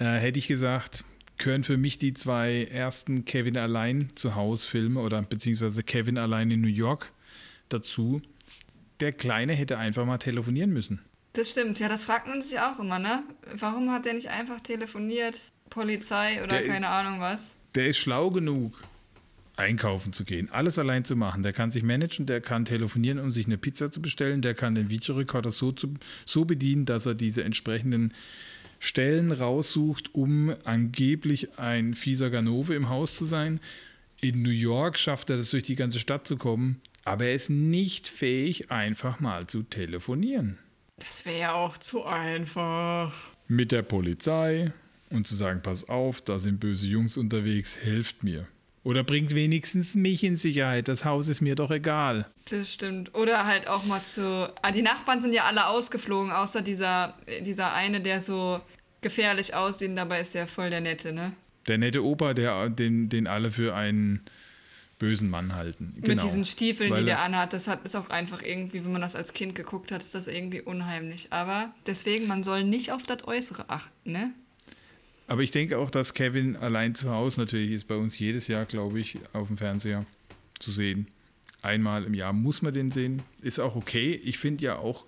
äh, 0.00 0.18
hätte 0.18 0.38
ich 0.38 0.48
gesagt, 0.48 1.04
gehören 1.38 1.62
für 1.62 1.76
mich 1.76 1.98
die 1.98 2.14
zwei 2.14 2.64
ersten 2.64 3.24
Kevin 3.24 3.56
allein 3.56 4.10
zu 4.14 4.34
Hause 4.34 4.66
Filme 4.66 5.00
oder 5.00 5.22
beziehungsweise 5.22 5.82
Kevin 5.82 6.18
allein 6.18 6.50
in 6.50 6.60
New 6.60 6.68
York 6.68 7.12
dazu. 7.68 8.20
Der 8.98 9.12
Kleine 9.12 9.52
hätte 9.52 9.78
einfach 9.78 10.04
mal 10.04 10.18
telefonieren 10.18 10.72
müssen. 10.72 11.00
Das 11.34 11.50
stimmt, 11.50 11.78
ja, 11.78 11.88
das 11.88 12.06
fragt 12.06 12.26
man 12.26 12.40
sich 12.42 12.58
auch 12.58 12.80
immer, 12.80 12.98
ne? 12.98 13.22
Warum 13.56 13.92
hat 13.92 14.04
der 14.04 14.14
nicht 14.14 14.30
einfach 14.30 14.60
telefoniert? 14.60 15.38
Polizei 15.70 16.42
oder 16.42 16.58
der, 16.58 16.66
keine 16.66 16.88
Ahnung 16.88 17.20
was? 17.20 17.54
Der 17.76 17.86
ist 17.86 17.98
schlau 17.98 18.30
genug, 18.30 18.82
einkaufen 19.56 20.12
zu 20.12 20.24
gehen, 20.24 20.50
alles 20.50 20.78
allein 20.78 21.04
zu 21.04 21.14
machen. 21.14 21.44
Der 21.44 21.52
kann 21.52 21.70
sich 21.70 21.84
managen, 21.84 22.26
der 22.26 22.40
kann 22.40 22.64
telefonieren, 22.64 23.20
um 23.20 23.30
sich 23.30 23.46
eine 23.46 23.58
Pizza 23.58 23.92
zu 23.92 24.02
bestellen, 24.02 24.42
der 24.42 24.54
kann 24.54 24.74
den 24.74 24.90
Videorekorder 24.90 25.50
so, 25.50 25.70
zu, 25.70 25.94
so 26.26 26.44
bedienen, 26.44 26.84
dass 26.84 27.06
er 27.06 27.14
diese 27.14 27.44
entsprechenden 27.44 28.12
Stellen 28.80 29.30
raussucht, 29.30 30.14
um 30.14 30.56
angeblich 30.64 31.58
ein 31.58 31.94
fieser 31.94 32.30
Ganove 32.30 32.74
im 32.74 32.88
Haus 32.88 33.14
zu 33.14 33.26
sein. 33.26 33.60
In 34.20 34.42
New 34.42 34.50
York 34.50 34.98
schafft 34.98 35.30
er 35.30 35.36
das 35.36 35.50
durch 35.50 35.62
die 35.62 35.76
ganze 35.76 36.00
Stadt 36.00 36.26
zu 36.26 36.36
kommen, 36.36 36.80
aber 37.04 37.26
er 37.26 37.34
ist 37.34 37.50
nicht 37.50 38.08
fähig, 38.08 38.70
einfach 38.70 39.20
mal 39.20 39.46
zu 39.46 39.62
telefonieren. 39.62 40.58
Das 40.96 41.26
wäre 41.26 41.38
ja 41.38 41.52
auch 41.52 41.76
zu 41.76 42.04
einfach. 42.04 43.14
Mit 43.48 43.70
der 43.70 43.82
Polizei 43.82 44.72
und 45.10 45.26
zu 45.26 45.34
sagen, 45.34 45.60
pass 45.62 45.88
auf, 45.88 46.22
da 46.22 46.38
sind 46.38 46.58
böse 46.58 46.86
Jungs 46.86 47.16
unterwegs, 47.16 47.78
helft 47.78 48.24
mir. 48.24 48.48
Oder 48.82 49.04
bringt 49.04 49.34
wenigstens 49.34 49.94
mich 49.94 50.24
in 50.24 50.38
Sicherheit, 50.38 50.88
das 50.88 51.04
Haus 51.04 51.28
ist 51.28 51.42
mir 51.42 51.54
doch 51.54 51.70
egal. 51.70 52.26
Das 52.50 52.72
stimmt. 52.72 53.14
Oder 53.14 53.46
halt 53.46 53.68
auch 53.68 53.84
mal 53.84 54.02
zu. 54.02 54.50
Ah, 54.62 54.72
die 54.72 54.82
Nachbarn 54.82 55.20
sind 55.20 55.34
ja 55.34 55.44
alle 55.44 55.66
ausgeflogen, 55.66 56.32
außer 56.32 56.62
dieser, 56.62 57.14
dieser 57.42 57.74
eine, 57.74 58.00
der 58.00 58.22
so 58.22 58.60
gefährlich 59.02 59.54
aussieht, 59.54 59.96
dabei 59.96 60.20
ist 60.20 60.34
der 60.34 60.46
voll 60.46 60.70
der 60.70 60.80
Nette, 60.80 61.12
ne? 61.12 61.32
Der 61.68 61.78
nette 61.78 62.04
Opa, 62.04 62.32
der, 62.32 62.70
den, 62.70 63.08
den 63.10 63.26
alle 63.26 63.50
für 63.50 63.74
einen 63.74 64.22
bösen 64.98 65.30
Mann 65.30 65.54
halten. 65.54 65.92
Mit 65.96 66.04
genau. 66.04 66.22
diesen 66.22 66.44
Stiefeln, 66.44 66.90
Weil 66.90 67.00
die 67.00 67.06
der 67.06 67.20
anhat, 67.20 67.52
das 67.52 67.68
hat, 67.68 67.84
ist 67.84 67.96
auch 67.96 68.10
einfach 68.10 68.42
irgendwie, 68.42 68.84
wenn 68.84 68.92
man 68.92 69.00
das 69.00 69.14
als 69.14 69.32
Kind 69.32 69.54
geguckt 69.54 69.92
hat, 69.92 70.02
ist 70.02 70.14
das 70.14 70.26
irgendwie 70.26 70.60
unheimlich. 70.60 71.32
Aber 71.32 71.74
deswegen, 71.86 72.26
man 72.26 72.42
soll 72.42 72.64
nicht 72.64 72.92
auf 72.92 73.04
das 73.04 73.26
Äußere 73.26 73.64
achten, 73.68 74.12
ne? 74.12 74.30
Aber 75.30 75.44
ich 75.44 75.52
denke 75.52 75.78
auch, 75.78 75.92
dass 75.92 76.12
Kevin 76.12 76.56
allein 76.56 76.96
zu 76.96 77.08
Hause 77.08 77.38
natürlich 77.38 77.70
ist 77.70 77.86
bei 77.86 77.94
uns 77.94 78.18
jedes 78.18 78.48
Jahr, 78.48 78.64
glaube 78.64 78.98
ich, 78.98 79.16
auf 79.32 79.46
dem 79.46 79.58
Fernseher 79.58 80.04
zu 80.58 80.72
sehen. 80.72 81.06
Einmal 81.62 82.02
im 82.02 82.14
Jahr 82.14 82.32
muss 82.32 82.62
man 82.62 82.74
den 82.74 82.90
sehen. 82.90 83.22
Ist 83.40 83.60
auch 83.60 83.76
okay. 83.76 84.20
Ich 84.24 84.38
finde 84.38 84.64
ja 84.64 84.78
auch, 84.78 85.04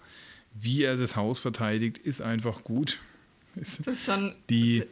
wie 0.54 0.84
er 0.84 0.96
das 0.96 1.16
Haus 1.16 1.40
verteidigt, 1.40 1.98
ist 1.98 2.22
einfach 2.22 2.62
gut. 2.62 3.00
Das 3.56 3.80
ist 3.80 4.06
schon. 4.06 4.32
Die, 4.48 4.84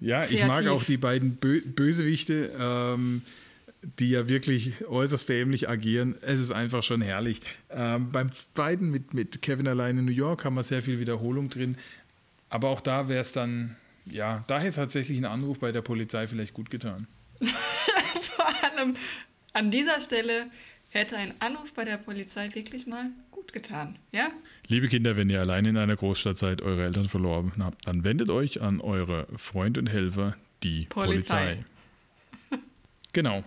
ja, 0.00 0.20
kreativ. 0.20 0.40
ich 0.40 0.46
mag 0.46 0.66
auch 0.66 0.82
die 0.82 0.96
beiden 0.96 1.36
Bö 1.36 1.60
Bösewichte, 1.60 2.52
ähm, 2.58 3.20
die 3.98 4.08
ja 4.08 4.30
wirklich 4.30 4.86
äußerst 4.88 5.28
dämlich 5.28 5.68
agieren. 5.68 6.14
Es 6.22 6.40
ist 6.40 6.52
einfach 6.52 6.82
schon 6.82 7.02
herrlich. 7.02 7.40
Ähm, 7.68 8.12
beim 8.12 8.32
zweiten 8.32 8.88
mit, 8.88 9.12
mit 9.12 9.42
Kevin 9.42 9.68
allein 9.68 9.98
in 9.98 10.06
New 10.06 10.10
York 10.10 10.46
haben 10.46 10.54
wir 10.54 10.62
sehr 10.62 10.82
viel 10.82 11.00
Wiederholung 11.00 11.50
drin. 11.50 11.76
Aber 12.48 12.70
auch 12.70 12.80
da 12.80 13.10
wäre 13.10 13.20
es 13.20 13.32
dann 13.32 13.76
ja, 14.10 14.44
da 14.46 14.60
hätte 14.60 14.76
tatsächlich 14.76 15.18
ein 15.18 15.24
Anruf 15.24 15.58
bei 15.58 15.72
der 15.72 15.82
Polizei 15.82 16.26
vielleicht 16.28 16.54
gut 16.54 16.70
getan. 16.70 17.06
Vor 17.40 18.46
allem 18.62 18.94
an 19.52 19.70
dieser 19.70 20.00
Stelle 20.00 20.46
hätte 20.88 21.16
ein 21.16 21.34
Anruf 21.40 21.72
bei 21.72 21.84
der 21.84 21.96
Polizei 21.96 22.54
wirklich 22.54 22.86
mal 22.86 23.10
gut 23.30 23.52
getan, 23.52 23.98
ja? 24.12 24.28
Liebe 24.68 24.88
Kinder, 24.88 25.16
wenn 25.16 25.30
ihr 25.30 25.40
allein 25.40 25.64
in 25.64 25.76
einer 25.76 25.96
Großstadt 25.96 26.38
seid, 26.38 26.62
eure 26.62 26.84
Eltern 26.84 27.08
verloren 27.08 27.52
habt, 27.58 27.86
dann 27.86 28.04
wendet 28.04 28.30
euch 28.30 28.60
an 28.62 28.80
eure 28.80 29.26
Freund 29.36 29.78
und 29.78 29.88
Helfer, 29.88 30.36
die 30.62 30.86
Polizei. 30.86 31.62
Polizei. 32.50 32.62
genau. 33.12 33.44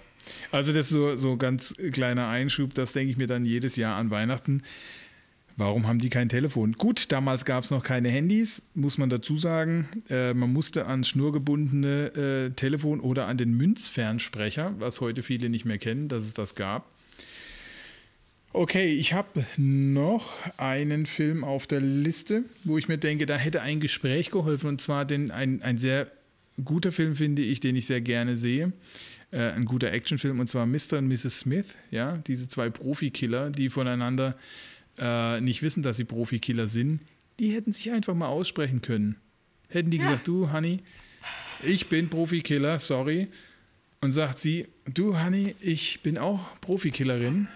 Also 0.51 0.73
das 0.73 0.87
ist 0.87 0.89
so, 0.89 1.15
so 1.15 1.37
ganz 1.37 1.75
kleiner 1.91 2.27
Einschub, 2.27 2.73
das 2.73 2.93
denke 2.93 3.11
ich 3.11 3.17
mir 3.17 3.27
dann 3.27 3.45
jedes 3.45 3.75
Jahr 3.75 3.97
an 3.97 4.11
Weihnachten. 4.11 4.63
Warum 5.59 5.87
haben 5.87 5.99
die 5.99 6.09
kein 6.09 6.29
Telefon? 6.29 6.71
Gut, 6.71 7.11
damals 7.11 7.43
gab 7.43 7.65
es 7.65 7.69
noch 7.69 7.83
keine 7.83 8.07
Handys, 8.07 8.61
muss 8.75 8.97
man 8.97 9.09
dazu 9.09 9.35
sagen. 9.35 9.89
Äh, 10.09 10.33
man 10.33 10.53
musste 10.53 10.85
ans 10.85 11.09
schnurgebundene 11.09 12.47
äh, 12.47 12.55
Telefon 12.55 13.01
oder 13.01 13.27
an 13.27 13.37
den 13.37 13.51
Münzfernsprecher, 13.57 14.73
was 14.79 15.01
heute 15.01 15.21
viele 15.21 15.49
nicht 15.49 15.65
mehr 15.65 15.77
kennen, 15.77 16.07
dass 16.07 16.23
es 16.23 16.33
das 16.33 16.55
gab. 16.55 16.89
Okay, 18.53 18.93
ich 18.93 19.11
habe 19.11 19.45
noch 19.57 20.31
einen 20.55 21.05
Film 21.05 21.43
auf 21.43 21.67
der 21.67 21.81
Liste, 21.81 22.45
wo 22.63 22.77
ich 22.77 22.87
mir 22.87 22.97
denke, 22.97 23.25
da 23.25 23.35
hätte 23.35 23.61
ein 23.61 23.81
Gespräch 23.81 24.31
geholfen. 24.31 24.69
Und 24.69 24.79
zwar 24.79 25.03
den, 25.03 25.29
ein, 25.29 25.61
ein 25.61 25.77
sehr 25.77 26.09
guter 26.63 26.93
Film, 26.93 27.17
finde 27.17 27.41
ich, 27.41 27.59
den 27.59 27.75
ich 27.75 27.85
sehr 27.85 27.99
gerne 27.99 28.37
sehe. 28.37 28.71
Äh, 29.31 29.51
ein 29.51 29.65
guter 29.65 29.91
Actionfilm, 29.91 30.39
und 30.39 30.47
zwar 30.47 30.65
Mr. 30.65 30.99
und 30.99 31.09
Mrs. 31.09 31.41
Smith. 31.41 31.75
Ja, 31.91 32.15
diese 32.27 32.47
zwei 32.47 32.69
Profikiller, 32.69 33.49
die 33.49 33.67
voneinander 33.67 34.37
äh, 34.99 35.41
nicht 35.41 35.61
wissen, 35.61 35.83
dass 35.83 35.97
sie 35.97 36.05
Profikiller 36.05 36.67
sind, 36.67 37.01
die 37.39 37.53
hätten 37.53 37.71
sich 37.71 37.91
einfach 37.91 38.13
mal 38.13 38.27
aussprechen 38.27 38.81
können. 38.81 39.15
Hätten 39.69 39.91
die 39.91 39.97
ja. 39.97 40.03
gesagt, 40.03 40.27
du, 40.27 40.51
Honey, 40.51 40.81
ich 41.63 41.87
bin 41.87 42.09
Profikiller, 42.09 42.79
sorry. 42.79 43.27
Und 44.01 44.11
sagt 44.11 44.39
sie, 44.39 44.67
du, 44.85 45.21
Honey, 45.21 45.55
ich 45.59 46.01
bin 46.01 46.17
auch 46.17 46.59
Profikillerin. 46.61 47.47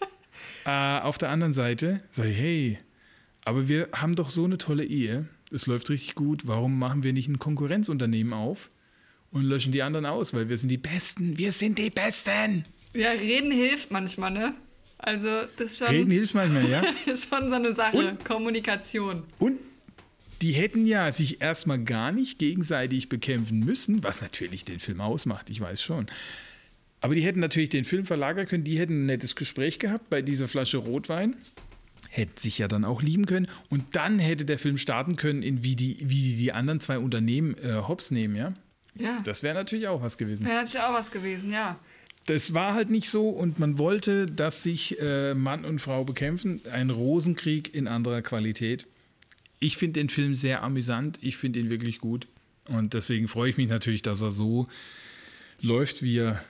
äh, 0.66 1.00
auf 1.00 1.18
der 1.18 1.30
anderen 1.30 1.54
Seite 1.54 2.02
sage 2.10 2.30
ich, 2.30 2.38
hey, 2.38 2.78
aber 3.44 3.68
wir 3.68 3.88
haben 3.94 4.14
doch 4.14 4.28
so 4.28 4.44
eine 4.44 4.58
tolle 4.58 4.84
Ehe. 4.84 5.26
Es 5.50 5.66
läuft 5.66 5.88
richtig 5.88 6.14
gut. 6.14 6.46
Warum 6.46 6.78
machen 6.78 7.02
wir 7.02 7.14
nicht 7.14 7.28
ein 7.28 7.38
Konkurrenzunternehmen 7.38 8.34
auf 8.34 8.68
und 9.30 9.44
löschen 9.44 9.72
die 9.72 9.82
anderen 9.82 10.04
aus? 10.04 10.34
Weil 10.34 10.50
wir 10.50 10.58
sind 10.58 10.68
die 10.68 10.76
Besten. 10.76 11.38
Wir 11.38 11.52
sind 11.52 11.78
die 11.78 11.88
Besten. 11.88 12.66
Ja, 12.94 13.10
reden 13.10 13.50
hilft 13.50 13.90
manchmal, 13.90 14.30
ne? 14.30 14.54
Also 14.98 15.28
das 15.56 15.72
ist 15.72 15.78
schon. 15.78 15.88
Reden 15.88 16.10
hilft 16.10 16.34
manchmal, 16.34 16.68
ja. 16.68 16.82
ist 17.06 17.28
schon 17.28 17.48
so 17.48 17.54
eine 17.54 17.72
Sache. 17.72 17.96
Und, 17.96 18.24
Kommunikation. 18.24 19.22
Und 19.38 19.58
die 20.42 20.52
hätten 20.52 20.84
ja 20.86 21.10
sich 21.12 21.40
erstmal 21.40 21.78
gar 21.82 22.12
nicht 22.12 22.38
gegenseitig 22.38 23.08
bekämpfen 23.08 23.60
müssen, 23.60 24.02
was 24.02 24.22
natürlich 24.22 24.64
den 24.64 24.80
Film 24.80 25.00
ausmacht, 25.00 25.50
ich 25.50 25.60
weiß 25.60 25.82
schon. 25.82 26.06
Aber 27.00 27.14
die 27.14 27.20
hätten 27.22 27.40
natürlich 27.40 27.68
den 27.68 27.84
Film 27.84 28.06
verlagern 28.06 28.46
können, 28.46 28.64
die 28.64 28.78
hätten 28.78 29.02
ein 29.02 29.06
nettes 29.06 29.36
Gespräch 29.36 29.78
gehabt 29.78 30.10
bei 30.10 30.20
dieser 30.20 30.48
Flasche 30.48 30.78
Rotwein, 30.78 31.36
hätten 32.10 32.36
sich 32.38 32.58
ja 32.58 32.66
dann 32.66 32.84
auch 32.84 33.02
lieben 33.02 33.26
können 33.26 33.48
und 33.68 33.84
dann 33.92 34.18
hätte 34.18 34.44
der 34.44 34.58
Film 34.58 34.78
starten 34.78 35.16
können, 35.16 35.42
in 35.42 35.62
wie 35.62 35.76
die, 35.76 35.98
wie 36.00 36.34
die 36.34 36.52
anderen 36.52 36.80
zwei 36.80 36.98
Unternehmen 36.98 37.56
äh, 37.58 37.82
Hops 37.86 38.10
nehmen, 38.10 38.34
ja? 38.34 38.52
Ja. 38.96 39.20
Das 39.24 39.44
wäre 39.44 39.54
natürlich 39.54 39.86
auch 39.86 40.02
was 40.02 40.18
gewesen. 40.18 40.44
Wäre 40.44 40.56
natürlich 40.56 40.84
auch 40.84 40.94
was 40.94 41.12
gewesen, 41.12 41.52
ja 41.52 41.78
das 42.28 42.52
war 42.52 42.74
halt 42.74 42.90
nicht 42.90 43.08
so 43.08 43.30
und 43.30 43.58
man 43.58 43.78
wollte, 43.78 44.26
dass 44.26 44.62
sich 44.62 45.00
äh, 45.00 45.32
Mann 45.32 45.64
und 45.64 45.80
Frau 45.80 46.04
bekämpfen. 46.04 46.60
Ein 46.70 46.90
Rosenkrieg 46.90 47.74
in 47.74 47.88
anderer 47.88 48.20
Qualität. 48.20 48.86
Ich 49.60 49.78
finde 49.78 50.00
den 50.00 50.10
Film 50.10 50.34
sehr 50.34 50.62
amüsant. 50.62 51.18
Ich 51.22 51.38
finde 51.38 51.58
ihn 51.58 51.70
wirklich 51.70 52.00
gut. 52.00 52.26
Und 52.66 52.92
deswegen 52.92 53.28
freue 53.28 53.48
ich 53.48 53.56
mich 53.56 53.68
natürlich, 53.68 54.02
dass 54.02 54.20
er 54.20 54.30
so 54.30 54.68
läuft, 55.62 56.02
wie 56.02 56.18
er 56.18 56.44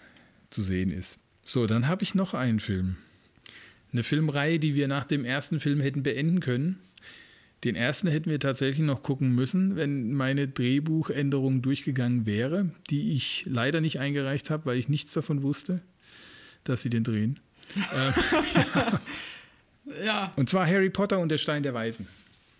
zu 0.50 0.62
sehen 0.62 0.90
ist. 0.90 1.16
So, 1.44 1.68
dann 1.68 1.86
habe 1.86 2.02
ich 2.02 2.16
noch 2.16 2.34
einen 2.34 2.58
Film. 2.58 2.96
Eine 3.92 4.02
Filmreihe, 4.02 4.58
die 4.58 4.74
wir 4.74 4.88
nach 4.88 5.04
dem 5.04 5.24
ersten 5.24 5.60
Film 5.60 5.80
hätten 5.80 6.02
beenden 6.02 6.40
können. 6.40 6.80
Den 7.64 7.74
ersten 7.74 8.06
hätten 8.08 8.30
wir 8.30 8.38
tatsächlich 8.38 8.86
noch 8.86 9.02
gucken 9.02 9.34
müssen, 9.34 9.74
wenn 9.74 10.12
meine 10.12 10.46
Drehbuchänderung 10.46 11.60
durchgegangen 11.60 12.24
wäre, 12.24 12.70
die 12.88 13.12
ich 13.12 13.44
leider 13.48 13.80
nicht 13.80 13.98
eingereicht 13.98 14.50
habe, 14.50 14.66
weil 14.66 14.78
ich 14.78 14.88
nichts 14.88 15.12
davon 15.12 15.42
wusste, 15.42 15.80
dass 16.62 16.82
sie 16.82 16.90
den 16.90 17.02
drehen. 17.02 17.40
ähm, 17.76 18.14
ja. 19.86 20.04
ja. 20.04 20.32
Und 20.36 20.48
zwar 20.48 20.66
Harry 20.66 20.90
Potter 20.90 21.18
und 21.18 21.30
der 21.30 21.38
Stein 21.38 21.64
der 21.64 21.74
Weisen. 21.74 22.06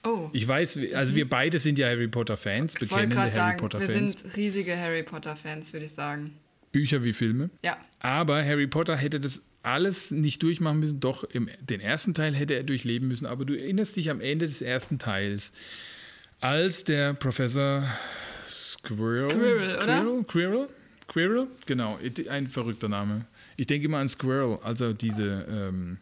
Oh. 0.05 0.31
Ich 0.33 0.47
weiß, 0.47 0.79
also 0.95 1.15
wir 1.15 1.29
beide 1.29 1.59
sind 1.59 1.79
ja 1.79 1.89
Harry 1.89 2.09
Potter 2.09 2.37
Fans, 2.37 2.75
bekennende 2.75 3.17
Harry 3.17 3.33
sagen, 3.33 3.59
Potter 3.59 3.79
Fans. 3.79 3.93
Wir 3.93 4.09
sind 4.09 4.37
riesige 4.37 4.77
Harry 4.77 5.03
Potter 5.03 5.37
Fans, 5.37 5.73
würde 5.73 5.87
ich 5.87 5.93
sagen. 5.93 6.33
Bücher 6.73 7.03
wie 7.03 7.13
Filme. 7.13 7.51
Ja. 7.65 7.79
Aber 8.01 8.45
Harry 8.45 8.67
Potter 8.67 8.97
hätte 8.97 9.21
das 9.21 9.43
alles 9.63 10.11
nicht 10.11 10.43
durchmachen 10.43 10.81
müssen. 10.81 11.01
Doch, 11.01 11.25
im, 11.25 11.49
den 11.61 11.81
ersten 11.81 12.15
Teil 12.15 12.35
hätte 12.35 12.55
er 12.55 12.63
durchleben 12.63 13.09
müssen. 13.09 13.27
Aber 13.27 13.45
du 13.45 13.55
erinnerst 13.55 13.97
dich 13.97 14.11
am 14.11 14.21
Ende 14.21 14.47
des 14.47 14.63
ersten 14.63 14.99
Teils, 14.99 15.53
als 16.41 16.85
der 16.85 17.15
Professor 17.15 17.85
Squirrel. 18.47 19.29
Quirrell, 19.29 19.77
oder? 19.83 20.25
Quirrell? 20.25 20.69
Quirrell? 21.09 21.47
Genau, 21.67 21.99
ein 22.29 22.47
verrückter 22.47 22.89
Name. 22.89 23.27
Ich 23.57 23.67
denke 23.67 23.87
immer 23.87 23.99
an 23.99 24.09
Squirrel, 24.09 24.59
also 24.63 24.93
diese. 24.93 25.47
Ähm, 25.51 25.99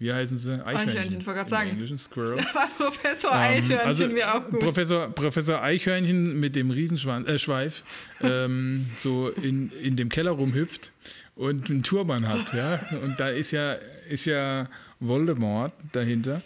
wie 0.00 0.12
heißen 0.12 0.38
sie? 0.38 0.52
Eichhörnchen. 0.64 0.76
Eichhörnchen, 0.76 1.20
ich 1.20 1.26
wollte 1.26 1.38
gerade 1.38 1.50
sagen. 1.50 1.70
Englischen 1.70 1.98
Squirrel. 1.98 2.38
war 2.54 2.68
Professor 2.76 3.32
ähm, 3.32 3.38
Eichhörnchen 3.38 3.78
also 3.78 4.08
mir 4.08 4.32
auch 4.32 4.48
gut. 4.48 4.60
Professor, 4.60 5.08
Professor 5.08 5.60
Eichhörnchen 5.60 6.38
mit 6.38 6.54
dem 6.54 6.70
Riesenschweif 6.70 7.82
äh, 8.20 8.28
ähm, 8.44 8.86
so 8.96 9.28
in, 9.28 9.70
in 9.82 9.96
dem 9.96 10.08
Keller 10.08 10.30
rumhüpft 10.30 10.92
und 11.38 11.70
einen 11.70 11.82
Turban 11.82 12.28
hat, 12.28 12.52
ja. 12.52 12.80
Und 13.02 13.18
da 13.18 13.28
ist 13.28 13.52
ja, 13.52 13.74
ist 14.08 14.26
ja 14.26 14.68
Voldemort 15.00 15.72
dahinter. 15.92 16.42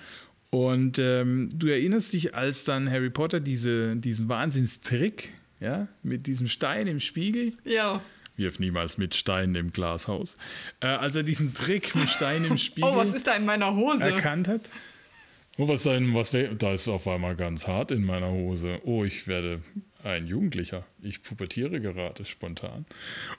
Und 0.50 0.98
ähm, 0.98 1.48
du 1.54 1.68
erinnerst 1.68 2.12
dich, 2.12 2.34
als 2.34 2.64
dann 2.64 2.90
Harry 2.90 3.08
Potter 3.08 3.40
diese, 3.40 3.96
diesen 3.96 4.28
Wahnsinnstrick, 4.28 5.32
ja, 5.60 5.88
mit 6.02 6.26
diesem 6.26 6.46
Stein 6.46 6.86
im 6.86 7.00
Spiegel. 7.00 7.54
Ja 7.64 8.00
wirf 8.34 8.58
niemals 8.58 8.96
mit 8.96 9.14
Steinen 9.14 9.54
im 9.54 9.72
Glashaus. 9.72 10.36
Äh, 10.80 10.86
als 10.86 11.14
er 11.14 11.22
diesen 11.22 11.52
Trick 11.52 11.94
mit 11.94 12.08
Steinen 12.08 12.52
im 12.52 12.58
Spiegel 12.58 12.90
oh, 12.90 12.96
was 12.96 13.12
ist 13.12 13.26
da 13.26 13.34
in 13.34 13.44
meiner 13.44 13.76
Hose? 13.76 14.04
erkannt 14.10 14.48
hat. 14.48 14.62
Oh, 15.58 15.68
was 15.68 15.82
sein, 15.82 16.14
was 16.14 16.30
da 16.30 16.72
ist 16.72 16.88
auf 16.88 17.06
einmal 17.06 17.36
ganz 17.36 17.68
hart 17.68 17.90
in 17.90 18.04
meiner 18.04 18.30
Hose. 18.30 18.80
Oh, 18.84 19.04
ich 19.04 19.26
werde 19.28 19.60
ein 20.04 20.26
Jugendlicher. 20.26 20.84
Ich 21.00 21.22
pubertiere 21.22 21.80
gerade 21.80 22.24
spontan. 22.24 22.86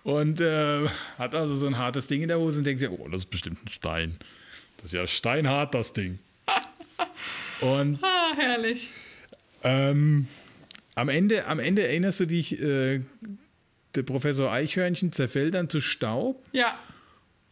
Und 0.04 0.42
äh, 0.42 0.88
hat 1.18 1.36
also 1.36 1.56
so 1.56 1.68
ein 1.68 1.78
hartes 1.78 2.08
Ding 2.08 2.22
in 2.22 2.28
der 2.28 2.40
Hose 2.40 2.60
und 2.60 2.64
denkt 2.66 2.80
sich, 2.80 2.90
oh, 2.90 3.08
das 3.10 3.22
ist 3.22 3.30
bestimmt 3.30 3.64
ein 3.64 3.68
Stein. 3.70 4.18
Das 4.78 4.88
ist 4.88 4.94
ja 4.94 5.08
steinhart, 5.08 5.74
das 5.74 5.94
Ding. 5.94 6.20
und 7.62 8.04
ah, 8.04 8.34
herrlich. 8.36 8.90
Ähm, 9.64 10.28
am 10.96 11.10
Ende, 11.10 11.46
am 11.46 11.60
Ende 11.60 11.88
erinnerst 11.88 12.20
du 12.20 12.26
dich 12.26 12.62
äh, 12.62 13.02
der 13.96 14.04
Professor 14.04 14.52
Eichhörnchen 14.52 15.12
zerfällt 15.12 15.56
dann 15.56 15.70
zu 15.70 15.82
Staub. 15.82 16.44
Ja. 16.52 16.78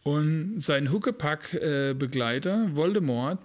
Und 0.02 0.60
sein 0.60 0.90
Huckepack-Begleiter, 0.90 2.74
Voldemort, 2.74 3.38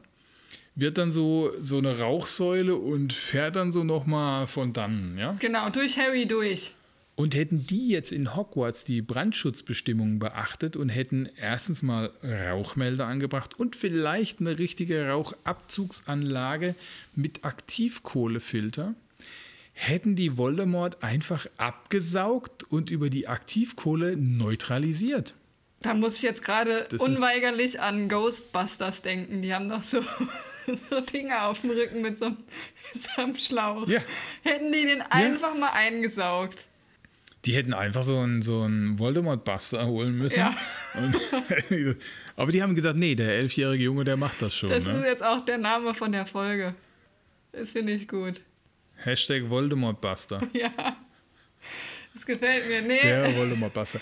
wird 0.78 0.99
dann 0.99 1.09
so, 1.09 1.51
so 1.59 1.80
eine 1.80 1.99
Rauchsäule 1.99 2.75
und 2.75 3.11
fährt 3.11 3.55
dann 3.55 3.71
so 3.71 3.84
nochmal 3.84 4.45
von 4.45 4.73
dann, 4.73 5.17
ja? 5.17 5.36
Genau, 5.39 5.69
durch 5.69 5.97
Harry 5.97 6.28
durch. 6.28 6.75
Und 7.15 7.34
hätten 7.34 7.65
die 7.65 7.88
jetzt 7.88 8.11
in 8.11 8.36
Hogwarts 8.36 8.84
die 8.84 9.01
Brandschutzbestimmungen 9.01 10.19
beachtet 10.19 10.75
und 10.75 10.89
hätten 10.89 11.28
erstens 11.36 11.82
mal 11.82 12.11
Rauchmelder 12.23 13.07
angebracht 13.07 13.59
und 13.59 13.75
vielleicht 13.75 14.39
eine 14.39 14.59
richtige 14.59 15.07
Rauchabzugsanlage 15.07 16.75
mit 17.15 17.43
Aktivkohlefilter, 17.43 18.93
hätten 19.73 20.15
die 20.15 20.38
Voldemort 20.38 21.03
einfach 21.03 21.47
abgesaugt 21.57 22.65
und 22.71 22.91
über 22.91 23.09
die 23.09 23.28
Aktivkohle 23.28 24.15
neutralisiert. 24.15 25.34
Da 25.82 25.95
muss 25.95 26.17
ich 26.17 26.21
jetzt 26.21 26.43
gerade 26.43 26.88
unweigerlich 26.99 27.80
an 27.80 28.09
Ghostbusters 28.09 29.01
denken. 29.01 29.41
Die 29.41 29.55
haben 29.55 29.69
doch 29.69 29.84
so, 29.84 30.01
so 30.89 31.01
Dinge 31.01 31.41
auf 31.43 31.61
dem 31.61 31.72
Rücken 31.72 32.01
mit 32.01 32.18
so, 32.18 32.26
einem- 32.26 32.38
mit 32.93 33.03
so 33.03 33.22
einem 33.22 33.36
Schlauch. 33.36 33.88
Ja. 33.88 34.01
Hätten 34.43 34.72
die 34.72 34.86
den 34.86 35.01
einfach 35.01 35.55
mal 35.55 35.70
eingesaugt. 35.70 36.65
Die 37.45 37.55
hätten 37.55 37.74
einfach 37.74 38.03
so 38.03 38.18
einen, 38.18 38.41
so 38.41 38.63
einen 38.63 38.99
Voldemort-Buster 38.99 39.86
holen 39.88 40.18
müssen. 40.18 40.39
Ja. 40.39 40.55
Und, 40.95 41.15
aber 42.36 42.51
die 42.51 42.61
haben 42.61 42.76
gedacht, 42.76 42.97
nee, 42.97 43.15
der 43.15 43.38
elfjährige 43.38 43.86
Junge, 43.86 44.03
der 44.03 44.18
macht 44.18 44.41
das 44.41 44.55
schon. 44.55 44.70
Das 44.70 44.80
ist 44.80 44.88
ne? 44.88 45.05
jetzt 45.05 45.24
auch 45.24 45.41
der 45.41 45.57
Name 45.57 45.93
von 45.93 46.11
der 46.11 46.26
Folge. 46.26 46.76
Das 47.53 47.72
finde 47.72 47.93
ich 47.93 48.07
gut. 48.07 48.41
Hashtag 48.97 49.49
Voldemort-Buster. 49.49 50.41
Ja. 50.53 50.97
Das 52.13 52.26
gefällt 52.26 52.68
mir. 52.68 52.82
Nee. 52.82 53.01
Der 53.01 53.36
Voldemort-Buster. 53.36 54.01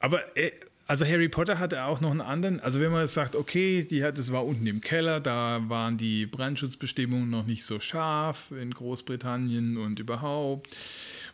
Aber 0.00 0.36
äh, 0.36 0.50
also 0.88 1.04
Harry 1.04 1.28
Potter 1.28 1.58
hatte 1.58 1.84
auch 1.84 2.00
noch 2.00 2.10
einen 2.10 2.22
anderen. 2.22 2.60
Also 2.60 2.80
wenn 2.80 2.90
man 2.90 3.02
jetzt 3.02 3.12
sagt, 3.12 3.36
okay, 3.36 3.84
die 3.84 4.02
hat, 4.02 4.16
das 4.18 4.32
war 4.32 4.44
unten 4.46 4.66
im 4.66 4.80
Keller, 4.80 5.20
da 5.20 5.60
waren 5.68 5.98
die 5.98 6.24
Brandschutzbestimmungen 6.24 7.28
noch 7.28 7.46
nicht 7.46 7.64
so 7.64 7.78
scharf 7.78 8.50
in 8.50 8.72
Großbritannien 8.72 9.76
und 9.76 10.00
überhaupt 10.00 10.74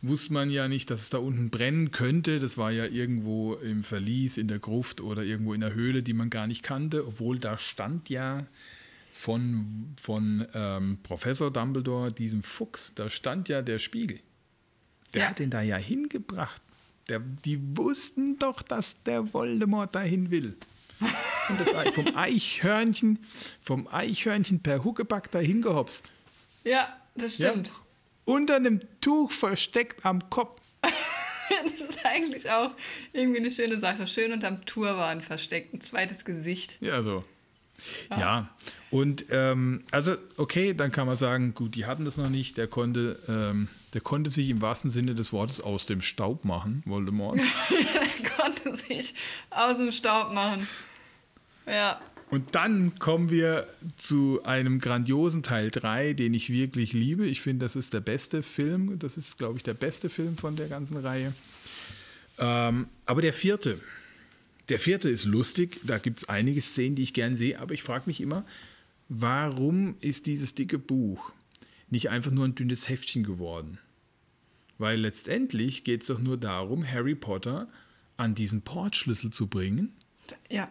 wusste 0.02 0.32
man 0.32 0.50
ja 0.50 0.66
nicht, 0.66 0.90
dass 0.90 1.02
es 1.02 1.11
da 1.11 1.18
unten 1.18 1.50
brennen 1.50 1.92
könnte. 1.92 2.40
Das 2.40 2.59
war 2.59 2.72
ja 2.72 2.84
irgendwo 2.84 3.55
im 3.55 3.84
Verlies, 3.84 4.36
in 4.38 4.48
der 4.48 4.59
Gruft 4.59 5.00
oder 5.00 5.22
irgendwo 5.22 5.55
in 5.55 5.61
der 5.61 5.72
Höhle, 5.72 6.02
die 6.02 6.14
man 6.14 6.30
gar 6.30 6.48
nicht 6.48 6.64
kannte, 6.64 7.07
obwohl 7.07 7.38
da 7.38 7.57
stand 7.57 8.09
ja 8.11 8.46
von, 9.12 9.94
von 10.02 10.46
ähm, 10.52 10.98
Professor 11.05 11.52
Dumbledore, 11.52 12.12
diesem 12.12 12.42
Fuchs, 12.42 12.92
da 12.96 13.09
stand 13.09 13.48
ja 13.48 13.62
der 13.62 13.78
Spiegel. 13.78 14.18
Der 15.14 15.22
Ja. 15.22 15.28
hat 15.28 15.38
den 15.38 15.50
da 15.50 15.62
ja 15.62 15.76
hingebracht. 15.76 16.61
Der, 17.09 17.20
die 17.20 17.59
wussten 17.76 18.38
doch, 18.38 18.62
dass 18.62 19.02
der 19.02 19.32
Voldemort 19.34 19.94
dahin 19.94 20.30
will. 20.30 20.57
Und 21.00 21.61
das 21.61 21.74
vom 21.92 22.16
Eichhörnchen, 22.16 23.18
vom 23.61 23.86
Eichhörnchen 23.88 24.61
per 24.61 24.84
Huckepack 24.84 25.30
dahin 25.30 25.61
gehopst. 25.61 26.11
Ja, 26.64 26.88
das 27.14 27.34
stimmt. 27.34 27.68
Ja. 27.68 27.74
Unter 28.24 28.57
einem 28.57 28.80
Tuch 29.00 29.30
versteckt 29.30 30.05
am 30.05 30.30
Kopf. 30.30 30.61
Das 31.62 31.80
ist 31.80 32.05
eigentlich 32.05 32.50
auch 32.50 32.70
irgendwie 33.12 33.38
eine 33.38 33.50
schöne 33.50 33.78
Sache. 33.78 34.09
Schön 34.09 34.32
unterm 34.32 34.64
Turban 34.64 35.20
versteckt. 35.20 35.74
Ein 35.74 35.80
zweites 35.82 36.24
Gesicht. 36.24 36.78
Ja, 36.80 37.02
so. 37.02 37.22
Ja, 38.11 38.49
und 38.91 39.27
ähm, 39.31 39.83
also, 39.91 40.14
okay, 40.37 40.72
dann 40.75 40.93
kann 40.93 41.07
man 41.07 41.16
sagen, 41.16 41.55
gut, 41.55 41.75
die 41.75 41.85
hatten 41.85 42.05
das 42.05 42.16
noch 42.16 42.29
nicht. 42.29 42.57
Der 42.57 42.68
konnte, 42.68 43.18
ähm, 43.29 43.68
der 43.93 44.01
konnte 44.01 44.31
sich 44.31 44.49
im 44.49 44.62
wahrsten 44.62 44.91
Sinne 44.91 45.14
des 45.14 45.33
Wortes 45.33 45.61
aus 45.61 45.87
dem 45.87 46.01
Staub 46.01 46.45
machen, 46.45 46.83
Voldemort. 46.87 47.41
Er 47.70 48.31
konnte 48.31 48.77
sich 48.77 49.14
aus 49.51 49.79
dem 49.79 49.91
Staub 49.91 50.33
machen. 50.33 50.68
Ja. 51.66 52.01
Und 52.31 52.55
dann 52.55 52.99
kommen 52.99 53.31
wir 53.31 53.66
zu 53.97 54.41
einem 54.45 54.81
grandiosen 54.81 55.43
Teil 55.43 55.70
3, 55.70 56.14
den 56.14 56.35
ich 56.35 56.51
wirklich 56.51 56.93
liebe. 56.93 57.27
Ich 57.27 57.41
finde, 57.43 57.64
das 57.64 57.77
ist 57.77 57.95
der 57.95 58.01
beste 58.01 58.43
Film. 58.43 58.99
Das 58.99 59.16
ist, 59.16 59.39
glaube 59.39 59.57
ich, 59.57 59.62
der 59.62 59.75
beste 59.75 60.09
Film 60.09 60.37
von 60.37 60.57
der 60.57 60.68
ganzen 60.68 60.97
Reihe. 60.97 61.33
Ähm, 62.39 62.89
aber 63.07 63.22
der 63.22 63.33
vierte. 63.33 63.79
Der 64.68 64.78
vierte 64.78 65.08
ist 65.10 65.24
lustig. 65.24 65.80
Da 65.84 65.98
gibt 65.98 66.20
es 66.20 66.28
einige 66.28 66.60
Szenen, 66.60 66.96
die 66.96 67.02
ich 67.02 67.12
gern 67.14 67.36
sehe. 67.36 67.58
Aber 67.60 67.74
ich 67.74 67.82
frage 67.82 68.04
mich 68.06 68.20
immer, 68.20 68.44
warum 69.08 69.96
ist 70.00 70.26
dieses 70.26 70.54
dicke 70.54 70.78
Buch 70.78 71.30
nicht 71.90 72.10
einfach 72.10 72.30
nur 72.30 72.44
ein 72.46 72.54
dünnes 72.54 72.88
Heftchen 72.88 73.24
geworden? 73.24 73.78
Weil 74.78 74.98
letztendlich 75.00 75.84
geht 75.84 76.02
es 76.02 76.08
doch 76.08 76.18
nur 76.18 76.36
darum, 76.36 76.84
Harry 76.90 77.14
Potter 77.14 77.68
an 78.16 78.34
diesen 78.34 78.62
Portschlüssel 78.62 79.30
zu 79.30 79.46
bringen. 79.48 79.92
Ja. 80.50 80.68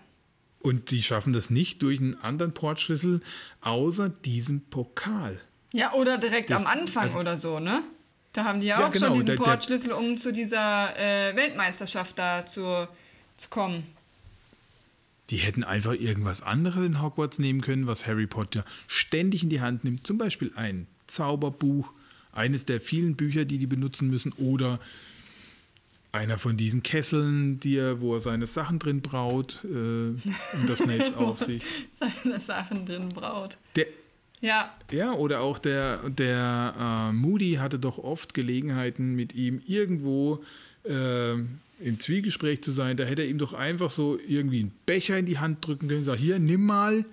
Und 0.60 0.92
die 0.92 1.04
schaffen 1.04 1.34
das 1.34 1.50
nicht 1.50 1.82
durch 1.84 2.00
einen 2.00 2.16
anderen 2.16 2.54
Portschlüssel, 2.54 3.22
außer 3.62 4.10
diesem 4.10 4.62
Pokal. 4.62 5.40
Ja, 5.74 5.94
oder 5.94 6.18
direkt 6.18 6.50
Das- 6.50 6.62
am 6.62 6.68
Anfang 6.68 7.04
also- 7.04 7.20
oder 7.20 7.38
so, 7.38 7.60
ne? 7.60 7.82
Da 8.32 8.46
haben 8.46 8.62
die 8.62 8.68
ja, 8.68 8.80
Ja, 8.80 8.88
auch 8.88 8.92
genau, 8.92 9.08
schon 9.08 9.14
diesen 9.16 9.26
der- 9.28 9.36
Portschlüssel, 9.36 9.92
um 9.92 10.18
zu 10.18 10.32
dieser 10.34 10.98
äh, 10.98 11.36
Weltmeisterschaft 11.36 12.18
da 12.18 12.46
zu, 12.46 12.88
zu 13.38 13.50
kommen. 13.50 13.84
Die 15.30 15.38
hätten 15.38 15.64
einfach 15.64 15.94
irgendwas 15.94 16.42
anderes 16.42 16.86
in 16.86 17.02
Hogwarts 17.02 17.40
nehmen 17.40 17.62
können, 17.62 17.88
was 17.88 18.06
Harry 18.08 18.28
Potter 18.28 18.66
ständig 18.88 19.44
in 19.44 19.50
die 19.50 19.62
Hand 19.62 19.84
nimmt. 19.84 20.06
Zum 20.06 20.18
Beispiel 20.18 20.52
ein 20.56 20.88
Zauberbuch, 21.08 21.92
eines 22.34 22.66
der 22.66 22.82
vielen 22.82 23.16
Bücher, 23.16 23.46
die 23.46 23.58
die 23.58 23.68
benutzen 23.68 24.10
müssen, 24.10 24.34
oder 24.34 24.80
einer 26.12 26.38
von 26.38 26.58
diesen 26.58 26.84
Kesseln, 26.84 27.60
die 27.60 27.78
er, 27.78 28.00
wo 28.00 28.14
er 28.14 28.20
seine 28.20 28.46
Sachen 28.46 28.80
drin 28.80 29.02
braut, 29.02 29.62
äh, 29.64 30.14
unter 30.58 30.76
Snapes 30.76 31.14
Aufsicht. 31.16 31.66
Seine 32.00 32.40
Sachen 32.40 32.86
drin 32.86 33.10
braut. 33.10 33.58
Der, 33.76 33.88
Ja, 34.40 34.76
Ja, 34.92 35.14
oder 35.14 35.40
auch 35.42 35.58
der, 35.58 36.10
der 36.10 36.76
äh, 36.78 37.14
Moody 37.14 37.56
hatte 37.56 37.80
doch 37.80 37.98
oft 37.98 38.34
Gelegenheiten, 38.34 39.16
mit 39.16 39.34
ihm 39.34 39.62
irgendwo 39.66 40.44
äh, 40.84 41.36
im 41.84 42.00
Zwiegespräch 42.00 42.64
zu 42.64 42.72
sein. 42.72 42.98
Da 42.98 43.04
hätte 43.04 43.24
er 43.24 43.28
ihm 43.28 43.38
doch 43.38 43.54
einfach 43.54 43.90
so 43.90 44.18
irgendwie 44.28 44.62
einen 44.62 44.74
Becher 44.86 45.18
in 45.18 45.26
die 45.26 45.40
Hand 45.40 45.66
drücken 45.66 45.88
können. 45.88 46.04
Sag, 46.04 46.20
hier, 46.20 46.40
nimm 46.40 46.66
mal. 46.66 47.06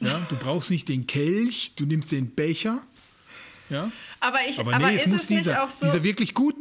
Ja, 0.00 0.24
du 0.28 0.36
brauchst 0.36 0.70
nicht 0.70 0.88
den 0.88 1.06
Kelch, 1.06 1.74
du 1.76 1.86
nimmst 1.86 2.10
den 2.10 2.30
Becher. 2.30 2.82
Ja, 3.70 3.90
aber 4.20 4.38
ich, 4.48 4.58
aber, 4.58 4.74
aber, 4.74 4.88
nee, 4.88 4.96
es 4.96 5.06
ist 5.06 5.12
muss 5.12 5.22
es 5.22 5.30
nicht 5.30 5.40
dieser, 5.40 5.64
auch 5.64 5.70
so? 5.70 5.86
dieser 5.86 6.02
wirklich 6.02 6.34
gut, 6.34 6.54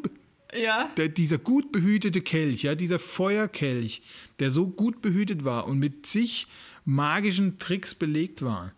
ja, 0.53 0.89
der, 0.95 1.09
dieser 1.09 1.39
gut 1.39 1.71
behütete 1.71 2.21
Kelch, 2.21 2.63
ja, 2.63 2.75
dieser 2.75 2.99
Feuerkelch, 2.99 4.01
der 4.39 4.51
so 4.51 4.67
gut 4.67 5.01
behütet 5.01 5.43
war 5.43 5.67
und 5.67 5.79
mit 5.79 6.05
zig 6.05 6.47
magischen 6.85 7.57
Tricks 7.59 7.95
belegt 7.95 8.43
war. 8.43 8.71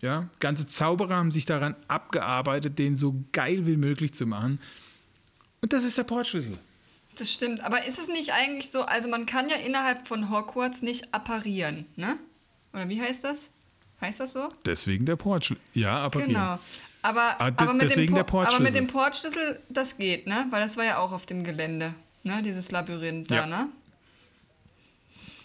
Ja, 0.00 0.28
ganze 0.40 0.66
Zauberer 0.66 1.16
haben 1.16 1.30
sich 1.30 1.44
daran 1.44 1.76
abgearbeitet, 1.88 2.78
den 2.78 2.96
so 2.96 3.24
geil 3.32 3.66
wie 3.66 3.76
möglich 3.76 4.14
zu 4.14 4.26
machen. 4.26 4.60
Und 5.60 5.72
das 5.72 5.84
ist 5.84 5.98
der 5.98 6.04
Portschlüssel. 6.04 6.58
Das 7.18 7.32
stimmt. 7.32 7.60
Aber 7.64 7.84
ist 7.84 7.98
es 7.98 8.08
nicht 8.08 8.32
eigentlich 8.32 8.70
so, 8.70 8.82
also 8.82 9.08
man 9.08 9.26
kann 9.26 9.48
ja 9.48 9.56
innerhalb 9.56 10.06
von 10.06 10.30
Hogwarts 10.30 10.82
nicht 10.82 11.12
apparieren, 11.14 11.86
ne? 11.96 12.18
Oder 12.72 12.88
wie 12.88 13.00
heißt 13.00 13.24
das? 13.24 13.50
Heißt 14.00 14.20
das 14.20 14.32
so? 14.32 14.52
Deswegen 14.64 15.04
der 15.06 15.16
Portschlüssel. 15.16 15.62
Ja, 15.74 15.96
aber 15.98 16.22
Genau. 16.22 16.58
Aber, 17.02 17.40
Ah, 17.40 17.46
aber, 17.56 17.72
mit 17.72 17.82
dem 17.82 17.88
deswegen 17.88 18.14
der 18.14 18.24
Po- 18.24 18.40
aber 18.40 18.46
mit 18.46 18.50
Portschlüssel. 18.58 18.74
dem 18.80 18.86
Portschlüssel, 18.88 19.60
das 19.68 19.96
geht, 19.98 20.26
ne? 20.26 20.46
Weil 20.50 20.60
das 20.60 20.76
war 20.76 20.84
ja 20.84 20.98
auch 20.98 21.12
auf 21.12 21.26
dem 21.26 21.44
Gelände, 21.44 21.94
ne? 22.24 22.42
Dieses 22.42 22.70
Labyrinth 22.70 23.30
da, 23.30 23.34
Ja. 23.36 23.46
ne? 23.46 23.68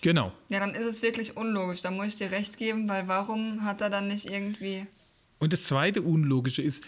Genau. 0.02 0.34
Ja, 0.50 0.60
dann 0.60 0.72
ist 0.76 0.86
es 0.86 1.02
wirklich 1.02 1.38
unlogisch. 1.38 1.82
Da 1.82 1.92
muss 1.92 2.08
ich 2.08 2.16
dir 2.16 2.32
recht 2.32 2.58
geben, 2.58 2.90
weil 2.90 3.08
warum 3.08 3.64
hat 3.64 3.82
er 3.82 3.90
dann 3.90 4.08
nicht 4.08 4.26
irgendwie. 4.30 4.86
Und 5.40 5.54
das 5.54 5.64
zweite 5.64 6.02
Unlogische 6.02 6.62
ist, 6.62 6.84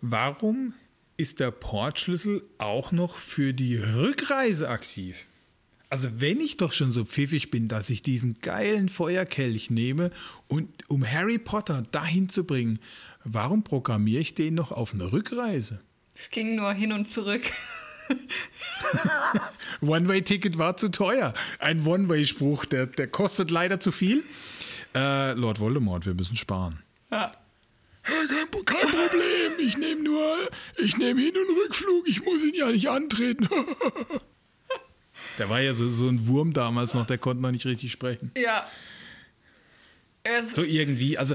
warum 0.00 0.74
ist 1.16 1.40
der 1.40 1.50
Portschlüssel 1.50 2.42
auch 2.58 2.92
noch 2.92 3.16
für 3.16 3.52
die 3.52 3.76
Rückreise 3.76 4.68
aktiv? 4.68 5.26
Also 5.90 6.20
wenn 6.20 6.40
ich 6.40 6.56
doch 6.56 6.72
schon 6.72 6.90
so 6.90 7.04
pfiffig 7.04 7.50
bin, 7.50 7.68
dass 7.68 7.88
ich 7.88 8.02
diesen 8.02 8.40
geilen 8.40 8.88
Feuerkelch 8.88 9.70
nehme 9.70 10.10
und 10.48 10.68
um 10.88 11.08
Harry 11.08 11.38
Potter 11.38 11.82
dahin 11.92 12.28
zu 12.28 12.44
bringen, 12.44 12.80
warum 13.22 13.62
programmiere 13.62 14.20
ich 14.20 14.34
den 14.34 14.54
noch 14.54 14.72
auf 14.72 14.92
eine 14.92 15.12
Rückreise? 15.12 15.80
Es 16.14 16.30
ging 16.30 16.56
nur 16.56 16.72
hin 16.72 16.92
und 16.92 17.06
zurück. 17.06 17.42
One-Way-Ticket 19.82 20.58
war 20.58 20.76
zu 20.76 20.90
teuer. 20.90 21.32
Ein 21.58 21.86
One-Way-Spruch, 21.86 22.66
der, 22.66 22.86
der 22.86 23.06
kostet 23.08 23.50
leider 23.50 23.78
zu 23.80 23.92
viel. 23.92 24.24
Äh, 24.94 25.32
Lord 25.34 25.60
Voldemort, 25.60 26.06
wir 26.06 26.14
müssen 26.14 26.36
sparen. 26.36 26.82
Ja. 27.10 27.32
Kein, 28.04 28.28
kein 28.64 28.88
Problem, 28.88 29.52
ich 29.58 29.78
nehme 29.78 30.02
nur, 30.02 30.50
ich 30.76 30.96
nehme 30.98 31.20
Hin- 31.20 31.36
und 31.36 31.56
Rückflug, 31.56 32.06
ich 32.06 32.22
muss 32.22 32.42
ihn 32.42 32.54
ja 32.54 32.70
nicht 32.70 32.88
antreten. 32.88 33.48
Der 35.38 35.48
war 35.48 35.60
ja 35.60 35.72
so, 35.72 35.88
so 35.88 36.08
ein 36.08 36.26
Wurm 36.26 36.52
damals 36.52 36.94
noch, 36.94 37.06
der 37.06 37.18
konnte 37.18 37.42
noch 37.42 37.50
nicht 37.50 37.66
richtig 37.66 37.90
sprechen. 37.90 38.30
Ja. 38.36 38.66
Es, 40.22 40.54
So 40.54 40.62
irgendwie, 40.62 41.18
also 41.18 41.34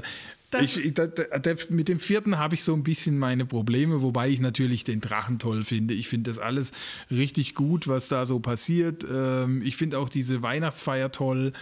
Ich, 0.60 0.84
ich, 0.84 0.94
da, 0.94 1.06
da, 1.06 1.54
mit 1.68 1.88
dem 1.88 2.00
vierten 2.00 2.38
habe 2.38 2.54
ich 2.54 2.64
so 2.64 2.74
ein 2.74 2.82
bisschen 2.82 3.18
meine 3.18 3.46
Probleme, 3.46 4.02
wobei 4.02 4.30
ich 4.30 4.40
natürlich 4.40 4.84
den 4.84 5.00
Drachen 5.00 5.38
toll 5.38 5.64
finde. 5.64 5.94
Ich 5.94 6.08
finde 6.08 6.30
das 6.30 6.38
alles 6.38 6.72
richtig 7.10 7.54
gut, 7.54 7.86
was 7.88 8.08
da 8.08 8.26
so 8.26 8.40
passiert. 8.40 9.04
Ähm, 9.08 9.62
ich 9.64 9.76
finde 9.76 9.98
auch 9.98 10.08
diese 10.08 10.42
Weihnachtsfeier 10.42 11.12
toll. 11.12 11.52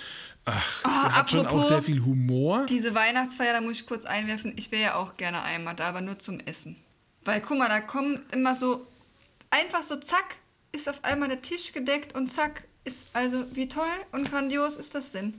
Ach, 0.52 0.84
oh, 0.84 1.12
hat 1.12 1.30
schon 1.30 1.46
auch 1.46 1.62
sehr 1.62 1.82
viel 1.82 2.04
Humor. 2.04 2.66
Diese 2.66 2.94
Weihnachtsfeier, 2.94 3.52
da 3.52 3.60
muss 3.60 3.80
ich 3.80 3.86
kurz 3.86 4.04
einwerfen, 4.04 4.52
ich 4.56 4.70
wäre 4.70 4.82
ja 4.82 4.94
auch 4.96 5.16
gerne 5.16 5.42
einmal 5.42 5.74
da, 5.74 5.88
aber 5.88 6.00
nur 6.00 6.18
zum 6.18 6.40
Essen. 6.40 6.76
Weil 7.24 7.40
guck 7.40 7.58
mal, 7.58 7.68
da 7.68 7.80
kommen 7.80 8.20
immer 8.32 8.54
so, 8.54 8.86
einfach 9.50 9.82
so 9.82 9.96
zack, 9.96 10.36
ist 10.72 10.88
auf 10.88 11.04
einmal 11.04 11.28
der 11.28 11.42
Tisch 11.42 11.72
gedeckt 11.72 12.14
und 12.14 12.30
zack, 12.30 12.64
ist 12.84 13.08
also, 13.12 13.44
wie 13.52 13.68
toll 13.68 13.84
und 14.12 14.30
grandios 14.30 14.76
ist 14.76 14.94
das 14.94 15.12
denn? 15.12 15.34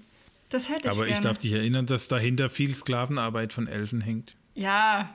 Das 0.49 0.69
hätte 0.69 0.87
ich 0.87 0.91
Aber 0.91 1.05
gerne. 1.05 1.13
ich 1.13 1.19
darf 1.19 1.37
dich 1.37 1.51
erinnern, 1.51 1.85
dass 1.85 2.07
dahinter 2.07 2.49
viel 2.49 2.73
Sklavenarbeit 2.73 3.53
von 3.53 3.67
Elfen 3.67 4.01
hängt. 4.01 4.35
Ja, 4.55 5.09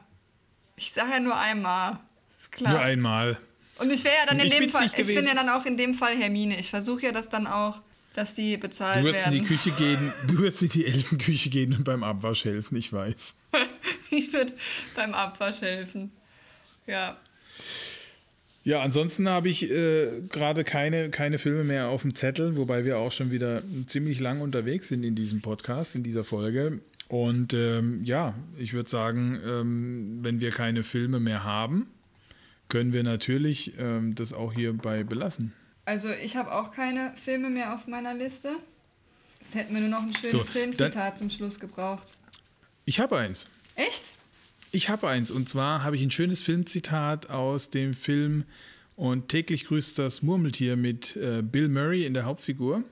ich 0.77 0.93
sage 0.93 1.11
ja 1.11 1.21
nur 1.21 1.37
einmal. 1.37 1.99
Ist 2.39 2.53
klar. 2.53 2.73
Nur 2.73 2.81
einmal. 2.81 3.39
Und 3.79 3.91
ich 3.91 4.05
wäre 4.05 4.15
ja 4.15 4.27
dann 4.27 4.39
in 4.39 4.51
dem 4.51 4.71
Fall, 4.71 4.91
ich 4.97 5.07
bin 5.09 5.27
ja 5.27 5.35
dann 5.35 5.49
auch 5.49 5.67
in 5.67 5.77
dem 5.77 5.95
Fall 5.95 6.17
Hermine. 6.17 6.59
Ich 6.59 6.71
versuche 6.71 7.03
ja 7.03 7.13
das 7.13 7.29
dann 7.29 7.47
auch, 7.47 7.81
dass 8.15 8.35
die 8.35 8.57
bezahlt 8.57 9.01
du 9.01 9.05
wirst 9.05 9.25
werden. 9.25 9.37
In 9.37 9.43
die 9.43 9.49
Küche 9.49 9.71
gehen, 9.73 10.13
du 10.27 10.39
wirst 10.39 10.63
in 10.63 10.71
die 10.71 10.87
Elfenküche 10.87 11.51
gehen 11.51 11.75
und 11.75 11.85
beim 11.85 12.03
Abwasch 12.03 12.45
helfen, 12.45 12.77
ich 12.77 12.93
weiß. 12.93 13.35
ich 14.11 14.33
würde 14.33 14.55
beim 14.95 15.13
Abwasch 15.13 15.61
helfen. 15.61 16.11
Ja. 16.87 17.19
Ja, 18.63 18.81
ansonsten 18.81 19.29
habe 19.29 19.51
ich 19.51 19.71
äh, 19.71 20.23
gerade 20.31 20.65
keine, 20.65 21.11
keine 21.11 21.39
Filme 21.39 21.65
mehr 21.65 21.89
auf 21.89 22.01
dem 22.01 22.15
Zettel, 22.15 22.57
wobei 22.57 22.87
wir 22.87 22.99
auch 22.99 23.13
schon 23.13 23.31
wieder 23.31 23.63
ziemlich 23.87 24.21
lang 24.21 24.41
unterwegs 24.41 24.89
sind 24.89 25.05
in 25.05 25.15
diesem 25.15 25.43
Podcast, 25.43 25.95
in 25.95 26.03
dieser 26.03 26.25
Folge. 26.25 26.81
Und 27.09 27.53
ähm, 27.53 28.03
ja, 28.05 28.35
ich 28.57 28.73
würde 28.73 28.89
sagen, 28.89 29.39
ähm, 29.47 30.19
wenn 30.23 30.41
wir 30.41 30.51
keine 30.51 30.83
Filme 30.83 31.21
mehr 31.21 31.45
haben, 31.45 31.89
können 32.69 32.95
wir 32.95 33.03
natürlich 33.03 33.75
ähm, 33.79 34.15
das 34.15 34.33
auch 34.33 34.55
hierbei 34.55 35.05
belassen. 35.05 35.53
Also 35.85 36.11
ich 36.11 36.37
habe 36.37 36.53
auch 36.53 36.73
keine 36.73 37.13
Filme 37.17 37.51
mehr 37.51 37.75
auf 37.75 37.87
meiner 37.87 38.15
Liste. 38.15 38.57
Jetzt 39.41 39.55
hätten 39.55 39.75
wir 39.75 39.81
nur 39.81 39.91
noch 39.91 40.03
ein 40.03 40.15
schönes 40.15 40.47
so, 40.47 40.53
Filmzitat 40.53 41.19
zum 41.19 41.31
Schluss 41.31 41.61
gebraucht. 41.61 42.05
Ich 42.87 43.01
habe 43.01 43.19
eins. 43.19 43.49
Echt? 43.77 44.13
Ich 44.73 44.89
habe 44.89 45.09
eins 45.09 45.31
und 45.31 45.49
zwar 45.49 45.85
habe 45.85 45.97
ich 45.97 46.03
ein 46.03 46.11
schönes 46.11 46.43
Filmzitat 46.43 47.31
aus 47.31 47.71
dem 47.71 47.95
Film 47.95 48.45
und 48.97 49.29
täglich 49.29 49.67
grüßt 49.67 49.99
das 49.99 50.23
Murmeltier 50.23 50.77
mit 50.77 51.17
äh, 51.17 51.43
Bill 51.43 51.69
Murray 51.69 52.07
in 52.07 52.15
der 52.15 52.25
Hauptfigur. 52.25 52.83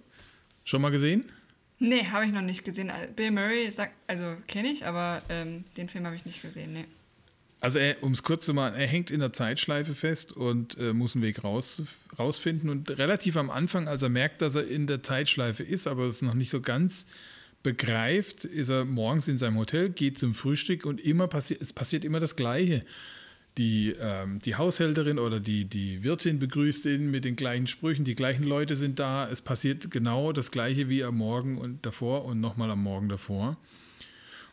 Schon 0.64 0.82
mal 0.82 0.90
gesehen? 0.90 1.30
Nee, 1.78 2.04
habe 2.04 2.24
ich 2.24 2.32
noch 2.32 2.42
nicht 2.42 2.64
gesehen. 2.64 2.90
Äh, 2.90 3.08
Bill 3.14 3.30
Murray, 3.32 3.70
sagt, 3.70 3.94
also 4.06 4.36
kenne 4.46 4.68
ich, 4.68 4.86
aber 4.86 5.22
ähm, 5.28 5.64
den 5.76 5.88
Film 5.88 6.06
habe 6.06 6.14
ich 6.14 6.24
nicht 6.24 6.42
gesehen, 6.42 6.72
nee. 6.72 6.84
Also 7.62 7.78
um 8.00 8.10
es 8.10 8.24
kurz 8.24 8.44
zu 8.44 8.54
machen, 8.54 8.74
er 8.74 8.88
hängt 8.88 9.12
in 9.12 9.20
der 9.20 9.32
Zeitschleife 9.32 9.94
fest 9.94 10.32
und 10.32 10.76
äh, 10.78 10.92
muss 10.92 11.14
einen 11.14 11.22
Weg 11.22 11.44
raus, 11.44 11.84
rausfinden. 12.18 12.68
Und 12.68 12.90
relativ 12.98 13.36
am 13.36 13.50
Anfang, 13.50 13.86
als 13.86 14.02
er 14.02 14.08
merkt, 14.08 14.42
dass 14.42 14.56
er 14.56 14.66
in 14.66 14.88
der 14.88 15.04
Zeitschleife 15.04 15.62
ist, 15.62 15.86
aber 15.86 16.06
es 16.06 16.22
noch 16.22 16.34
nicht 16.34 16.50
so 16.50 16.60
ganz 16.60 17.06
begreift, 17.62 18.44
ist 18.44 18.68
er 18.68 18.84
morgens 18.84 19.28
in 19.28 19.38
seinem 19.38 19.58
Hotel, 19.58 19.90
geht 19.90 20.18
zum 20.18 20.34
Frühstück 20.34 20.84
und 20.84 21.00
immer 21.00 21.28
passi 21.28 21.56
es 21.58 21.72
passiert 21.72 22.04
immer 22.04 22.18
das 22.18 22.34
Gleiche. 22.34 22.84
Die, 23.58 23.94
ähm, 24.00 24.40
die 24.40 24.56
Haushälterin 24.56 25.20
oder 25.20 25.38
die, 25.38 25.64
die 25.64 26.02
Wirtin 26.02 26.40
begrüßt 26.40 26.86
ihn 26.86 27.12
mit 27.12 27.24
den 27.24 27.36
gleichen 27.36 27.68
Sprüchen, 27.68 28.04
die 28.04 28.16
gleichen 28.16 28.42
Leute 28.42 28.74
sind 28.74 28.98
da. 28.98 29.30
Es 29.30 29.40
passiert 29.40 29.88
genau 29.92 30.32
das 30.32 30.50
Gleiche 30.50 30.88
wie 30.88 31.04
am 31.04 31.18
Morgen 31.18 31.58
und 31.58 31.86
davor 31.86 32.24
und 32.24 32.40
nochmal 32.40 32.72
am 32.72 32.82
Morgen 32.82 33.08
davor. 33.08 33.56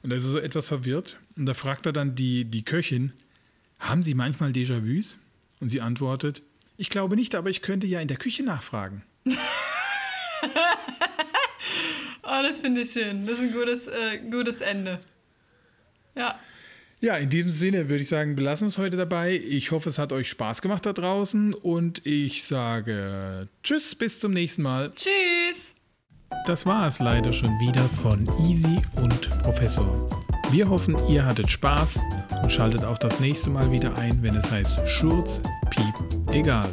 Und 0.02 0.12
da 0.12 0.16
ist 0.16 0.24
er 0.24 0.30
so 0.30 0.40
etwas 0.40 0.68
verwirrt. 0.68 1.20
Und 1.36 1.46
da 1.46 1.54
fragt 1.54 1.86
er 1.86 1.94
dann 1.94 2.16
die, 2.16 2.46
die 2.46 2.64
Köchin, 2.64 3.14
haben 3.80 4.04
Sie 4.04 4.14
manchmal 4.14 4.52
Déjà-vus? 4.52 5.18
Und 5.60 5.70
sie 5.70 5.82
antwortet, 5.82 6.42
ich 6.78 6.90
glaube 6.90 7.16
nicht, 7.16 7.36
aber 7.36 7.50
ich 7.50 7.62
könnte 7.62 7.86
ja 7.86 8.00
in 8.00 8.08
der 8.08 8.18
Küche 8.18 8.44
nachfragen. 8.44 9.04
Oh, 12.30 12.44
das 12.44 12.62
finde 12.62 12.82
ich 12.82 12.92
schön. 12.92 13.26
Das 13.26 13.36
ist 13.36 13.42
ein 13.42 13.52
gutes, 13.52 13.88
äh, 13.88 14.20
gutes 14.30 14.62
Ende. 14.62 15.00
Ja. 16.16 16.40
Ja, 17.02 17.18
in 17.18 17.30
diesem 17.30 17.50
Sinne 17.50 17.90
würde 17.90 18.04
ich 18.04 18.08
sagen, 18.08 18.36
belassen 18.36 18.66
wir 18.66 18.70
es 18.70 18.78
heute 18.78 18.98
dabei. 18.98 19.36
Ich 19.36 19.72
hoffe, 19.72 19.90
es 19.90 19.98
hat 19.98 20.14
euch 20.14 20.30
Spaß 20.30 20.62
gemacht 20.62 20.86
da 20.86 20.94
draußen 20.94 21.54
und 21.56 22.06
ich 22.06 22.44
sage 22.44 23.48
Tschüss, 23.64 23.96
bis 23.96 24.20
zum 24.20 24.34
nächsten 24.34 24.62
Mal. 24.62 24.94
Tschüss. 24.94 25.76
Das 26.46 26.66
war 26.66 26.88
es 26.88 27.00
leider 27.00 27.32
schon 27.32 27.60
wieder 27.60 27.84
von 27.84 28.28
Easy 28.40 28.82
und 29.02 29.30
Professor. 29.44 30.10
Wir 30.52 30.68
hoffen, 30.70 30.96
ihr 31.08 31.26
hattet 31.26 31.50
Spaß 31.50 32.00
und 32.42 32.52
schaltet 32.52 32.84
auch 32.84 32.98
das 32.98 33.20
nächste 33.20 33.50
Mal 33.50 33.72
wieder 33.72 33.96
ein, 33.98 34.22
wenn 34.24 34.36
es 34.36 34.50
heißt 34.50 34.88
Schurz, 34.88 35.42
Piep, 35.70 35.94
egal. 36.32 36.70